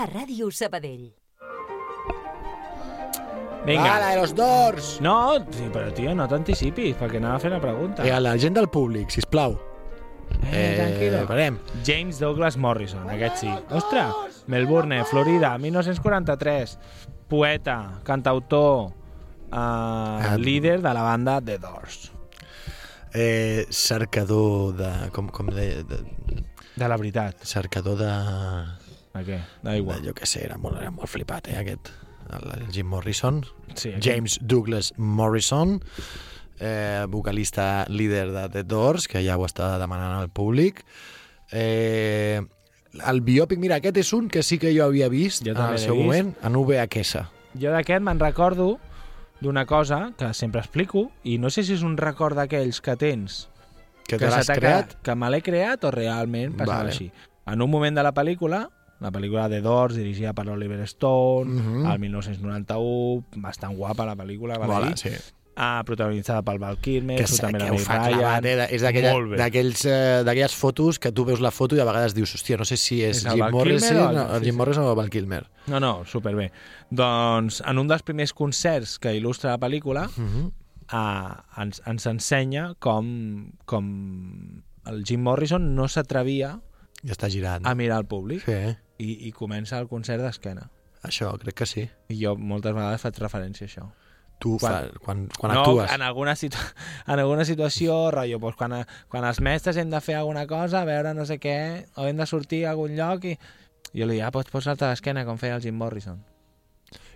A 0.00 0.06
Ràdio 0.08 0.46
Sabadell. 0.48 1.10
Vinga. 3.66 3.96
Ah, 3.96 3.98
la 4.00 4.08
de 4.14 4.16
los 4.16 4.34
Doors! 4.34 4.86
No, 5.04 5.36
sí, 5.52 5.66
però, 5.68 5.90
tio, 5.92 6.14
no 6.16 6.24
t'anticipis, 6.24 6.94
perquè 6.96 7.20
anava 7.20 7.36
a 7.36 7.42
fer 7.42 7.50
la 7.52 7.58
pregunta. 7.60 8.06
Eh, 8.08 8.14
la 8.16 8.32
gent 8.40 8.56
del 8.56 8.70
públic, 8.72 9.12
sisplau. 9.12 9.58
Eh, 10.48 10.78
tranquilo. 10.78 11.26
parem. 11.28 11.58
James 11.84 12.16
Douglas 12.18 12.56
Morrison, 12.56 13.10
aquest 13.12 13.42
sí. 13.42 13.52
Ostres, 13.76 14.40
Melbourne, 14.48 15.04
Florida, 15.04 15.52
1943. 15.58 16.78
Poeta, 17.28 18.00
cantautor, 18.02 18.94
uh, 19.52 20.36
líder 20.38 20.80
de 20.80 20.94
la 20.96 21.02
banda 21.02 21.42
The 21.42 21.58
Doors. 21.58 22.10
Eh, 23.12 23.66
cercador 23.68 24.76
de... 24.80 25.10
Com, 25.12 25.28
com 25.28 25.52
de, 25.52 25.84
de... 25.84 26.04
De 26.76 26.88
la 26.88 26.96
veritat. 26.96 27.44
Cercador 27.44 27.98
de... 28.00 28.14
De 29.14 29.24
què? 29.26 29.40
D'aigua. 29.62 29.96
De, 29.98 30.06
jo 30.08 30.14
què 30.14 30.26
sé, 30.26 30.44
era 30.44 30.56
molt, 30.58 30.78
era 30.80 30.90
molt 30.90 31.08
flipat, 31.10 31.48
eh, 31.48 31.56
aquest. 31.58 31.90
El, 32.30 32.44
el 32.60 32.68
Jim 32.72 32.86
Morrison. 32.86 33.40
Sí, 33.74 33.88
aquest- 33.90 34.04
James 34.06 34.38
Douglas 34.40 34.92
Morrison, 34.96 35.80
eh, 36.60 37.06
vocalista 37.08 37.86
líder 37.88 38.30
de 38.32 38.48
The 38.48 38.62
Doors, 38.64 39.08
que 39.08 39.24
ja 39.24 39.36
ho 39.36 39.46
està 39.46 39.78
demanant 39.78 40.14
al 40.20 40.28
públic. 40.30 40.84
Eh, 41.50 42.40
el 43.06 43.20
biòpic, 43.22 43.58
mira, 43.58 43.76
aquest 43.80 43.96
és 44.02 44.12
un 44.12 44.28
que 44.28 44.42
sí 44.42 44.58
que 44.58 44.72
jo 44.76 44.84
havia 44.86 45.08
vist 45.08 45.44
Jo 45.46 45.52
en 45.52 45.56
també 45.58 45.72
el 45.78 45.82
seu 45.82 45.94
vist. 45.94 46.04
moment, 46.06 46.32
en 46.42 46.56
VHS. 46.58 47.24
Jo 47.58 47.70
d'aquest 47.74 48.02
me'n 48.02 48.18
recordo 48.20 48.78
d'una 49.40 49.64
cosa 49.66 50.12
que 50.18 50.32
sempre 50.34 50.60
explico, 50.60 51.10
i 51.24 51.38
no 51.38 51.50
sé 51.50 51.62
si 51.64 51.74
és 51.74 51.82
un 51.82 51.96
record 51.96 52.36
d'aquells 52.36 52.80
que 52.80 52.94
tens 52.96 53.48
Que 54.06 54.18
te 54.18 54.26
l'has 54.26 54.46
creat? 54.50 54.96
Que 55.02 55.14
me 55.14 55.30
l'he 55.30 55.40
creat 55.40 55.84
o 55.84 55.90
realment 55.90 56.56
passava 56.56 56.78
Vale. 56.78 56.90
així. 56.90 57.12
En 57.46 57.62
un 57.62 57.70
moment 57.70 57.94
de 57.96 58.02
la 58.02 58.12
pel·lícula, 58.12 58.68
la 59.00 59.10
pel·lícula 59.10 59.48
de 59.48 59.60
Doors, 59.62 59.94
dirigida 59.96 60.32
per 60.34 60.48
Oliver 60.48 60.80
Stone, 60.82 61.50
Mhm. 61.50 61.86
al 61.86 61.98
1991, 61.98 63.24
bastant 63.36 63.76
guapa 63.76 64.04
la 64.06 64.16
pel·lícula, 64.16 64.58
val 64.58 64.70
a 64.70 64.74
Mola, 64.74 64.86
dir. 64.88 64.98
sí. 64.98 65.10
Ah, 65.62 65.82
protagonitzada 65.84 66.40
pel 66.42 66.58
Val 66.58 66.78
Kilmer, 66.78 67.18
que, 67.18 67.24
també 67.36 67.58
que 67.58 67.64
la 67.66 67.70
ho 67.72 67.74
Meg 67.74 67.84
fa 67.84 67.98
Ryan. 67.98 68.18
clavat, 68.18 68.44
eh? 68.46 68.68
És 68.70 68.82
eh, 69.84 70.22
d'aquelles 70.24 70.54
fotos 70.54 70.98
que 70.98 71.12
tu 71.12 71.24
veus 71.26 71.40
la 71.40 71.50
foto 71.50 71.76
i 71.76 71.80
a 71.80 71.84
vegades 71.84 72.14
dius, 72.14 72.32
hòstia, 72.34 72.56
no 72.56 72.64
sé 72.64 72.76
si 72.78 73.02
és, 73.02 73.18
És 73.18 73.24
el 73.26 73.32
Jim 73.32 73.50
Morrison, 73.50 73.96
o 73.96 74.08
el- 74.10 74.16
no, 74.16 74.34
el 74.34 74.38
sí, 74.40 74.44
Jim. 74.46 74.56
Morrison 74.56 74.84
o 74.84 74.94
Val 74.94 75.10
Kilmer. 75.10 75.46
No, 75.66 75.78
no, 75.80 76.04
superbé. 76.06 76.50
Doncs 76.90 77.62
en 77.66 77.78
un 77.78 77.88
dels 77.88 78.02
primers 78.02 78.32
concerts 78.32 78.98
que 78.98 79.12
il·lustra 79.12 79.50
la 79.50 79.58
pel·lícula 79.58 80.08
Mhm. 80.16 80.50
eh, 80.92 81.60
ens, 81.62 81.82
ens 81.86 82.06
ensenya 82.06 82.74
com, 82.78 83.50
com 83.66 84.62
el 84.86 85.04
Jim 85.04 85.20
Morrison 85.22 85.74
no 85.74 85.88
s'atrevia 85.88 86.60
I 87.02 87.08
està 87.10 87.28
girant. 87.28 87.66
a 87.66 87.74
mirar 87.74 87.98
el 87.98 88.06
públic 88.06 88.44
Sí, 88.44 88.76
i, 89.00 89.16
i 89.28 89.32
comença 89.32 89.78
el 89.80 89.88
concert 89.88 90.22
d'esquena. 90.22 90.68
això, 91.02 91.32
crec 91.40 91.54
que 91.62 91.66
sí. 91.66 91.86
I 92.12 92.18
jo 92.20 92.34
moltes 92.36 92.74
vegades 92.76 93.00
faig 93.00 93.18
referència 93.22 93.64
a 93.66 93.68
això. 93.70 93.86
Tu, 94.40 94.54
Quan- 94.60 94.72
fa, 94.92 95.00
quan, 95.04 95.26
quan 95.36 95.52
no, 95.52 95.60
actues. 95.62 95.90
En 95.92 96.02
alguna, 96.02 96.34
situ 96.36 96.56
en 97.12 97.18
alguna 97.18 97.44
situació, 97.44 97.96
rotllo, 98.14 98.38
doncs 98.40 98.56
quan, 98.56 98.74
quan 99.12 99.24
els 99.28 99.40
mestres 99.44 99.76
hem 99.80 99.90
de 99.92 100.00
fer 100.00 100.16
alguna 100.16 100.46
cosa, 100.48 100.80
a 100.80 100.88
veure 100.88 101.12
no 101.16 101.26
sé 101.28 101.36
què, 101.40 101.56
o 101.96 102.06
hem 102.08 102.16
de 102.16 102.26
sortir 102.28 102.62
a 102.66 102.70
algun 102.72 102.94
lloc 102.96 103.24
i 103.28 103.34
jo 103.92 104.06
li 104.06 104.16
dic, 104.16 104.24
ah, 104.24 104.30
pots 104.32 104.52
posar-te 104.52 104.86
a 104.86 104.92
l'esquena 104.94 105.24
com 105.28 105.36
feia 105.40 105.56
el 105.58 105.64
Jim 105.64 105.76
Morrison. 105.76 106.20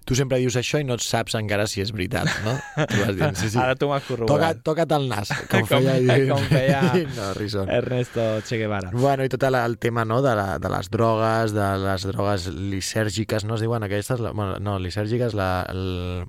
Tu 0.04 0.12
sempre 0.18 0.36
dius 0.36 0.52
això 0.60 0.76
i 0.82 0.84
no 0.84 0.98
saps 1.00 1.32
encara 1.38 1.64
si 1.70 1.80
és 1.80 1.88
veritat, 1.96 2.28
no? 2.44 2.52
Tu 2.90 2.98
vas 3.00 3.14
dient, 3.16 3.38
sí, 3.40 3.48
sí. 3.48 3.56
Ara 3.56 3.72
tu 3.80 3.88
m'has 3.88 4.02
Toca, 4.04 4.18
corroborat. 4.18 4.58
toca't 4.66 4.92
el 4.98 5.06
nas, 5.08 5.30
com, 5.48 5.64
Com- 5.64 5.70
feia, 5.86 6.18
com 6.30 6.42
feia 6.50 6.80
Jim 6.98 7.08
Morrison. 7.16 7.70
Ernesto 7.72 8.26
Che 8.44 8.58
Guevara. 8.60 8.90
Bueno, 8.92 9.24
i 9.24 9.32
tot 9.32 9.46
el, 9.48 9.56
el 9.56 9.78
tema 9.80 10.04
no, 10.04 10.20
de, 10.20 10.34
la, 10.36 10.58
de 10.60 10.72
les 10.76 10.90
drogues, 10.92 11.54
de 11.56 11.68
les 11.86 12.04
drogues 12.10 12.48
lisèrgiques, 12.52 13.46
no 13.48 13.56
es 13.56 13.64
diuen 13.64 13.88
aquestes? 13.88 14.20
La, 14.20 14.34
bueno, 14.36 14.58
no, 14.60 14.76
lisèrgiques, 14.78 15.32
la, 15.40 15.48
el, 15.72 16.26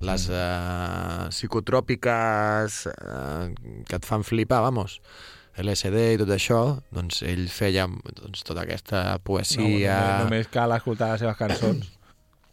les 0.00 0.28
uh, 0.32 1.28
psicotròpiques 1.28 2.80
uh, 2.88 3.52
que 3.84 3.96
et 4.00 4.06
fan 4.08 4.24
flipar, 4.24 4.62
vamos, 4.64 4.96
LSD 5.60 6.14
i 6.14 6.18
tot 6.22 6.30
això, 6.32 6.60
doncs 6.94 7.20
ell 7.28 7.48
feia 7.52 7.84
doncs, 8.16 8.44
tota 8.48 8.64
aquesta 8.64 9.18
poesia... 9.26 9.96
No, 10.22 10.28
només 10.30 10.48
cal 10.48 10.72
escoltar 10.72 11.12
les 11.12 11.20
seves 11.26 11.36
cançons. 11.36 11.90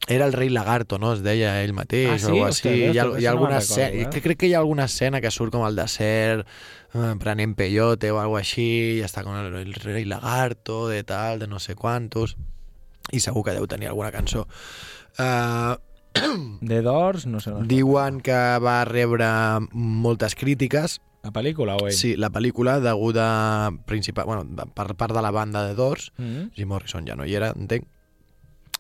Era 0.08 0.26
el 0.26 0.32
rei 0.34 0.50
lagarto, 0.50 0.98
no? 0.98 1.12
Es 1.14 1.22
deia 1.22 1.62
ell 1.64 1.74
mateix 1.74 2.14
Ah, 2.14 2.18
sí? 2.20 2.26
o 2.26 2.30
alguna 2.30 2.50
Ostres, 2.50 2.74
així. 2.74 2.84
Hi 2.94 2.98
ha, 2.98 3.04
hi 3.04 3.08
ha 3.08 3.08
això 3.08 3.24
no 3.24 3.30
alguna 3.32 3.50
me'n 3.58 3.62
recordo, 3.62 3.82
escena, 3.82 4.02
eh? 4.02 4.10
que 4.14 4.22
crec 4.22 4.38
que 4.40 4.48
hi 4.48 4.54
ha 4.54 4.60
alguna 4.60 4.86
escena 4.86 5.20
que 5.22 5.32
surt 5.32 5.52
com 5.52 5.64
al 5.68 5.76
desert 5.76 6.48
eh, 6.94 7.16
prenent 7.20 7.56
peyote 7.56 8.12
o 8.12 8.20
alguna 8.20 8.40
així 8.40 8.68
i 8.98 9.02
està 9.04 9.24
com 9.24 9.36
el, 9.36 9.54
el 9.66 9.74
rei 9.74 10.06
lagarto 10.06 10.88
de 10.88 11.04
tal, 11.04 11.40
de 11.40 11.48
no 11.48 11.60
sé 11.60 11.76
quantos 11.76 12.38
i 13.12 13.20
segur 13.20 13.44
que 13.44 13.52
deu 13.56 13.68
tenir 13.68 13.88
alguna 13.92 14.12
cançó. 14.12 14.48
Uh, 15.20 15.76
De 16.62 16.82
Doors, 16.82 17.26
no 17.28 17.40
sé. 17.40 17.52
Diuen 17.70 18.22
que 18.26 18.38
va 18.64 18.80
rebre 18.86 19.28
moltes 19.74 20.34
crítiques 20.36 21.00
La 21.24 21.32
pel·lícula 21.34 21.76
o 21.76 21.88
ell? 21.88 21.94
Sí, 21.94 22.16
la 22.16 22.30
pel·lícula 22.32 22.80
deguda 22.80 23.72
principal, 23.86 24.26
bueno, 24.26 24.46
per 24.74 24.96
part 24.96 25.14
de 25.14 25.22
la 25.22 25.32
banda 25.32 25.66
de 25.68 25.76
Doors, 25.76 26.12
Mm 26.18 26.24
-hmm. 26.26 26.52
Jim 26.56 26.68
Morrison 26.70 27.06
ja 27.06 27.16
no 27.16 27.26
hi 27.26 27.36
era, 27.36 27.52
entenc, 27.52 27.84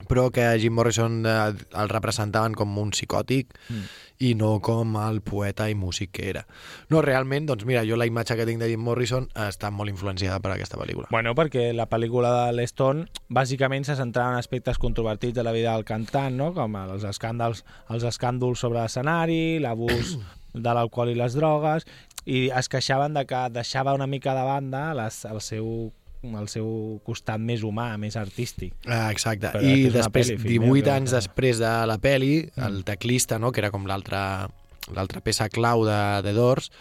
però 0.07 0.29
que 0.31 0.45
Jim 0.61 0.75
Morrison 0.77 1.23
eh, 1.25 1.37
el 1.81 1.89
representaven 1.89 2.53
com 2.53 2.77
un 2.77 2.91
psicòtic 2.93 3.55
Mm. 3.69 3.87
i 4.19 4.33
no 4.33 4.59
com 4.61 4.95
el 4.97 5.19
poeta 5.21 5.67
i 5.69 5.75
músic 5.75 6.11
que 6.17 6.29
era. 6.29 6.45
No, 6.89 7.03
realment, 7.05 7.45
doncs 7.45 7.65
mira, 7.69 7.83
jo 7.85 7.97
la 7.99 8.07
imatge 8.09 8.35
que 8.35 8.47
tinc 8.49 8.61
de 8.61 8.69
Jim 8.71 8.81
Morrison 8.81 9.27
està 9.35 9.69
molt 9.69 9.91
influenciada 9.91 10.39
per 10.41 10.55
aquesta 10.55 10.79
pel·lícula. 10.79 11.09
Bueno, 11.11 11.35
perquè 11.37 11.67
la 11.75 11.85
pel·lícula 11.89 12.31
de 12.33 12.55
l'Stone 12.57 13.05
bàsicament 13.29 13.85
se 13.85 13.97
centrava 13.99 14.33
en 14.33 14.39
aspectes 14.41 14.79
controvertits 14.81 15.35
de 15.37 15.45
la 15.45 15.53
vida 15.53 15.73
del 15.75 15.85
cantant, 15.85 16.33
no? 16.37 16.53
com 16.53 16.75
els 16.81 17.05
escàndals, 17.05 17.63
els 17.93 18.07
escàndols 18.09 18.59
sobre 18.59 18.81
l'escenari, 18.81 19.59
l'abús 19.61 20.17
de 20.53 20.73
l'alcohol 20.73 21.13
i 21.13 21.19
les 21.19 21.37
drogues, 21.37 21.85
i 22.25 22.47
es 22.49 22.67
queixaven 22.73 23.13
de 23.13 23.25
que 23.29 23.45
deixava 23.53 23.93
una 23.93 24.07
mica 24.07 24.33
de 24.35 24.43
banda 24.43 24.93
les, 24.97 25.23
el, 25.29 25.39
seu, 25.45 25.93
el 26.23 26.47
seu 26.49 27.01
costat 27.05 27.39
més 27.39 27.61
humà, 27.63 27.97
més 27.97 28.15
artístic. 28.15 28.73
Ah, 28.87 29.11
exacte. 29.11 29.47
Però 29.53 29.61
I 29.63 29.89
després, 29.89 30.27
fill 30.37 30.43
18 30.59 30.85
meu, 30.85 30.93
anys 30.95 31.11
que- 31.11 31.15
després 31.17 31.57
de 31.59 31.73
la 31.87 31.97
peli, 31.97 32.49
Mm. 32.55 32.63
el 32.67 32.83
teclista, 32.83 33.39
no?, 33.39 33.51
que 33.51 33.59
era 33.61 33.71
com 33.71 33.85
l'altra 33.85 34.49
l'altra 34.95 35.19
peça 35.19 35.49
clau 35.49 35.83
de, 35.83 36.21
de 36.23 36.31
Doors, 36.31 36.71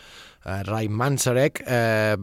eh, 0.45 0.62
Ray 0.62 0.87
Manzarek, 0.89 1.64
eh, 1.66 2.14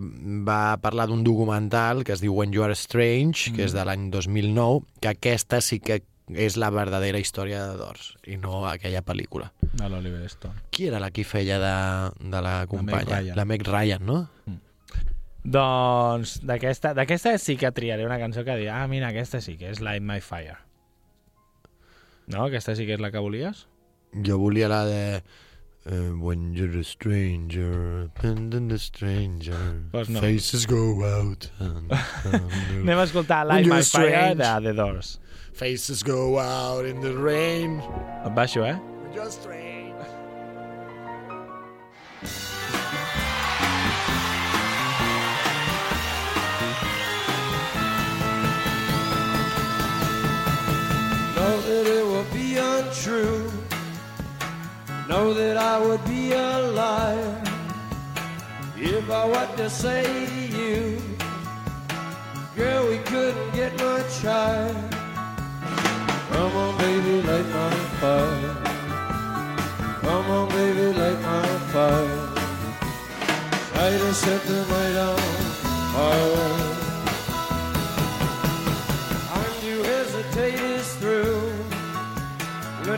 va 0.47 0.77
parlar 0.79 1.07
d'un 1.09 1.25
documental 1.25 2.05
que 2.05 2.13
es 2.13 2.21
diu 2.21 2.31
When 2.33 2.53
You 2.53 2.63
Are 2.63 2.71
Strange, 2.73 3.51
Mm. 3.51 3.55
que 3.57 3.63
és 3.65 3.73
de 3.73 3.83
l'any 3.83 4.09
2009, 4.09 4.85
que 5.01 5.09
aquesta 5.09 5.59
sí 5.59 5.81
que 5.81 6.01
és 6.29 6.55
la 6.55 6.69
verdadera 6.69 7.19
història 7.19 7.67
de 7.67 7.75
Doors, 7.75 8.15
i 8.25 8.37
no 8.37 8.65
aquella 8.65 9.01
pel·lícula. 9.03 9.51
De 9.73 9.89
l'Oliver 9.89 10.23
Stone. 10.29 10.55
Qui 10.71 10.87
era 10.87 11.01
la 11.01 11.11
qui 11.11 11.25
feia 11.25 11.59
de, 11.59 12.29
de 12.29 12.41
la 12.41 12.65
companya? 12.65 13.19
Ryan. 13.19 13.35
La 13.35 13.43
Meg 13.43 13.67
Ryan, 13.67 14.05
no? 14.05 14.29
Doncs 15.43 16.37
d'aquesta 16.47 17.37
sí 17.37 17.57
que 17.59 17.71
triaré 17.75 18.05
una 18.07 18.17
cançó 18.21 18.45
que 18.47 18.55
dirà, 18.61 18.81
ah, 18.83 18.87
mira, 18.87 19.09
aquesta 19.11 19.41
sí 19.43 19.57
que 19.59 19.69
és 19.73 19.81
Light 19.83 20.03
My 20.03 20.21
Fire. 20.23 20.57
No? 22.31 22.45
Aquesta 22.47 22.75
sí 22.79 22.85
que 22.87 22.95
és 22.95 23.01
la 23.03 23.11
que 23.11 23.19
volies? 23.19 23.65
Jo 24.23 24.37
volia 24.39 24.69
la 24.71 24.85
de... 24.87 25.23
Uh, 25.85 26.15
when 26.15 26.53
you're 26.55 26.79
a 26.79 26.83
stranger, 26.85 28.07
and 28.23 28.53
then 28.53 28.69
the 28.69 28.77
stranger, 28.79 29.83
Pues 29.91 30.07
no. 30.07 30.21
faces 30.21 30.65
go 30.65 31.03
out. 31.03 31.49
And, 31.59 31.91
and 32.31 32.87
Anem 32.87 32.99
a 32.99 33.03
escoltar 33.03 33.45
Light 33.45 33.67
My 33.67 33.81
Fire 33.83 34.07
strange. 34.07 34.37
de 34.39 34.61
The 34.69 34.73
Doors. 34.77 35.19
Faces 35.51 36.01
go 36.01 36.39
out 36.39 36.85
in 36.85 37.01
the 37.01 37.11
rain. 37.11 37.81
Et 38.23 38.31
baixo, 38.33 38.63
eh? 38.63 38.77
When 38.79 39.11
you're 39.13 39.29
strange. 39.29 39.91
That 51.73 51.87
it 51.87 52.05
will 52.05 52.29
be 52.31 52.57
untrue. 52.57 53.49
Know 55.09 55.33
that 55.33 55.57
I 55.57 55.75
would 55.85 56.03
be 56.05 56.31
a 56.33 56.51
liar 56.79 57.41
if 58.77 59.09
I 59.09 59.25
what 59.33 59.57
to 59.57 59.67
say 59.69 60.03
to 60.03 60.41
you. 60.59 61.01
Girl, 62.55 62.81
we 62.91 62.99
couldn't 63.11 63.51
get 63.59 63.71
much 63.89 64.13
higher. 64.21 64.75
Come 66.31 66.53
on, 66.63 66.77
baby, 66.77 67.15
light 67.29 67.49
my 67.59 67.73
fire. 68.01 68.55
Come 70.05 70.27
on, 70.37 70.49
baby, 70.49 70.85
light 71.01 71.21
my 71.31 71.47
fire. 71.73 72.21
Try 73.69 73.89
to 74.03 74.13
set 74.13 74.41
the 74.49 74.59
night 74.73 74.97
on 75.09 75.17
fire. 75.95 76.52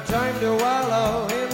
Time 0.06 0.40
to 0.40 0.56
wallow 0.56 1.45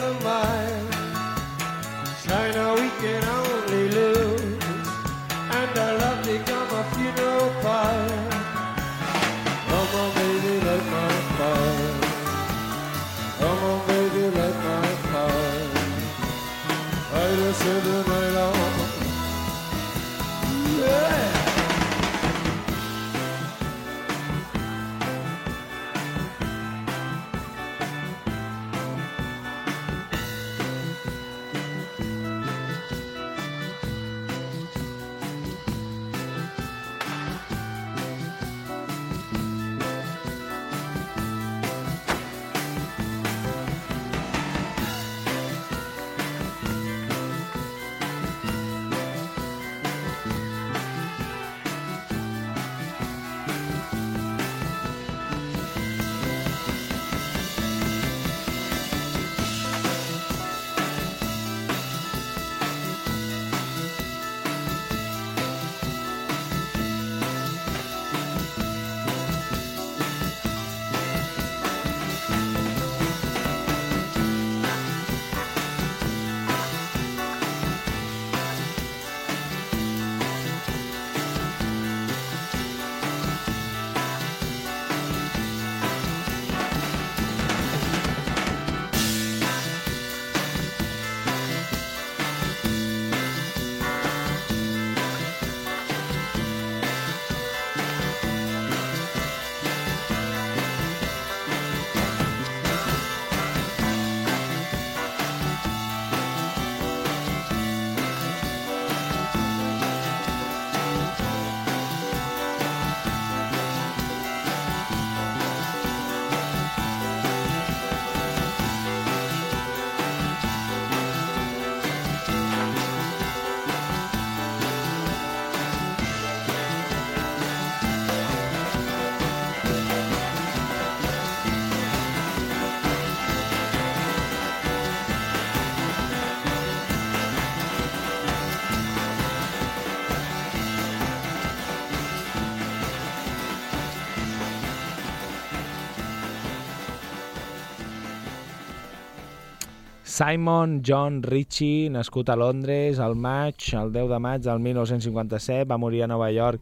Simon 150.21 150.83
John 150.85 151.23
Ritchie, 151.23 151.89
nascut 151.89 152.29
a 152.29 152.35
Londres 152.37 152.99
al 153.01 153.15
maig, 153.17 153.55
el 153.73 153.89
10 153.89 154.11
de 154.11 154.19
maig 154.21 154.43
del 154.45 154.59
1957, 154.61 155.65
va 155.65 155.79
morir 155.81 156.03
a 156.03 156.09
Nova 156.11 156.27
York 156.29 156.61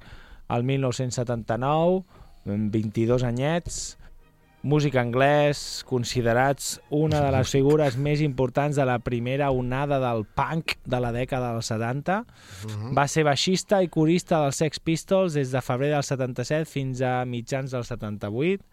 el 0.55 0.63
1979, 0.63 1.97
amb 2.47 2.71
22 2.71 3.27
anyets, 3.27 3.81
músic 4.63 4.95
anglès, 4.95 5.83
considerats 5.83 6.77
una 6.87 7.19
de 7.19 7.35
les 7.35 7.51
figures 7.51 7.99
més 7.99 8.23
importants 8.23 8.79
de 8.79 8.87
la 8.87 9.01
primera 9.03 9.51
onada 9.51 9.99
del 10.07 10.23
punk 10.23 10.77
de 10.87 11.03
la 11.03 11.11
dècada 11.11 11.51
dels 11.51 11.75
70. 11.75 12.21
Va 12.95 13.09
ser 13.11 13.27
baixista 13.27 13.83
i 13.83 13.91
corista 13.91 14.39
dels 14.45 14.63
Sex 14.63 14.79
Pistols 14.79 15.35
des 15.35 15.51
de 15.51 15.59
febrer 15.59 15.97
del 15.97 16.07
77 16.07 16.63
fins 16.63 17.03
a 17.03 17.25
mitjans 17.27 17.75
del 17.75 17.83
78, 17.83 18.63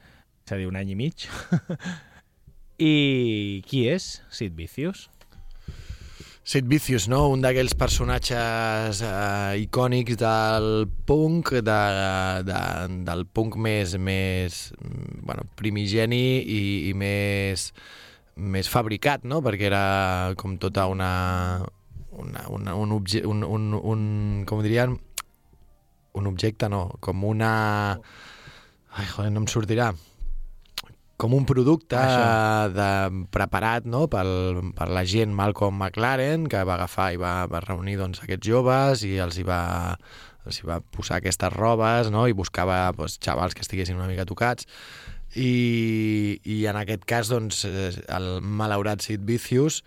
és 0.47 0.55
a 0.55 0.61
dir, 0.63 0.71
un 0.71 0.79
any 0.79 0.95
i 0.95 1.03
mig. 1.09 1.27
I 2.77 3.63
qui 3.65 3.87
és 3.89 4.19
Sid 4.29 4.53
Vicious? 4.57 5.07
Sid 6.47 6.67
Vicious, 6.69 7.07
no? 7.09 7.23
Un 7.33 7.41
d'aquells 7.41 7.73
personatges 7.75 9.01
eh, 9.03 9.57
icònics 9.65 10.19
del 10.21 10.85
punk, 11.09 11.55
de, 11.65 11.79
de, 12.47 12.59
del 13.09 13.25
punk 13.27 13.57
més, 13.57 13.97
més 13.97 14.59
bueno, 15.25 15.47
primigeni 15.57 16.21
i, 16.45 16.61
i 16.91 16.93
més, 16.95 17.71
més 18.37 18.69
fabricat, 18.69 19.25
no? 19.25 19.41
Perquè 19.43 19.71
era 19.73 19.87
com 20.37 20.59
tota 20.61 20.85
una... 20.93 21.11
una, 22.13 22.45
una 22.53 22.77
un, 22.77 22.93
obje, 22.93 23.25
un, 23.27 23.41
un, 23.43 23.73
un, 23.81 24.03
com 24.47 24.61
dirien? 24.63 24.99
Un 26.17 26.29
objecte, 26.29 26.69
no, 26.69 26.91
com 27.01 27.25
una... 27.25 27.55
Ai, 28.97 29.09
joder, 29.09 29.33
no 29.33 29.43
em 29.43 29.49
sortirà 29.51 29.91
com 31.17 31.33
un 31.33 31.47
producte 31.49 31.97
Això. 31.97 32.73
de, 32.77 33.25
preparat 33.33 33.87
no? 33.89 34.05
pel, 34.13 34.31
per 34.77 34.89
la 34.93 35.05
gent 35.09 35.33
Malcolm 35.37 35.79
McLaren, 35.81 36.47
que 36.53 36.63
va 36.69 36.77
agafar 36.77 37.11
i 37.15 37.21
va, 37.21 37.35
va 37.51 37.63
reunir 37.65 37.97
doncs, 38.01 38.21
aquests 38.25 38.47
joves 38.47 39.05
i 39.09 39.17
els 39.25 39.41
hi 39.41 39.47
va, 39.49 39.61
els 40.45 40.61
hi 40.61 40.69
va 40.69 40.81
posar 40.81 41.21
aquestes 41.21 41.53
robes 41.57 42.13
no? 42.13 42.27
i 42.29 42.37
buscava 42.37 42.85
doncs, 42.97 43.19
xavals 43.25 43.57
que 43.57 43.65
estiguessin 43.65 43.97
una 43.97 44.11
mica 44.11 44.29
tocats 44.29 44.69
i, 45.37 46.41
i 46.45 46.65
en 46.71 46.79
aquest 46.81 47.09
cas 47.09 47.33
doncs, 47.33 47.65
eh, 47.69 47.91
el 48.13 48.29
malaurat 48.41 49.05
Sid 49.05 49.25
Vicious 49.29 49.83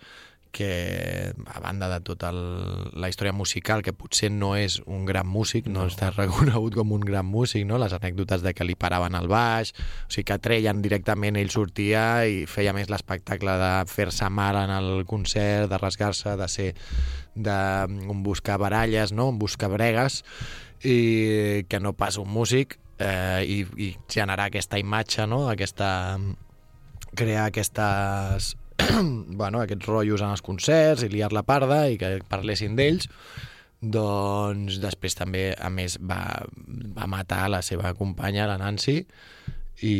que 0.50 1.32
a 1.46 1.60
banda 1.60 1.88
de 1.88 2.00
tota 2.00 2.32
la 2.32 3.08
història 3.08 3.32
musical, 3.32 3.82
que 3.86 3.94
potser 3.94 4.30
no 4.34 4.52
és 4.58 4.80
un 4.86 5.04
gran 5.06 5.28
músic, 5.28 5.68
no, 5.70 5.84
no 5.84 5.90
està 5.90 6.10
reconegut 6.16 6.74
com 6.78 6.92
un 6.96 7.04
gran 7.06 7.26
músic, 7.26 7.64
no? 7.68 7.78
les 7.78 7.94
anècdotes 7.96 8.42
de 8.42 8.54
que 8.54 8.66
li 8.66 8.76
paraven 8.78 9.14
al 9.18 9.30
baix, 9.30 9.72
o 9.72 10.10
sigui 10.10 10.26
que 10.32 10.40
treien 10.42 10.82
directament, 10.82 11.38
ell 11.38 11.52
sortia 11.54 12.26
i 12.26 12.44
feia 12.50 12.74
més 12.76 12.90
l'espectacle 12.90 13.56
de 13.62 13.72
fer-se 13.90 14.28
mal 14.30 14.58
en 14.64 14.74
el 14.74 15.06
concert, 15.06 15.70
de 15.70 15.80
rasgar-se, 15.80 16.36
de 16.36 16.50
ser 16.50 16.70
de 17.34 17.58
un 18.10 18.22
buscar 18.26 18.58
baralles, 18.58 19.12
no? 19.12 19.30
un 19.30 19.38
buscar 19.38 19.70
bregues, 19.70 20.22
i 20.82 21.64
que 21.68 21.80
no 21.80 21.94
pas 21.94 22.18
un 22.18 22.28
músic, 22.28 22.78
eh, 22.98 23.44
i, 23.46 23.64
i 23.78 23.90
generar 24.10 24.50
aquesta 24.50 24.78
imatge, 24.80 25.26
no? 25.30 25.46
aquesta 25.48 26.18
crear 27.16 27.48
aquestes 27.48 28.54
bueno, 29.40 29.60
aquests 29.60 29.86
rotllos 29.88 30.24
en 30.24 30.34
els 30.34 30.44
concerts 30.44 31.04
i 31.06 31.10
liar 31.12 31.32
la 31.36 31.44
parda 31.46 31.84
i 31.90 31.98
que 32.00 32.18
parlessin 32.28 32.76
d'ells 32.78 33.08
doncs 33.80 34.76
després 34.82 35.16
també 35.16 35.50
a 35.56 35.70
més 35.72 35.96
va, 36.04 36.44
va 36.96 37.08
matar 37.08 37.46
la 37.48 37.62
seva 37.64 37.94
companya 37.96 38.48
la 38.50 38.58
Nancy 38.60 38.98
i, 39.80 39.96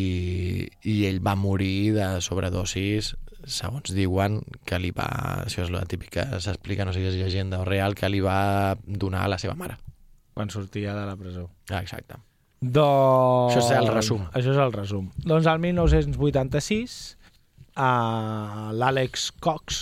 i 0.85 0.97
ell 1.09 1.21
va 1.25 1.37
morir 1.41 1.95
de 1.97 2.09
sobredosis 2.25 3.15
segons 3.49 3.95
diuen 3.97 4.43
que 4.69 4.79
li 4.79 4.91
va 4.93 5.09
això 5.47 5.65
és 5.65 5.71
la 5.73 5.87
típica, 5.89 6.27
s'explica, 6.45 6.85
no 6.85 6.93
sé 6.93 7.01
si 7.01 7.09
és 7.09 7.17
llegenda 7.17 7.63
o 7.63 7.69
real 7.69 7.97
que 7.97 8.11
li 8.13 8.21
va 8.21 8.77
donar 8.85 9.25
a 9.25 9.33
la 9.33 9.41
seva 9.41 9.57
mare 9.57 9.79
Quan 10.35 10.53
sortia 10.53 10.93
de 10.95 11.07
la 11.09 11.17
presó. 11.17 11.49
ah, 11.71 11.81
exacte 11.81 12.21
Doncs... 12.61 13.55
Això 13.57 13.63
és 13.65 13.71
el 13.73 13.87
resum. 13.89 14.27
Això 14.37 14.53
és 14.53 14.59
el 14.61 14.73
resum. 14.75 15.07
Doncs 15.25 15.47
el 15.49 15.63
1986 15.63 16.97
uh, 17.81 18.71
l'Àlex 18.77 19.31
Cox 19.43 19.81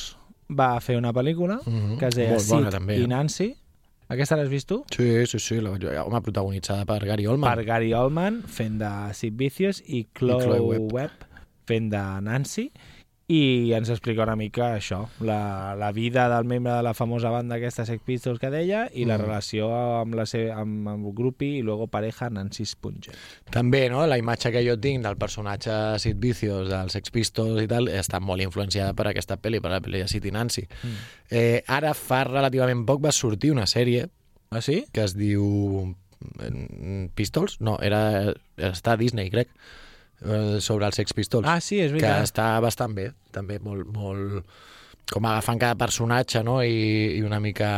va 0.59 0.70
fer 0.80 0.96
una 0.96 1.11
pel·lícula 1.12 1.59
Mhm. 1.66 1.99
que 2.01 2.07
es 2.09 2.14
deia 2.16 2.36
Molt 2.36 2.49
bona, 2.49 2.70
Sid 2.70 2.78
també, 2.78 2.99
i 3.03 3.07
Nancy. 3.11 3.49
Aquesta 4.09 4.36
l'has 4.38 4.49
vist 4.49 4.68
tu? 4.70 4.84
sí, 4.94 5.26
sí, 5.26 5.38
sí, 5.38 5.59
la, 5.61 5.70
home, 6.05 6.20
protagonitzada 6.24 6.86
per 6.88 7.05
Gary 7.05 7.26
Oldman 7.26 7.55
Per 7.55 7.64
Gary 7.66 7.92
Oldman 7.92 8.42
fent 8.49 8.78
de 8.80 8.90
Sid 9.12 9.34
Vicious 9.36 9.82
i 9.86 10.07
Chloe, 10.14 10.40
Chloe 10.44 10.61
Webb. 10.61 10.92
Webb. 10.94 11.11
fent 11.68 11.90
de 11.92 12.01
Nancy 12.24 12.70
i 13.28 13.74
ens 13.76 13.90
explica 13.92 14.22
una 14.24 14.36
mica 14.40 14.70
això, 14.78 15.02
la, 15.20 15.74
la 15.76 15.90
vida 15.92 16.30
del 16.32 16.46
membre 16.48 16.72
de 16.72 16.82
la 16.82 16.94
famosa 16.96 17.28
banda 17.28 17.58
aquesta 17.58 17.84
Sex 17.84 18.00
Pistols 18.06 18.38
que 18.40 18.48
deia 18.48 18.86
i 18.96 19.04
la 19.04 19.18
Mm. 19.18 19.26
relació 19.26 19.68
amb, 20.00 20.14
la 20.16 20.24
seva, 20.24 20.54
amb, 20.62 20.88
amb 20.88 21.06
el 21.10 21.12
grupi 21.12 21.58
i 21.58 21.62
luego 21.62 21.86
pareja 21.92 22.30
Nancy 22.30 22.64
Spunger. 22.64 23.12
També, 23.52 23.90
no?, 23.92 24.06
la 24.06 24.16
imatge 24.16 24.50
que 24.50 24.62
jo 24.64 24.78
tinc 24.80 25.04
del 25.04 25.18
personatge 25.20 25.98
Sid 26.00 26.16
Vicious, 26.18 26.70
dels 26.70 26.92
Sex 26.96 27.10
Pistols 27.12 27.60
i 27.62 27.68
tal, 27.68 27.88
està 27.92 28.18
molt 28.18 28.40
influenciada 28.40 28.94
per 28.96 29.10
aquesta 29.10 29.36
pel·li, 29.36 29.60
per 29.60 29.74
la 29.76 29.82
pel·li 29.84 30.00
de 30.00 30.08
Sid 30.08 30.24
i 30.24 30.32
Nancy. 30.32 30.64
Mm. 30.82 30.96
Eh, 31.30 31.62
ara, 31.68 31.92
fa 31.92 32.24
relativament 32.24 32.86
poc, 32.88 33.04
va 33.04 33.12
sortir 33.12 33.52
una 33.52 33.66
sèrie 33.68 34.08
Ah, 34.50 34.62
sí? 34.62 34.86
que 34.90 35.02
es 35.04 35.12
diu 35.14 35.44
mm, 36.20 37.10
Pistols? 37.14 37.58
No, 37.60 37.76
era, 37.84 38.32
està 38.56 38.94
a 38.94 38.96
Disney, 38.96 39.28
crec, 39.28 39.48
eh, 39.52 39.88
sobre 40.60 40.86
els 40.86 40.96
Sex 40.98 41.14
Pistols. 41.14 41.46
Ah, 41.46 41.60
sí, 41.60 41.78
és 41.80 41.92
que 41.92 42.00
veritat. 42.00 42.26
està 42.26 42.48
bastant 42.64 42.94
bé, 42.94 43.12
també 43.32 43.58
molt, 43.62 43.86
molt 43.94 44.44
com 45.08 45.24
agafant 45.24 45.60
cada 45.60 45.78
personatge 45.80 46.42
no? 46.44 46.58
I, 46.62 47.14
i 47.18 47.22
una 47.24 47.40
mica 47.40 47.70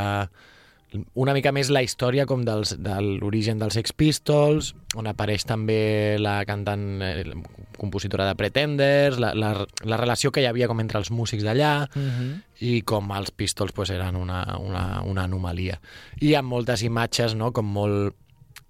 una 1.14 1.34
mica 1.36 1.52
més 1.54 1.68
la 1.70 1.82
història 1.86 2.24
com 2.26 2.42
dels, 2.42 2.72
de 2.82 2.96
l'origen 3.20 3.60
dels 3.60 3.76
Sex 3.78 3.92
Pistols, 3.94 4.72
on 4.98 5.06
apareix 5.06 5.44
també 5.46 6.16
la 6.18 6.40
cantant 6.48 6.82
eh, 7.06 7.22
compositora 7.78 8.26
de 8.26 8.34
Pretenders, 8.34 9.20
la, 9.22 9.30
la, 9.38 9.52
la 9.86 10.00
relació 10.00 10.32
que 10.34 10.42
hi 10.42 10.48
havia 10.50 10.66
com 10.70 10.82
entre 10.82 10.98
els 10.98 11.12
músics 11.14 11.46
d'allà, 11.46 11.86
Mm 11.94 12.10
-hmm. 12.10 12.42
i 12.60 12.82
com 12.82 13.10
els 13.12 13.30
Pistols 13.30 13.72
pues, 13.72 13.90
eren 13.90 14.16
una, 14.16 14.58
una, 14.58 15.02
una 15.02 15.22
anomalia. 15.24 15.80
I 16.20 16.34
amb 16.34 16.48
moltes 16.48 16.82
imatges 16.82 17.34
no? 17.34 17.52
com 17.52 17.66
molt 17.66 18.14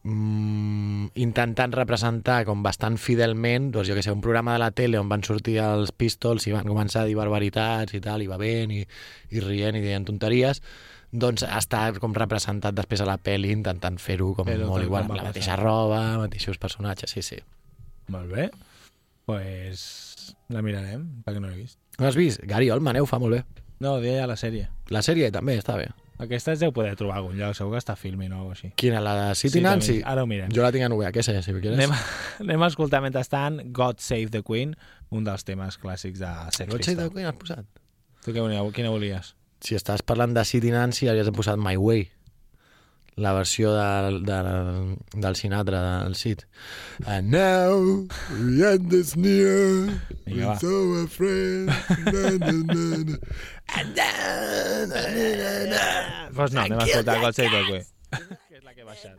mm, 0.04 1.10
intentant 1.20 1.74
representar 1.76 2.44
com 2.48 2.62
bastant 2.62 2.96
fidelment 3.00 3.70
doncs 3.74 3.90
jo 3.90 3.96
que 3.98 4.04
sé, 4.04 4.12
un 4.12 4.22
programa 4.24 4.54
de 4.54 4.62
la 4.62 4.70
tele 4.70 5.00
on 5.00 5.10
van 5.10 5.24
sortir 5.26 5.58
els 5.64 5.92
Pistols 5.92 6.46
i 6.48 6.54
van 6.54 6.68
començar 6.68 7.04
a 7.04 7.10
dir 7.10 7.18
barbaritats 7.18 7.94
i 7.96 8.00
tal, 8.04 8.22
i 8.22 8.30
bevent 8.30 8.72
i, 8.76 8.84
i 9.30 9.44
rient 9.44 9.76
i 9.76 9.84
dient 9.84 10.08
tonteries 10.08 10.62
doncs 11.10 11.42
està 11.42 11.88
com 11.98 12.14
representat 12.14 12.74
després 12.76 13.02
a 13.02 13.08
la 13.08 13.18
pel·li 13.18 13.50
intentant 13.50 13.98
fer-ho 13.98 14.32
com 14.38 14.46
Fer-ho 14.46 14.68
molt 14.70 14.86
igual, 14.86 15.08
amb 15.08 15.18
la 15.18 15.26
mateixa 15.26 15.56
roba, 15.58 16.02
mateixos 16.22 16.60
personatges, 16.62 17.10
sí, 17.10 17.22
sí. 17.22 17.40
Molt 18.10 18.30
bé. 18.30 18.50
pues 19.26 20.34
la 20.50 20.62
mirarem, 20.62 21.22
perquè 21.22 21.40
no 21.42 21.50
l'he 21.50 21.60
vist. 21.60 21.78
No 21.98 22.08
has 22.08 22.16
vist? 22.18 22.40
Gary 22.50 22.70
Oldman, 22.70 22.96
eh, 22.96 23.02
ho 23.02 23.06
fa 23.06 23.20
molt 23.22 23.36
bé. 23.36 23.44
No, 23.80 24.00
deia 24.02 24.26
la 24.26 24.36
sèrie. 24.36 24.68
La 24.90 25.02
sèrie 25.06 25.30
també 25.30 25.54
està 25.58 25.76
bé. 25.78 25.86
Aquesta 26.20 26.52
es 26.52 26.60
deu 26.60 26.72
poder 26.76 26.92
trobar 27.00 27.14
a 27.16 27.18
algun 27.22 27.38
lloc, 27.38 27.54
segur 27.56 27.72
que 27.72 27.80
està 27.80 27.94
a 27.94 27.96
Filmin 27.96 28.32
o 28.32 28.36
alguna 28.36 28.54
cosa 28.54 28.66
així. 28.68 28.74
Quina, 28.76 29.00
la 29.00 29.14
de 29.16 29.34
City 29.40 29.56
Sí, 29.58 29.62
Nancy? 29.64 29.94
també. 30.00 30.10
Ara 30.12 30.22
ho 30.22 30.28
mirem. 30.28 30.50
Jo 30.52 30.62
la 30.66 30.70
tinc 30.74 30.84
en 30.84 30.92
VHS, 30.98 31.44
si 31.46 31.54
quieres. 31.56 31.78
Anem 31.78 31.94
anem 32.44 32.62
a 32.62 32.68
escoltar 32.68 33.00
mentrestant 33.04 33.60
God 33.72 33.98
Save 34.04 34.28
the 34.34 34.42
Queen, 34.44 34.74
un 35.10 35.24
dels 35.24 35.44
temes 35.48 35.78
clàssics 35.80 36.20
de 36.20 36.30
Sex 36.52 36.68
God 36.70 36.82
Save 36.84 36.96
the 36.96 37.08
Pistols. 37.08 37.14
Queen 37.14 37.26
has 37.30 37.38
posat? 37.40 37.64
Tu 38.24 38.34
què 38.36 38.40
volies, 38.44 38.72
quina 38.76 38.90
volies? 38.92 39.34
Si 39.64 39.74
estàs 39.76 40.02
parlant 40.04 40.32
de 40.36 40.44
City 40.44 40.70
Nancy, 40.72 41.08
hauries 41.08 41.28
posat 41.36 41.56
My 41.60 41.76
Way. 41.80 42.06
La 43.16 43.32
versió 43.32 43.74
del, 43.74 44.24
del, 44.24 44.96
del 45.12 45.36
Sinatra, 45.36 46.04
del 46.04 46.14
Sid. 46.14 46.44
And 47.06 47.30
now, 47.30 48.06
the 48.30 48.72
end 48.72 48.92
is 48.92 49.16
near, 49.16 49.86
va. 50.26 50.46
we're 50.46 50.58
so 50.58 50.74
afraid. 51.04 51.66
Na, 51.66 52.30
na, 52.38 52.52
na, 52.52 52.96
na. 53.04 53.16
And 53.76 53.94
then, 53.94 54.88
na, 54.88 55.00
na, 55.36 55.64
na. 55.74 56.30
Pues 56.34 56.52
no, 56.52 56.60
anem 56.60 56.78
a 56.78 56.84
escoltar 56.84 57.32
the 57.34 57.48
Queen. 57.48 57.84
que 58.48 58.56
és 58.56 58.64
la 58.64 58.74
que 58.74 58.80
he 58.80 58.84
baixat. 58.84 59.14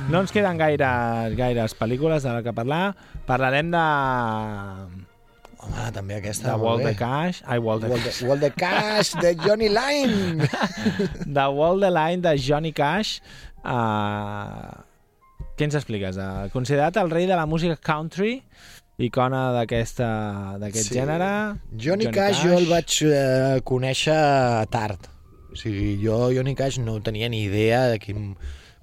No 0.09 0.19
ens 0.19 0.31
queden 0.35 0.57
gaires, 0.59 1.35
gaires 1.37 1.75
pel·lícules 1.79 2.23
de 2.25 2.33
la 2.35 2.41
que 2.43 2.51
parlar. 2.53 2.95
Parlarem 3.25 3.69
de... 3.71 3.83
Home, 5.61 5.85
també 5.95 6.17
aquesta. 6.17 6.49
de 6.49 6.55
Wall 6.59 6.81
the 6.83 6.91
Cash. 6.99 7.39
Ai, 7.45 7.59
Wall 7.63 7.79
the 7.79 7.87
Wall 7.87 8.01
the, 8.03 8.11
Wall 8.27 8.41
the 8.41 8.49
Cash, 8.51 9.13
de 9.21 9.35
Johnny 9.39 9.69
Line. 9.69 10.49
de 11.37 11.45
Wall 11.47 11.79
the 11.79 11.91
Line 11.95 12.19
de 12.25 12.33
Johnny 12.41 12.73
Cash. 12.73 13.21
Uh, 13.63 14.73
què 15.55 15.69
ens 15.69 15.77
expliques? 15.79 16.17
Uh, 16.19 16.49
considerat 16.51 16.97
el 16.99 17.13
rei 17.13 17.29
de 17.29 17.37
la 17.39 17.45
música 17.45 17.77
country, 17.79 18.41
icona 18.99 19.45
d'aquest 19.61 20.01
Sí. 20.01 20.97
gènere. 20.97 21.31
Johnny, 21.77 22.11
Cash, 22.11 22.43
jo 22.43 22.57
el 22.57 22.67
vaig 22.67 22.99
eh, 23.05 23.61
conèixer 23.63 24.19
tard. 24.73 25.10
O 25.51 25.59
sigui, 25.59 25.97
jo 26.01 26.31
Johnny 26.31 26.55
Cash 26.55 26.79
no 26.79 27.01
tenia 27.03 27.29
ni 27.29 27.43
idea 27.43 27.85
de 27.91 27.99
quin 27.99 28.35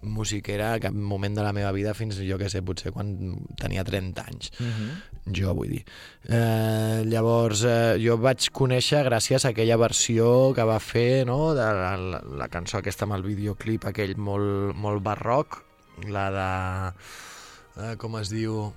musiquera 0.03 0.75
a 0.75 0.81
cap 0.81 0.95
moment 0.95 1.35
de 1.35 1.43
la 1.43 1.53
meva 1.53 1.73
vida 1.75 1.95
fins, 1.95 2.21
jo 2.23 2.39
que 2.39 2.49
sé, 2.51 2.63
potser 2.63 2.93
quan 2.95 3.11
tenia 3.59 3.85
30 3.85 4.23
anys. 4.23 4.51
Uh 4.61 4.67
-huh. 4.67 4.91
Jo 5.35 5.55
vull 5.55 5.69
dir. 5.69 5.85
Eh, 6.29 7.03
llavors, 7.05 7.65
eh, 7.65 7.99
jo 7.99 8.17
vaig 8.17 8.51
conèixer 8.53 9.05
gràcies 9.05 9.45
a 9.45 9.49
aquella 9.49 9.77
versió 9.77 10.55
que 10.55 10.63
va 10.63 10.79
fer, 10.79 11.27
no?, 11.27 11.55
de 11.55 11.63
la, 11.63 11.97
la, 11.97 12.21
la 12.21 12.49
cançó 12.49 12.79
aquesta 12.79 13.05
amb 13.05 13.15
el 13.15 13.23
videoclip 13.23 13.85
aquell 13.85 14.17
molt, 14.17 14.75
molt 14.75 15.03
barroc, 15.03 15.65
la 16.07 16.31
de... 16.31 17.83
Eh, 17.83 17.97
com 17.97 18.17
es 18.19 18.31
diu? 18.31 18.73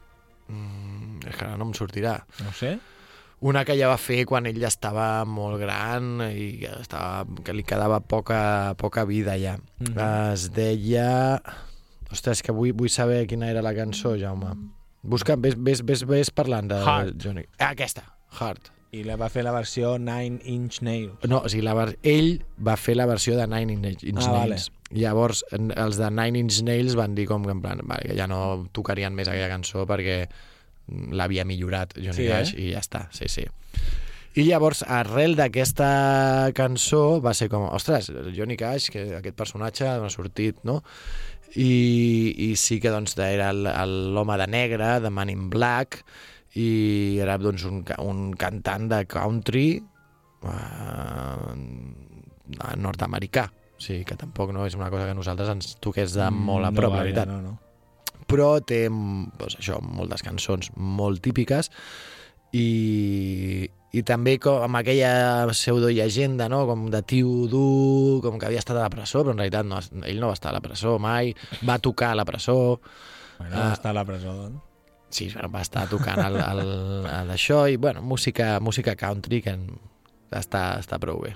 Mm, 0.48 1.28
és 1.28 1.36
que 1.36 1.46
ara 1.46 1.58
no 1.58 1.66
em 1.66 1.74
sortirà. 1.74 2.26
No 2.44 2.52
sé. 2.52 2.80
Una 3.42 3.64
que 3.66 3.74
ja 3.80 3.88
va 3.90 3.98
fer 3.98 4.20
quan 4.30 4.46
ell 4.46 4.62
estava 4.68 5.24
molt 5.26 5.58
gran 5.62 6.20
i 6.30 6.62
estava, 6.78 7.26
que 7.44 7.56
li 7.58 7.64
quedava 7.66 7.98
poca, 8.06 8.76
poca 8.78 9.04
vida 9.10 9.34
ja. 9.42 9.56
Mhm. 9.80 9.98
Es 10.34 10.52
deia... 10.54 11.42
Ostres, 12.12 12.42
que 12.44 12.52
vull, 12.52 12.74
vull 12.76 12.90
saber 12.92 13.24
quina 13.26 13.48
era 13.50 13.62
la 13.64 13.72
cançó, 13.74 14.18
Jaume. 14.20 14.50
Busca, 15.02 15.38
ves, 15.40 15.56
ves, 15.58 15.80
ves, 15.88 16.04
ves 16.06 16.30
parlant 16.36 16.68
de 16.70 16.76
Heart. 16.84 17.16
Johnny. 17.24 17.46
Ah, 17.58 17.70
aquesta, 17.72 18.04
Heart. 18.40 18.68
I 18.92 19.06
la 19.08 19.16
va 19.16 19.30
fer 19.32 19.46
la 19.48 19.54
versió 19.56 19.94
9 19.98 20.42
Inch 20.52 20.82
Nails. 20.84 21.24
No, 21.32 21.40
o 21.46 21.50
sigui, 21.50 21.64
la, 21.64 21.74
ver- 21.74 21.96
ell 22.04 22.42
va 22.60 22.76
fer 22.76 22.98
la 23.00 23.06
versió 23.08 23.38
de 23.40 23.48
Nine 23.48 23.74
Inch, 23.80 24.04
Inch 24.04 24.26
Ah, 24.28 24.32
vale. 24.36 24.58
Nails. 24.58 24.68
Llavors, 24.92 25.46
en- 25.56 25.72
els 25.72 25.96
de 25.98 26.12
Nine 26.12 26.38
Inch 26.44 26.60
Nails 26.68 26.98
van 27.00 27.16
dir 27.16 27.26
com 27.32 27.46
que 27.48 27.56
en 27.56 27.62
plan, 27.64 27.80
vale, 27.88 28.10
que 28.12 28.18
ja 28.20 28.28
no 28.28 28.68
tocarien 28.76 29.16
més 29.16 29.32
aquella 29.32 29.48
cançó 29.48 29.88
perquè 29.88 30.26
mm, 30.28 30.51
l'havia 31.12 31.46
millorat 31.48 31.96
Johnny 31.98 32.18
Sí, 32.24 32.28
eh? 32.28 32.32
Cash 32.32 32.54
i 32.58 32.72
ja 32.74 32.82
està, 32.84 33.06
sí, 33.16 33.30
sí. 33.32 33.46
I 34.40 34.46
llavors, 34.48 34.86
arrel 34.88 35.36
d'aquesta 35.36 36.52
cançó, 36.56 37.20
va 37.20 37.34
ser 37.36 37.50
com, 37.52 37.66
ostres, 37.76 38.08
Johnny 38.32 38.56
Cash, 38.56 38.88
que 38.94 39.02
aquest 39.18 39.36
personatge 39.36 39.90
ha 39.90 40.10
sortit, 40.14 40.62
no? 40.64 40.78
I, 41.52 41.72
i 42.48 42.54
sí 42.56 42.78
que 42.80 42.94
doncs, 42.94 43.18
era 43.20 43.52
l'home 43.52 44.38
de 44.40 44.48
negre, 44.48 44.94
de 45.04 45.12
Man 45.12 45.34
in 45.34 45.50
Black, 45.52 46.00
i 46.56 47.18
era 47.20 47.36
doncs, 47.40 47.66
un, 47.68 47.84
un 48.04 48.30
cantant 48.40 48.88
de 48.92 49.02
country 49.12 49.66
eh, 50.48 51.56
nord-americà. 52.78 53.50
O 53.52 53.82
sigui, 53.84 54.06
que 54.08 54.16
tampoc 54.20 54.52
no 54.54 54.66
és 54.68 54.76
una 54.78 54.90
cosa 54.94 55.08
que 55.10 55.18
nosaltres 55.18 55.52
ens 55.52 55.76
toqués 55.82 56.16
de 56.16 56.28
molt 56.32 56.68
a 56.68 56.72
Mm, 56.72 56.78
prop, 56.78 56.92
no, 56.92 56.98
la 56.98 57.04
veritat 57.04 57.28
No, 57.28 57.42
no. 57.42 57.58
Però 58.32 58.54
té 58.64 58.86
doncs 58.90 59.60
això, 59.60 59.78
moltes 59.84 60.24
cançons 60.26 60.72
molt 60.76 61.22
típiques 61.22 61.70
i, 62.56 63.68
i 63.96 64.02
també 64.08 64.38
com 64.42 64.64
amb 64.66 64.80
aquella 64.82 65.48
pseudollegenda, 65.52 66.48
no? 66.52 66.64
com 66.68 66.88
de 66.92 67.02
tio 67.08 67.46
dur, 67.52 68.22
com 68.26 68.40
que 68.40 68.48
havia 68.50 68.60
estat 68.64 68.78
a 68.78 68.86
la 68.86 68.92
presó, 68.94 69.22
però 69.24 69.36
en 69.36 69.44
realitat 69.44 69.68
no, 69.68 69.80
ell 70.08 70.20
no 70.20 70.32
va 70.32 70.38
estar 70.38 70.52
a 70.52 70.58
la 70.58 70.64
presó 70.64 70.98
mai, 71.00 71.34
va 71.68 71.80
tocar 71.80 72.12
a 72.14 72.20
la 72.22 72.26
presó, 72.28 72.80
Bueno, 73.42 73.56
Ah. 73.58 73.72
està 73.74 73.90
a 73.90 73.94
la 73.98 74.04
presó, 74.06 74.34
doncs. 74.38 74.60
sí, 75.10 75.26
bueno, 75.34 75.50
va 75.50 75.62
estar 75.66 75.88
tocant 75.90 76.20
el, 76.22 76.36
el, 76.38 76.60
el, 77.10 77.32
això 77.34 77.64
i 77.72 77.76
bueno, 77.76 78.04
música, 78.06 78.60
música 78.62 78.94
country 78.96 79.42
que 79.42 79.56
està, 80.32 80.78
està 80.80 81.00
prou 81.02 81.24
bé. 81.24 81.32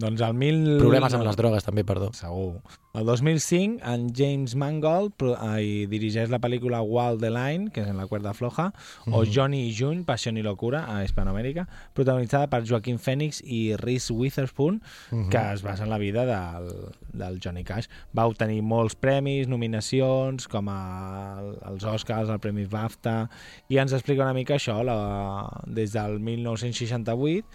Doncs 0.00 0.22
el 0.24 0.34
mil... 0.34 0.60
Problemes 0.80 1.12
amb 1.16 1.26
les 1.26 1.36
drogues 1.36 1.66
també, 1.66 1.84
perdó. 1.84 2.10
Segur. 2.16 2.60
El 2.98 3.04
2005, 3.06 3.84
en 3.86 4.08
James 4.16 4.56
Mangold 4.58 5.22
eh, 5.22 5.86
dirigeix 5.86 6.30
la 6.32 6.40
pel·lícula 6.42 6.80
Wall 6.82 7.20
the 7.22 7.28
Line, 7.30 7.68
que 7.70 7.84
és 7.84 7.90
en 7.92 8.00
la 8.00 8.08
cuerda 8.10 8.32
floja, 8.34 8.72
o 9.06 9.20
Mhm. 9.22 9.30
Johnny 9.30 9.60
i 9.68 9.74
June, 9.76 10.02
Passió 10.04 10.32
i 10.32 10.42
locura, 10.42 10.84
a 10.90 11.04
Hispanoamèrica, 11.04 11.68
protagonitzada 11.94 12.48
per 12.50 12.64
Joaquin 12.66 12.98
Phoenix 12.98 13.42
i 13.44 13.76
Reese 13.76 14.12
Witherspoon, 14.12 14.80
Mhm. 15.12 15.28
que 15.30 15.52
es 15.54 15.62
basa 15.62 15.84
en 15.84 15.90
la 15.90 15.98
vida 15.98 16.24
del, 16.26 16.68
del 17.12 17.38
Johnny 17.42 17.62
Cash. 17.64 17.86
Va 18.16 18.26
obtenir 18.26 18.62
molts 18.62 18.96
premis, 18.96 19.46
nominacions, 19.48 20.48
com 20.48 20.68
a, 20.68 21.40
els 21.70 21.84
Oscars, 21.84 22.28
el 22.28 22.40
Premi 22.40 22.64
BAFTA, 22.66 23.28
i 23.68 23.78
ens 23.78 23.92
explica 23.92 24.22
una 24.22 24.34
mica 24.34 24.54
això, 24.54 24.82
la, 24.82 25.62
des 25.66 25.92
del 25.92 26.18
1968, 26.20 27.46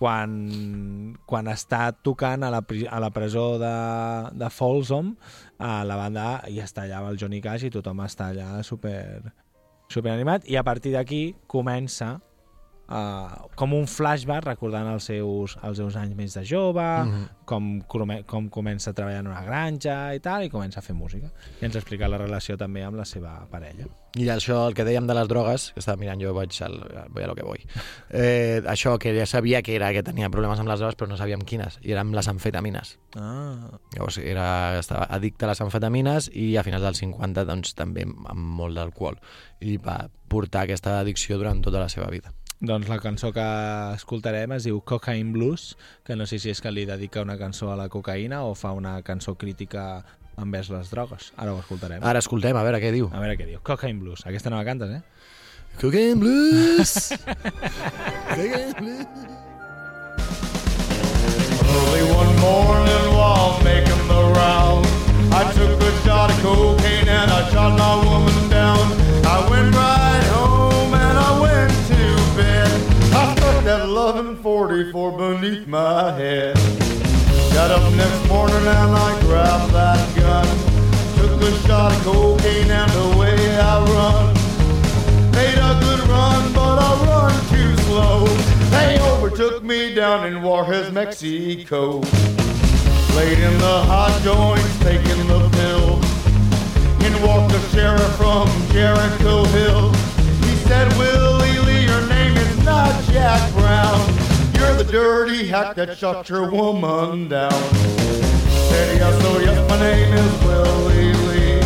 quan, 0.00 0.32
quan 1.28 1.48
està 1.52 1.90
tocant 1.92 2.42
a 2.46 2.48
la, 2.54 2.62
a 2.88 3.00
la 3.04 3.10
presó 3.12 3.58
de, 3.60 3.74
de 4.40 4.48
Folsom, 4.48 5.12
a 5.60 5.82
la 5.84 5.98
banda 6.00 6.24
i 6.48 6.56
està 6.64 6.86
allà 6.86 7.02
amb 7.02 7.10
el 7.12 7.18
Johnny 7.20 7.42
Cash 7.44 7.66
i 7.68 7.70
tothom 7.74 8.00
està 8.06 8.30
allà 8.32 8.62
super, 8.64 9.20
super 9.92 10.14
animat 10.16 10.48
i 10.48 10.56
a 10.56 10.64
partir 10.64 10.94
d'aquí 10.96 11.34
comença 11.46 12.14
uh, 12.88 13.44
com 13.60 13.76
un 13.76 13.84
flashback 13.86 14.48
recordant 14.48 14.88
els 14.94 15.04
seus, 15.12 15.58
els 15.62 15.76
seus 15.84 15.96
anys 16.00 16.16
més 16.16 16.32
de 16.38 16.46
jove, 16.48 16.80
Mhm. 17.04 17.28
com, 17.44 17.68
come- 17.86 18.22
com 18.24 18.48
comença 18.48 18.90
a 18.90 18.94
treballar 18.96 19.20
en 19.20 19.28
una 19.34 19.44
granja 19.44 20.14
i 20.16 20.20
tal, 20.24 20.44
i 20.44 20.48
comença 20.50 20.80
a 20.80 20.82
fer 20.82 20.96
música. 20.96 21.28
I 21.60 21.66
ens 21.68 21.76
explica 21.76 22.08
la 22.08 22.18
relació 22.18 22.56
també 22.56 22.82
amb 22.88 22.96
la 22.96 23.04
seva 23.04 23.36
parella. 23.50 23.84
I 24.18 24.26
això, 24.32 24.64
el 24.66 24.74
que 24.74 24.82
dèiem 24.86 25.06
de 25.06 25.14
les 25.14 25.28
drogues, 25.30 25.68
que 25.74 25.78
estava 25.78 26.00
mirant 26.00 26.18
jo, 26.22 26.32
vaig 26.34 26.56
al, 26.66 26.80
voy 27.14 27.22
a 27.22 27.28
lo 27.30 27.36
que 27.38 27.44
voy. 27.46 27.62
Eh, 28.10 28.58
això, 28.66 28.96
que 28.98 29.12
ja 29.14 29.26
sabia 29.26 29.62
que 29.62 29.76
era 29.76 29.92
que 29.94 30.02
tenia 30.02 30.30
problemes 30.34 30.58
amb 30.58 30.72
les 30.72 30.82
drogues, 30.82 30.98
però 30.98 31.06
no 31.12 31.18
sabíem 31.20 31.44
quines, 31.46 31.78
i 31.86 31.94
eren 31.94 32.10
les 32.16 32.30
amfetamines. 32.32 32.96
Ah, 33.14 33.78
Llavors 33.94 34.18
era, 34.18 34.48
estava 34.80 35.06
addicte 35.14 35.46
a 35.46 35.52
les 35.52 35.62
amfetamines 35.62 36.30
i 36.34 36.56
a 36.56 36.66
finals 36.66 36.88
dels 36.88 37.04
50 37.04 37.46
doncs, 37.46 37.76
també 37.78 38.08
amb 38.08 38.58
molt 38.58 38.80
d'alcohol. 38.80 39.20
I 39.62 39.78
va 39.78 40.02
portar 40.30 40.66
aquesta 40.66 40.98
addicció 40.98 41.38
durant 41.38 41.62
tota 41.62 41.78
la 41.78 41.90
seva 41.92 42.10
vida. 42.10 42.34
Doncs 42.60 42.90
la 42.90 42.98
cançó 43.00 43.30
que 43.32 43.44
escoltarem 43.94 44.52
es 44.52 44.66
diu 44.66 44.82
Cocaine 44.84 45.32
Blues, 45.32 45.78
que 46.04 46.12
no 46.12 46.26
sé 46.28 46.36
si 46.42 46.50
és 46.52 46.60
que 46.60 46.68
li 46.74 46.82
dedica 46.84 47.22
una 47.24 47.38
cançó 47.40 47.70
a 47.72 47.76
la 47.78 47.88
cocaïna 47.88 48.42
o 48.44 48.52
fa 48.52 48.74
una 48.76 48.98
cançó 49.00 49.32
crítica 49.40 50.02
envers 50.40 50.70
les 50.72 50.90
drogues. 50.90 51.32
Ara 51.36 51.54
ho 51.54 51.60
escoltarem. 51.60 52.02
Ara 52.02 52.18
escoltem, 52.24 52.56
a 52.56 52.64
veure 52.66 52.80
què 52.82 52.92
diu. 52.94 53.10
A 53.12 53.20
veure 53.22 53.36
què 53.38 53.46
diu. 53.48 53.60
Cocaine 53.62 54.00
Blues. 54.00 54.24
Aquesta 54.26 54.50
no 54.50 54.56
la 54.60 54.64
cantes, 54.64 54.90
eh? 54.90 55.02
Cocaine 55.80 56.18
Blues! 56.18 57.12
Cocaine 58.28 58.74
Blues! 58.78 59.06
Early 61.70 62.02
one 62.12 62.36
morning 62.40 63.14
while 63.14 63.62
making 63.62 64.08
the 64.08 64.22
round, 64.34 64.86
I 65.32 65.50
took 65.54 65.80
a 65.80 65.92
shot 66.02 66.30
of 66.30 66.40
cocaine 66.42 67.08
and 67.08 67.30
I 67.30 67.48
shot 67.50 67.78
my 67.78 67.94
woman 68.04 68.48
down. 68.50 68.84
I 69.24 69.48
went 69.48 69.74
right 69.74 70.26
home 70.34 70.92
and 70.92 71.16
I 71.16 71.40
went 71.40 71.72
to 71.92 72.36
bed. 72.36 72.70
I 73.14 73.34
stuck 73.36 73.64
that 73.64 73.88
loving 73.88 74.36
44 74.42 75.16
beneath 75.16 75.66
my 75.66 76.12
head. 76.12 76.89
Got 77.54 77.72
up 77.72 77.92
next 77.92 78.28
morning 78.28 78.56
and 78.56 78.92
I 78.96 79.20
grabbed 79.22 79.72
that 79.74 80.16
gun. 80.16 80.46
Took 81.16 81.42
a 81.42 81.52
shot 81.66 81.92
of 81.92 82.02
cocaine 82.02 82.70
and 82.70 82.92
away 83.12 83.36
I 83.58 83.84
run. 83.84 84.34
Made 85.32 85.58
a 85.58 85.78
good 85.80 86.00
run, 86.08 86.52
but 86.52 86.78
I 86.78 86.90
run 87.06 87.32
too 87.48 87.76
slow. 87.84 88.26
They 88.70 88.98
overtook 89.00 89.62
me 89.62 89.94
down 89.94 90.26
in 90.26 90.42
Juarez, 90.42 90.90
Mexico. 90.92 92.00
Laid 93.16 93.38
in 93.38 93.58
the 93.58 93.82
hot 93.90 94.20
joints, 94.22 94.78
taking 94.78 95.26
the 95.26 95.48
pill. 95.58 95.98
In 97.04 97.22
walked 97.26 97.52
the 97.52 97.60
sheriff 97.70 98.16
from 98.16 98.48
Jericho 98.72 99.44
Hill. 99.46 99.92
He 100.44 100.56
said, 100.68 100.90
Willie 100.96 101.58
Lee, 101.58 101.86
your 101.86 102.06
name 102.08 102.36
is 102.36 102.64
not 102.64 103.02
Jack 103.04 103.52
Brown. 103.54 104.29
The 104.80 104.90
dirty 104.90 105.46
hack 105.46 105.76
that 105.76 105.98
shot 105.98 106.26
your 106.30 106.50
woman 106.50 107.28
down. 107.28 107.52
Said, 107.52 108.96
yes, 108.96 109.20
oh 109.26 109.38
yes, 109.38 109.68
my 109.68 109.78
name 109.78 110.14
is 110.14 110.42
Willie 110.42 111.12
Lee. 111.28 111.60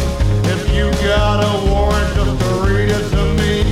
If 0.51 0.75
you 0.75 0.91
got 1.07 1.39
a 1.39 1.71
warrant, 1.71 2.13
just 2.17 2.43
read 2.67 2.91
it 2.91 3.09
to 3.15 3.25
me. 3.39 3.63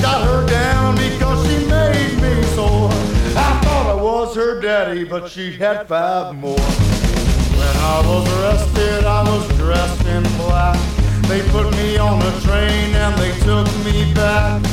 Shot 0.00 0.22
her 0.28 0.46
down 0.46 0.94
because 0.94 1.44
she 1.44 1.66
made 1.66 2.22
me 2.22 2.40
sore. 2.54 2.92
I 3.34 3.60
thought 3.64 3.98
I 3.98 4.00
was 4.00 4.36
her 4.36 4.60
daddy, 4.60 5.02
but 5.02 5.28
she 5.28 5.50
had 5.56 5.88
five 5.88 6.36
more. 6.36 6.54
When 6.56 7.76
I 7.82 8.00
was 8.06 8.28
arrested, 8.38 9.06
I 9.06 9.24
was 9.24 9.48
dressed 9.58 10.06
in 10.06 10.22
black. 10.38 10.78
They 11.26 11.42
put 11.50 11.68
me 11.72 11.96
on 11.96 12.20
the 12.20 12.30
train 12.46 12.94
and 12.94 13.12
they 13.18 13.36
took 13.40 13.66
me 13.84 14.14
back. 14.14 14.64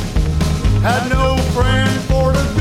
Had 0.80 1.10
no 1.10 1.36
friend 1.54 1.90
for 2.02 2.32
to 2.32 2.57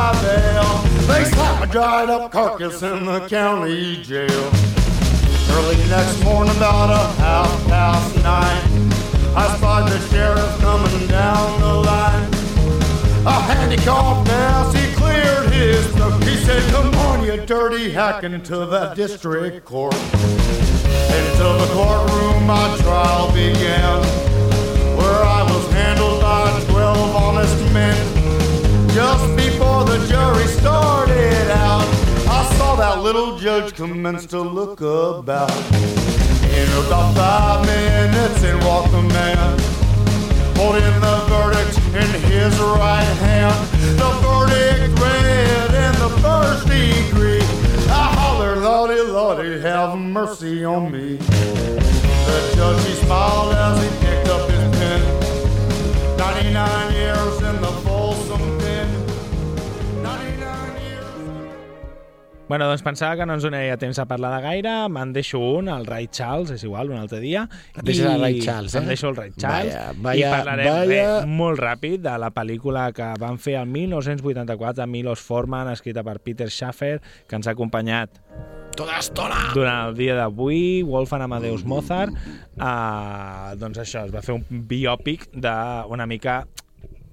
my. 0.00 0.86
They 1.06 1.24
slapped 1.24 1.64
a 1.64 1.66
dried 1.70 2.10
up 2.10 2.32
carcass 2.32 2.82
in 2.82 3.04
the 3.04 3.26
county 3.28 4.02
jail. 4.02 4.50
Early 5.52 5.76
next 5.88 6.22
morning, 6.22 6.56
about 6.56 6.90
a 6.90 7.20
half 7.20 7.66
past 7.66 8.16
nine, 8.16 8.92
I 9.36 9.56
spied 9.56 9.90
the 9.90 9.98
sheriff 10.08 10.58
coming 10.60 11.06
down 11.08 11.60
the 11.60 11.74
line. 11.90 12.30
A 13.26 13.32
handicapped 13.32 14.28
ass, 14.28 14.72
he 14.72 14.94
cleared 14.94 15.52
his 15.52 15.84
throat. 15.94 16.22
He 16.24 16.36
said, 16.36 16.62
Come 16.72 16.94
on, 16.94 17.24
you 17.24 17.44
dirty 17.44 17.90
hack, 17.90 18.22
into 18.22 18.64
that 18.66 18.96
district 18.96 19.64
court. 19.64 19.94
Into 19.94 21.46
the 21.60 21.68
courtroom, 21.72 22.46
my 22.46 22.76
trial 22.80 23.32
began, 23.32 23.98
where 24.96 25.22
I 25.24 25.42
was 25.42 25.72
handled 25.72 26.20
by 26.22 26.64
12 26.70 27.16
honest 27.16 27.72
men. 27.74 28.20
Just 28.94 29.39
before 29.60 29.84
the 29.84 29.98
jury 30.06 30.46
started 30.46 31.50
out, 31.50 31.86
I 32.26 32.50
saw 32.56 32.76
that 32.76 33.02
little 33.02 33.36
judge 33.36 33.74
commence 33.74 34.24
to 34.28 34.40
look 34.40 34.80
about. 34.80 35.50
In 36.60 36.68
about 36.80 37.14
five 37.14 37.66
minutes, 37.66 38.42
in 38.42 38.58
walked 38.64 38.92
the 38.92 39.02
man, 39.02 39.58
holding 40.56 40.94
the 41.06 41.16
verdict 41.28 41.76
in 42.02 42.10
his 42.30 42.58
right 42.58 43.12
hand. 43.28 43.54
The 44.00 44.10
verdict 44.24 44.98
read 44.98 45.70
in 45.86 45.94
the 46.04 46.10
first 46.24 46.64
degree. 46.66 47.44
I 47.92 48.04
hollered, 48.16 48.58
Lordy, 48.60 49.02
Lordy, 49.02 49.60
have 49.60 49.98
mercy 49.98 50.64
on 50.64 50.90
me. 50.90 51.16
The 51.16 52.52
judge, 52.54 52.86
he 52.86 52.94
smiled 53.04 53.52
as 53.52 53.76
he 53.82 54.06
picked 54.06 54.28
up 54.28 54.48
his 54.48 54.78
pen. 54.78 56.16
99 56.16 56.94
years 56.94 57.42
in 57.42 57.60
the 57.60 57.72
Bueno, 62.50 62.66
doncs 62.66 62.82
pensava 62.82 63.14
que 63.14 63.26
no 63.30 63.36
ens 63.36 63.44
donaria 63.46 63.76
temps 63.78 64.00
a 64.02 64.08
parlar 64.10 64.32
de 64.32 64.40
gaire, 64.42 64.70
me'n 64.90 65.12
deixo 65.14 65.38
un, 65.38 65.68
el 65.70 65.84
Ray 65.86 66.08
Charles, 66.10 66.50
és 66.50 66.64
igual, 66.66 66.88
un 66.90 66.98
altre 66.98 67.20
dia. 67.22 67.44
Et 67.76 67.84
deixes 67.86 68.08
el 68.10 68.18
Ray 68.18 68.40
Charles, 68.42 68.74
eh? 68.74 68.80
Em 68.80 68.88
deixo 68.90 69.06
el 69.06 69.14
Ray 69.14 69.30
Charles. 69.36 69.70
Vaya, 69.70 69.92
I 69.94 70.02
vaya, 70.02 70.32
parlarem 70.34 70.66
vaya. 70.66 70.88
Bé, 70.90 71.28
molt 71.30 71.62
ràpid 71.62 72.02
de 72.02 72.14
la 72.18 72.32
pel·lícula 72.34 72.88
que 72.96 73.06
van 73.22 73.38
fer 73.38 73.54
el 73.60 73.70
1984 73.70 74.82
amb 74.82 74.98
Milos 74.98 75.22
Forman, 75.22 75.70
escrita 75.70 76.02
per 76.02 76.16
Peter 76.26 76.48
Schaffer, 76.50 76.96
que 77.30 77.38
ens 77.38 77.46
ha 77.46 77.54
acompanyat 77.54 78.18
Tota 78.74 78.96
l'estona! 78.96 79.38
durant 79.54 79.92
el 79.92 79.94
dia 80.00 80.18
d'avui, 80.18 80.82
Wolfgang 80.90 81.28
Amadeus 81.28 81.62
Mozart. 81.62 82.18
Uh, 82.58 83.54
doncs 83.62 83.78
això, 83.84 84.08
es 84.08 84.10
va 84.10 84.26
fer 84.26 84.34
un 84.34 84.66
biòpic 84.66 85.30
de 85.38 85.54
una 85.86 86.10
mica 86.10 86.40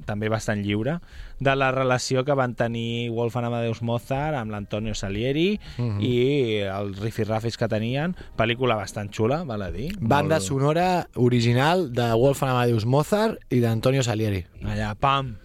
també 0.08 0.32
bastant 0.34 0.64
lliure, 0.64 0.98
de 1.40 1.56
la 1.56 1.72
relació 1.72 2.24
que 2.26 2.34
van 2.34 2.56
tenir 2.56 3.10
Wolfgang 3.12 3.46
Amadeus 3.46 3.82
Mozart 3.82 4.36
amb 4.36 4.52
l'Antonio 4.52 4.96
Salieri 4.96 5.60
Mhm. 5.78 6.02
i 6.02 6.60
els 6.62 7.00
rifirrafis 7.00 7.58
que 7.58 7.68
tenien. 7.68 8.16
Pel·lícula 8.38 8.76
bastant 8.76 9.12
xula, 9.14 9.44
val 9.44 9.62
a 9.62 9.72
dir. 9.72 9.94
Banda 10.00 10.38
Molt- 10.38 10.48
sonora 10.48 11.08
original 11.16 11.92
de 11.94 12.12
Wolfgang 12.14 12.52
Amadeus 12.52 12.86
Mozart 12.86 13.38
i 13.50 13.60
d'Antonio 13.60 14.02
Salieri. 14.04 14.46
Allà, 14.64 14.96
pam! 14.96 15.38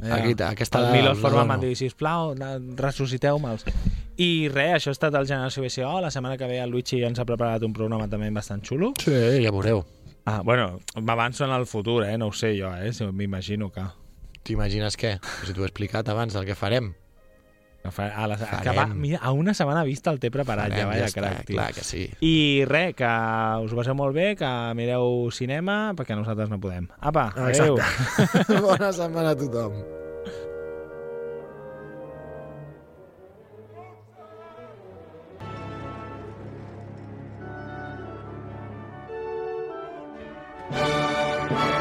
Allà. 0.00 0.14
Aquí, 0.14 0.32
aquesta 0.42 0.78
el 0.78 0.92
Milos 0.96 1.18
Forman 1.18 1.46
van 1.46 1.60
dir, 1.60 1.76
sisplau, 1.76 2.34
ressusciteu-me'ls. 2.76 3.64
I 4.20 4.48
res, 4.52 4.74
això 4.82 4.90
ha 4.92 4.96
estat 4.96 5.14
el 5.16 5.26
Generació 5.28 5.62
BCO. 5.62 6.00
La 6.00 6.10
setmana 6.10 6.36
que 6.38 6.46
ve 6.46 6.58
el 6.60 6.70
Luigi 6.70 7.02
ens 7.04 7.18
ha 7.18 7.24
preparat 7.28 7.62
un 7.64 7.72
programa 7.72 8.08
també 8.08 8.30
bastant 8.30 8.62
xulo. 8.66 8.92
Sí, 9.00 9.12
ja 9.44 9.50
veureu. 9.50 9.84
Ah, 10.26 10.42
bueno, 10.44 10.78
m'avanço 11.00 11.44
en 11.46 11.50
el 11.52 11.66
futur, 11.66 12.04
eh? 12.04 12.18
No 12.18 12.26
ho 12.28 12.32
sé 12.32 12.54
jo, 12.58 12.74
eh? 12.76 12.92
Si 12.92 13.04
M'imagino 13.04 13.70
que... 13.72 13.82
T'imagines 14.46 14.96
què? 14.96 15.18
Si 15.44 15.52
t'ho 15.54 15.62
he 15.62 15.68
explicat 15.68 16.08
abans 16.08 16.34
del 16.34 16.46
que 16.48 16.54
farem. 16.56 16.94
que 17.82 17.90
fa- 17.90 18.10
A, 18.12 18.26
la, 18.28 18.36
que 18.36 18.44
Farem. 18.44 18.76
va, 18.76 18.86
mira, 18.92 19.18
a 19.22 19.30
una 19.32 19.54
setmana 19.54 19.82
vista 19.84 20.10
el 20.10 20.18
té 20.20 20.30
preparat, 20.30 20.68
Farem, 20.68 20.82
ja, 20.82 20.86
vaya 20.86 21.00
ja 21.00 21.06
està, 21.08 21.20
crac, 21.22 21.46
tio. 21.46 21.56
clar 21.56 21.72
que 21.72 21.80
sí. 21.84 22.02
I 22.20 22.64
res, 22.68 22.92
que 22.94 23.08
us 23.64 23.72
ho 23.72 23.76
passeu 23.78 23.94
molt 23.96 24.12
bé, 24.14 24.34
que 24.36 24.50
mireu 24.76 25.30
cinema, 25.32 25.94
perquè 25.96 26.14
nosaltres 26.16 26.50
no 26.52 26.60
podem. 26.60 26.90
Apa, 27.00 27.30
adéu. 27.36 27.78
Exacte. 27.80 28.60
Bona 28.68 28.92
setmana 28.92 29.30
a 29.32 29.36
tothom. 29.40 29.80
Just 40.70 41.74